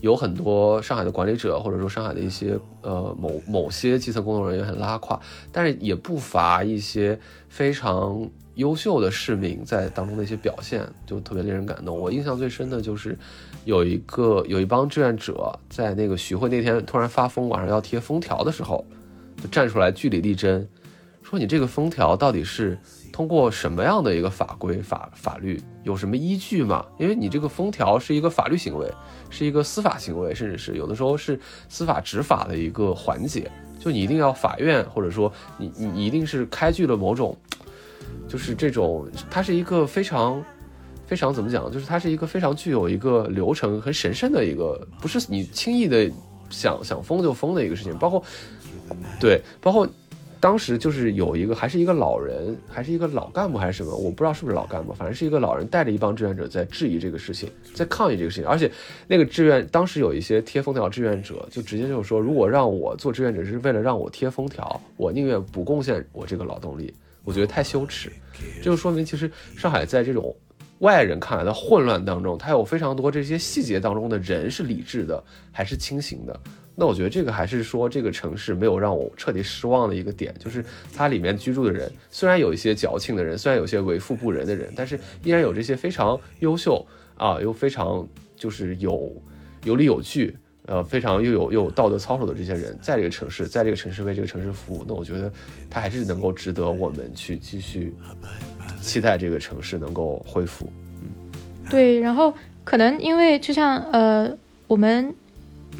[0.00, 5.20] 有很多上海的管理者，或者说上海的一些呃某某些基层工作人员很拉胯，
[5.52, 7.18] 但是也不乏一些
[7.48, 11.98] 非常优秀的市民在当中的一些表现，就特别令人感动。
[11.98, 13.18] 我印象最深的就是
[13.64, 18.84] 有一个有一帮志愿者在那个徐汇那天突然发疯，晚上要贴封条的时候，
[19.42, 20.66] 就站出来据理力争，
[21.22, 22.78] 说你这个封条到底是。
[23.12, 26.86] 通过什么样的一个法规法法律有什么依据吗？
[26.98, 28.90] 因为你这个封条是一个法律行为，
[29.28, 31.38] 是一个司法行为，甚至是有的时候是
[31.68, 33.50] 司法执法的一个环节。
[33.78, 37.36] 就你一定要法院，或者说你你一定是开具了某种，
[38.28, 40.42] 就是这种，它是一个非常
[41.06, 41.70] 非常怎么讲？
[41.70, 46.10] 就是它是一个非常具有一个流程很神圣的一个，不是你轻易的
[46.48, 47.96] 想想封就封的一个事情。
[47.98, 48.22] 包括
[49.18, 49.88] 对，包括。
[50.40, 58.48] 当时就是有一个，还是一个老人，还是一个老干部，还是什么，我不知道是不是老干部，反正是一个老人带着一帮志愿者在质疑这个事情，在抗议这个事情。
[58.48, 58.70] 而且
[59.06, 66.92] 那个志愿当时有一些贴封条志愿者，就直接就是说，如果让我做志愿者是为了让我贴封条，我宁愿不贡献我这个劳动力。
[67.22, 68.10] 我觉得太羞耻。
[68.62, 70.34] 这就说明其实上海在这种
[70.78, 75.22] 外人看来的混乱当中，它有非常多这些细节当中的人是理智的，
[75.52, 76.40] 还是清醒的。
[76.76, 80.64] 那我觉得这个还是说这个城市没有让我彻底失望的一个点，就是
[80.94, 86.86] 它里面居住的人虽然有一些矫情的人，虽然有些为富不仁的人，但是依然有这些非常优秀
[87.16, 89.12] 啊，又非常就是有
[89.64, 90.34] 有理有据，
[90.66, 94.84] 呃，非常又有又有道德操守的这些人，在这个城市，在这个城市为这个城市服务。
[94.88, 95.30] 那我觉得
[95.68, 97.94] 它还是能够值得我们去继续
[98.80, 100.70] 期待这个城市能够恢复。
[101.02, 101.08] 嗯，
[101.68, 102.32] 对，然后。
[102.62, 104.30] 可能因为就像呃，
[104.68, 105.12] 我们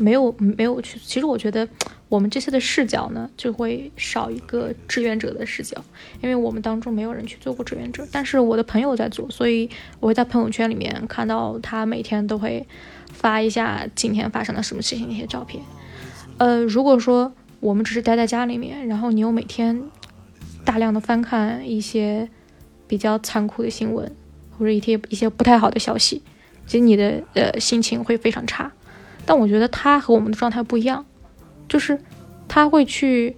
[0.00, 1.68] 没有没有去，其实我觉得
[2.08, 5.76] 我们这次的视角呢，就会少一个志愿者的视角，
[6.22, 9.68] 因为我们当中没有人去做过志愿者，但是我的朋友在做，所以
[10.00, 12.66] 我会在朋友圈里面看到他每天都会
[13.12, 15.62] 发一下今天发生了什么事情那些照片。
[16.38, 19.82] 呃，如果说我们只是待在家里面，然后你又每天
[20.64, 22.28] 大量的翻看一些
[22.86, 24.10] 比较残酷的新闻，
[24.58, 26.22] 或者一些一些不太好的消息。
[26.66, 28.72] 其实你的呃心情会非常差，
[29.26, 31.04] 但我觉得他和我们的状态不一样，
[31.68, 31.98] 就是
[32.48, 33.36] 他会去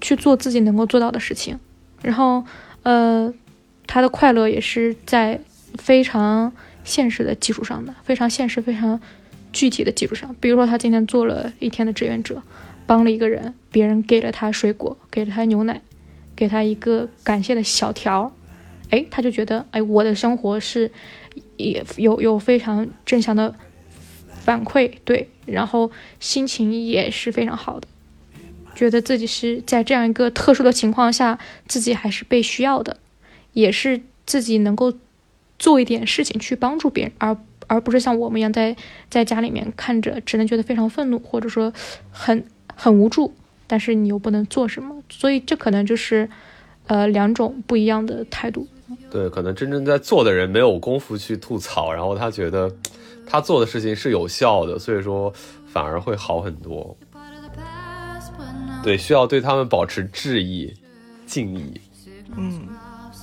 [0.00, 1.58] 去做自己能够做到的事情，
[2.02, 2.44] 然后
[2.82, 3.32] 呃
[3.86, 5.40] 他的快乐也是在
[5.78, 6.52] 非常
[6.84, 9.00] 现实的基础上的，非常现实、非常
[9.52, 10.34] 具体的基础上。
[10.40, 12.42] 比如说他今天做了一天的志愿者，
[12.86, 15.82] 帮了一个人，别人给了他水果，给了他牛奶，
[16.34, 18.32] 给他一个感谢的小条，
[18.90, 20.90] 哎，他就觉得哎我的生活是。
[21.56, 23.54] 也有有非常正向的
[24.40, 27.86] 反馈，对，然后心情也是非常好的，
[28.74, 31.38] 觉得自己是在这样一个特殊的情况下，
[31.68, 32.96] 自己还是被需要的，
[33.52, 34.92] 也是自己能够
[35.58, 37.36] 做一点事情去帮助别人，而
[37.66, 38.74] 而不是像我们一样在
[39.08, 41.72] 在家里面看着，只能觉得非常愤怒，或者说
[42.10, 42.44] 很
[42.74, 43.32] 很无助，
[43.66, 46.28] 但是你又不能做什么，所以这可能就是
[46.86, 48.66] 呃两种不一样的态度。
[49.10, 52.74] 对，可能真正在做的人没有功夫去吐槽，然后他觉得
[53.30, 55.32] 他做的事情是有效的，所以说
[55.72, 56.96] 反而会好很多。
[58.82, 60.74] 对，需要对他们保持质疑、
[61.26, 61.80] 敬意。
[62.36, 62.66] 嗯，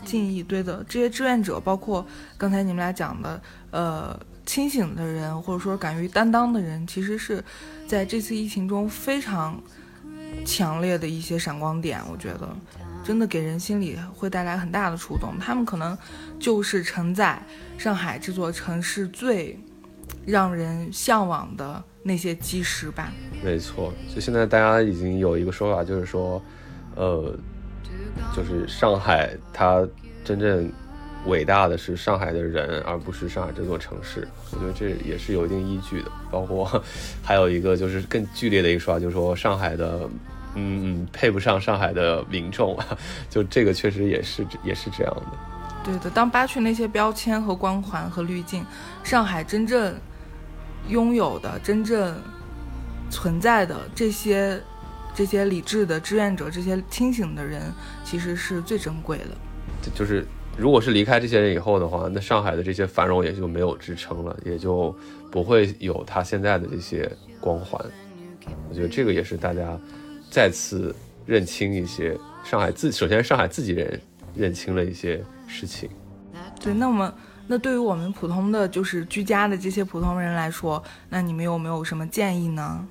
[0.05, 0.85] 敬意，对的。
[0.87, 2.05] 这些志愿者，包括
[2.37, 7.43] 刚才你们俩讲的，呃，清醒的人，或者说敢于担当的人，其实是
[7.85, 9.61] 在这次疫情中非常
[10.45, 12.47] 强烈的一些闪光点，我觉得。
[13.03, 15.97] 真的给人心里会带来很大的触动，他们可能
[16.39, 17.41] 就是承载
[17.77, 19.57] 上海这座城市最
[20.27, 23.11] 让人向往的那些基石吧。
[23.43, 26.39] 没错，就现在大家已经有一个说法，就是说，
[26.95, 27.33] 呃，
[28.35, 29.87] 就是上海它
[30.23, 30.71] 真正
[31.25, 34.27] 伟大的是上海的人，而不是上海这座城市。
[34.51, 36.11] 我觉得这也是有一定依据的。
[36.29, 36.83] 包括
[37.23, 40.07] 还有一个就是更剧烈的一个说法，就是说上海的。
[40.59, 42.75] 嗯嗯，配不上上海的民众，
[43.29, 45.37] 就这个确实也是也是这样的。
[45.83, 48.65] 对的，当扒去那些标签和光环和滤镜，
[49.03, 49.93] 上海真正
[50.87, 52.15] 拥有的、真正
[53.09, 54.61] 存在的这些
[55.13, 57.61] 这些理智的志愿者、这些清醒的人，
[58.03, 59.91] 其实是最珍贵的。
[59.95, 60.25] 就是
[60.57, 64.95] 如果是离开这些人以后的话，那上海的这些繁荣也就没有支撑了，也就
[65.31, 67.79] 不会有他现在的这些光环。
[68.69, 69.77] 我觉得这个也是大家。
[70.29, 70.93] 再次
[71.25, 73.99] 认清一些上海自，首先上海自己人
[74.35, 75.89] 认清了一些事情。
[76.59, 77.11] 对，那么
[77.47, 82.85] 那对于我们普通的就是居家的这些普通人来说，那你们有没有什么建议呢？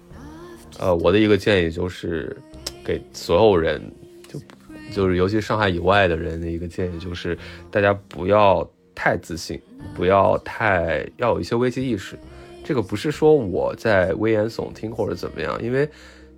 [0.79, 2.37] 呃，我的一个建议就是
[2.85, 3.81] 给所有人，
[4.29, 4.41] 就
[4.93, 7.39] 就是尤其上海以外的人的一个建议就是，
[7.71, 9.61] 大家不要太自信，
[9.95, 12.19] 不要太要有一些危机意识。
[12.65, 15.89] 这个不是说我在危言耸听或者怎么样，因为。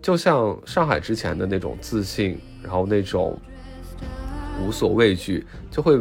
[0.01, 3.37] 就像上海之前的那种自信，然后那种
[4.65, 5.99] 无所畏惧，就会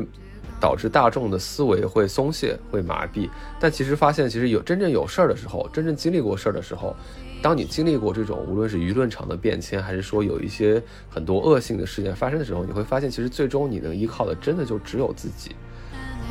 [0.59, 3.29] 导致大众的思维会松懈、会麻痹。
[3.59, 6.95] 但其实发现，其实有真正有事儿的时候，真正经历过事儿的时候，
[7.41, 15.55] 当你经历过这种无论是舆论场的变迁，还是说有一些很多恶性的事件发生的时候，你会发现，其实最终你能依靠的，真的就只有自己。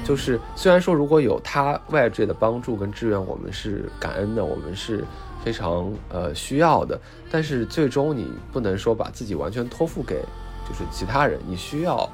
[0.04, 5.04] 就是虽然说如果有他外界的帮助跟支援，我们是感恩的，我们是。
[5.44, 7.00] 非常呃需要的，
[7.30, 10.16] 但是最终你不能说把自己完全托付给
[10.68, 12.10] 就是其他人，你需要，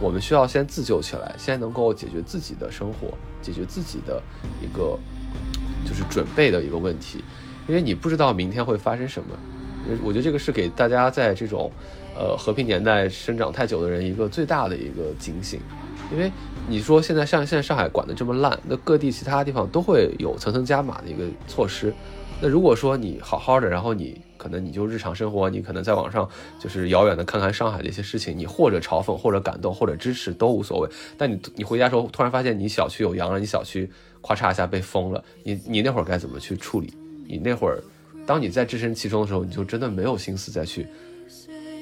[0.00, 4.20] 我们需要先自救起来，先能够解决自己的生活，解决自己的
[4.60, 4.98] 一个
[5.86, 7.22] 就是准备的一个问题，
[7.68, 9.28] 因为你不知道明天会发生什么，
[10.02, 11.70] 我觉得这个是给大家在这种
[12.16, 15.60] 呃和平年代生长太久的人一个最大的一个警醒，
[16.12, 16.30] 因为
[16.68, 21.94] 你说现在像现在上海管的这么烂，那各地其他地方都会有层层加码的一个措施。
[22.40, 26.28] 那如果说你好好的，然后你可能你就日常生活，你可能在网上
[26.58, 30.88] 就是遥远的看看上海的一些事情，你或者嘲讽，或者感动，或者支持都无所谓。
[31.16, 33.90] 但你你回家时候突然发现你小区有羊了，你小区
[34.22, 36.92] 咔嚓一下被封了，你你那会儿该怎么去处理？
[37.26, 37.82] 你那会儿，
[38.26, 40.86] 当你在置身其中的时候，你就真的没有心思再去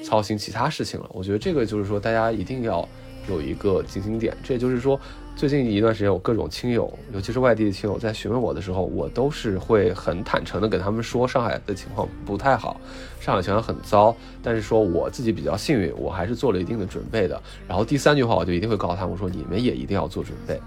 [0.03, 1.09] 操心其他事情了。
[1.13, 2.87] 我觉得这个就是说大家一定要
[3.29, 4.35] 有一个警醒点。
[4.43, 4.99] 这也就是说。
[5.35, 12.79] 最近一段时间，我各种亲友，尤其是外地的亲友，在询问我的时候，我都是会很坦诚的跟他们说，上海的情况不太好，
[13.19, 14.15] 上海情况很糟。
[14.41, 17.41] 但是说我自己比较幸运，我还是做了一定的准备的。
[17.67, 20.57] 然后第三句话，我就一定会告诉他们说，你们也一定要做准备，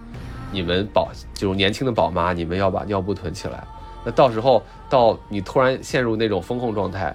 [0.52, 3.64] 你们宝就是年轻的宝妈，你们要把尿布囤起来。
[4.04, 7.14] 那到时候到你突然陷入那种风控状态。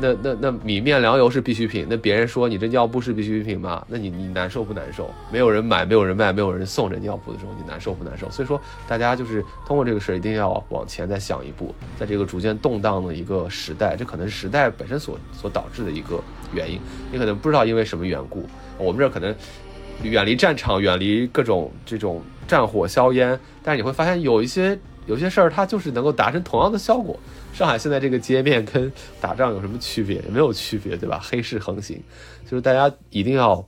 [0.00, 3.84] 那那那米面粮油是必需品，那别人说你这尿布是必需品吗？
[3.88, 5.08] 那你你难受不难受？
[5.30, 8.28] 没有人买，没有人卖，没有人送这尿布的时候，你难受不难受？
[8.28, 16.20] 所以说，大家就是通过这个事儿，一定要往前再想一步，在这个逐渐动荡的一个时代，这可能是时代本身所所导致的一个
[16.52, 16.80] 原因。
[17.12, 18.44] 你可能不知道因为什么缘故，
[18.78, 19.32] 我们这儿可能
[20.02, 24.76] 远离战场，远离各种这种战火硝烟，但是你会发现有一些
[25.06, 27.16] 有些事儿，它就是能够达成同样的效果。
[27.54, 30.16] 上海现在这个街面跟打仗有什么区别？
[30.16, 31.20] 也没有区别，对吧？
[31.22, 32.02] 黑市横行，
[32.44, 33.64] 就是大家一定要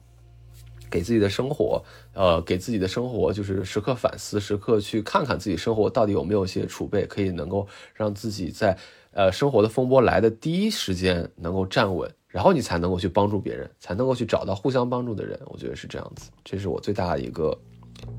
[0.90, 1.80] 给自己的生活，
[2.12, 7.64] 呃，给自己的生活就是时刻反思，时刻去看看自己生活到底有没有一些储备，可以能够
[7.94, 8.76] 让自己在
[9.12, 15.40] 呃生活的风波来的第一时间能够站稳，然后你才能够去帮助别人，才能够去找到互相帮助的人。
[15.46, 17.56] 我觉得是这样子，这是我最大的一个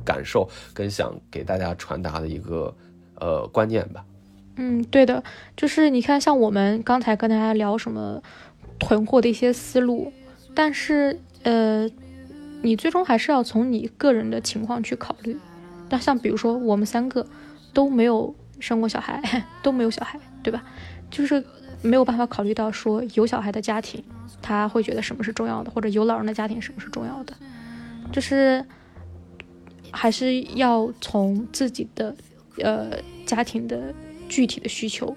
[0.06, 2.74] 感受跟想给大家传达的一个
[3.16, 4.06] 呃观念吧。
[4.58, 5.24] 嗯，对的，
[5.56, 8.22] 就是你看，像我们刚才跟大家聊什么
[8.80, 10.12] 囤货的一些思路，
[10.56, 11.88] 但是呃，
[12.64, 15.38] 你最终还是要从你个人的情况去考虑。
[15.90, 17.26] 那像比如说我们三个
[17.72, 19.22] 都没有生过小孩，
[19.62, 20.64] 都没有小孩，对吧？
[21.12, 21.44] 就是
[21.84, 24.04] 没有办法考虑到说有小孩的家庭
[24.42, 27.34] 他会觉得什么是重要的，或者有老人的家庭什么是重要的，
[28.12, 28.66] 就是
[29.92, 32.16] 还是要从自己的
[32.58, 33.94] 呃家庭的。
[34.28, 35.16] 具体的需求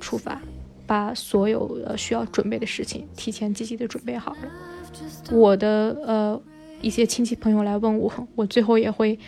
[0.00, 0.40] 出发，
[0.86, 4.38] 把所有呃需要准备的事情提前积极的准备好了。
[5.30, 6.40] 我的呃
[6.80, 9.18] 一些亲戚朋友来问我，我最后也会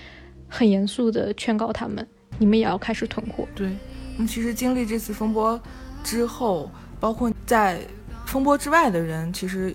[0.49, 2.07] 很严肃的劝告他们，
[2.39, 3.47] 你们也要开始囤货。
[3.55, 3.71] 对，
[4.17, 5.61] 那其实经历这次风波
[6.05, 6.71] 之后，
[7.01, 7.81] 包括在
[8.27, 9.75] 风波之外的人，其实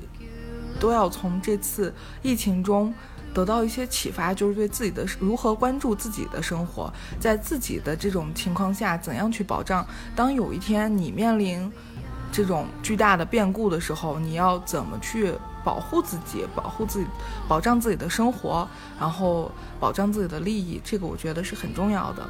[0.79, 2.93] 都要从这次疫情中。
[3.33, 9.85] 得到一些启发，就是对自己的如何关注自己的生活，在自己的这种情况下，怎样去保障。
[10.15, 11.71] 当有一天你面临
[12.31, 15.33] 这种巨大的变故的时候，你要怎么去
[15.63, 17.07] 保护自己，保护自己，
[17.47, 18.67] 保障自己的生活，
[18.99, 22.29] 然后保障自己的利益，这个我觉得是很重要的。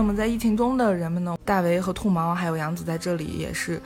[0.00, 1.36] 那么在疫情中的人们呢？
[1.44, 3.78] 大为和兔毛还有杨子在这里也是，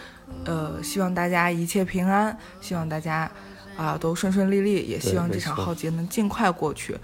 [0.45, 3.29] 呃，希望大家一切平安，希望大家
[3.77, 6.97] 啊都顺顺利利，也希望这场浩劫能尽快过去，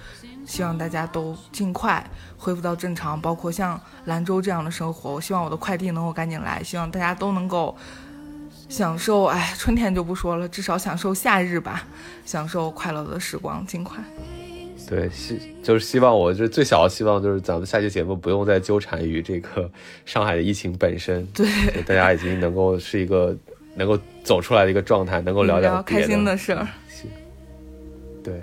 [0.47, 2.09] 希望大家都尽快
[2.39, 5.15] 恢复到正常，包括像兰州这样的生活。
[5.15, 7.77] 我希望我的快递能够赶紧来，希望大家都能够
[8.69, 11.82] 享受，哎，春天就不说了，至少享受夏日吧，
[12.24, 13.99] 享受快乐的时光，尽快。
[14.91, 19.71] 对，希就是希望，我就最小的希望就是咱们下期节目不用再纠缠于这个
[20.05, 21.47] 上海的疫情本身，对，
[21.87, 23.37] 大家已经能够是一个
[23.77, 26.67] 能够走出来的一个状态，能够聊聊开心的事儿，
[28.25, 28.35] 对。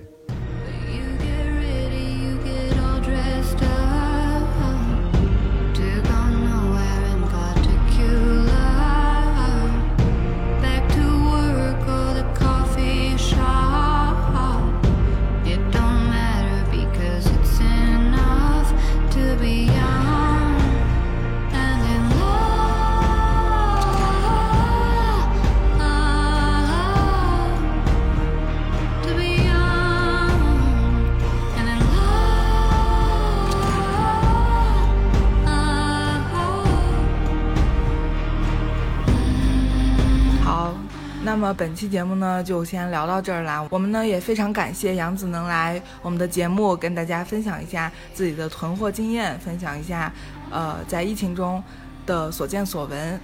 [41.47, 43.65] 么本期节目呢，就先聊到这儿啦。
[43.71, 50.11] 我们呢也非常感谢杨子能来我们的节目，跟大家分享一下自己的囤货经验，分享一下，
[50.51, 51.63] 呃，在疫情中
[52.05, 53.19] 的所见所闻。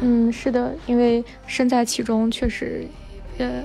[0.00, 2.84] 嗯，是的，因为身在其中，确实，
[3.38, 3.62] 呃，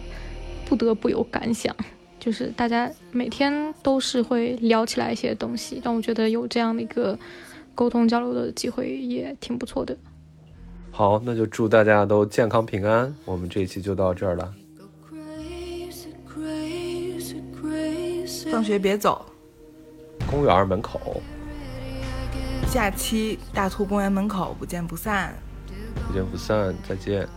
[0.69, 1.75] 不得不有感想。
[2.19, 7.17] 就是大家每天都是会聊起来一些东西，但我觉得有这样的一个
[7.73, 9.97] 沟通交流的机会也挺不错的。
[11.01, 13.11] 好，那就祝大家都健康平安。
[13.25, 14.53] 我们这一期就到这儿了。
[18.51, 19.25] 放学别走，
[20.29, 21.19] 公园门口。
[22.67, 25.33] 下期大兔公园门口不见不散，
[26.07, 27.27] 不见不散，再见。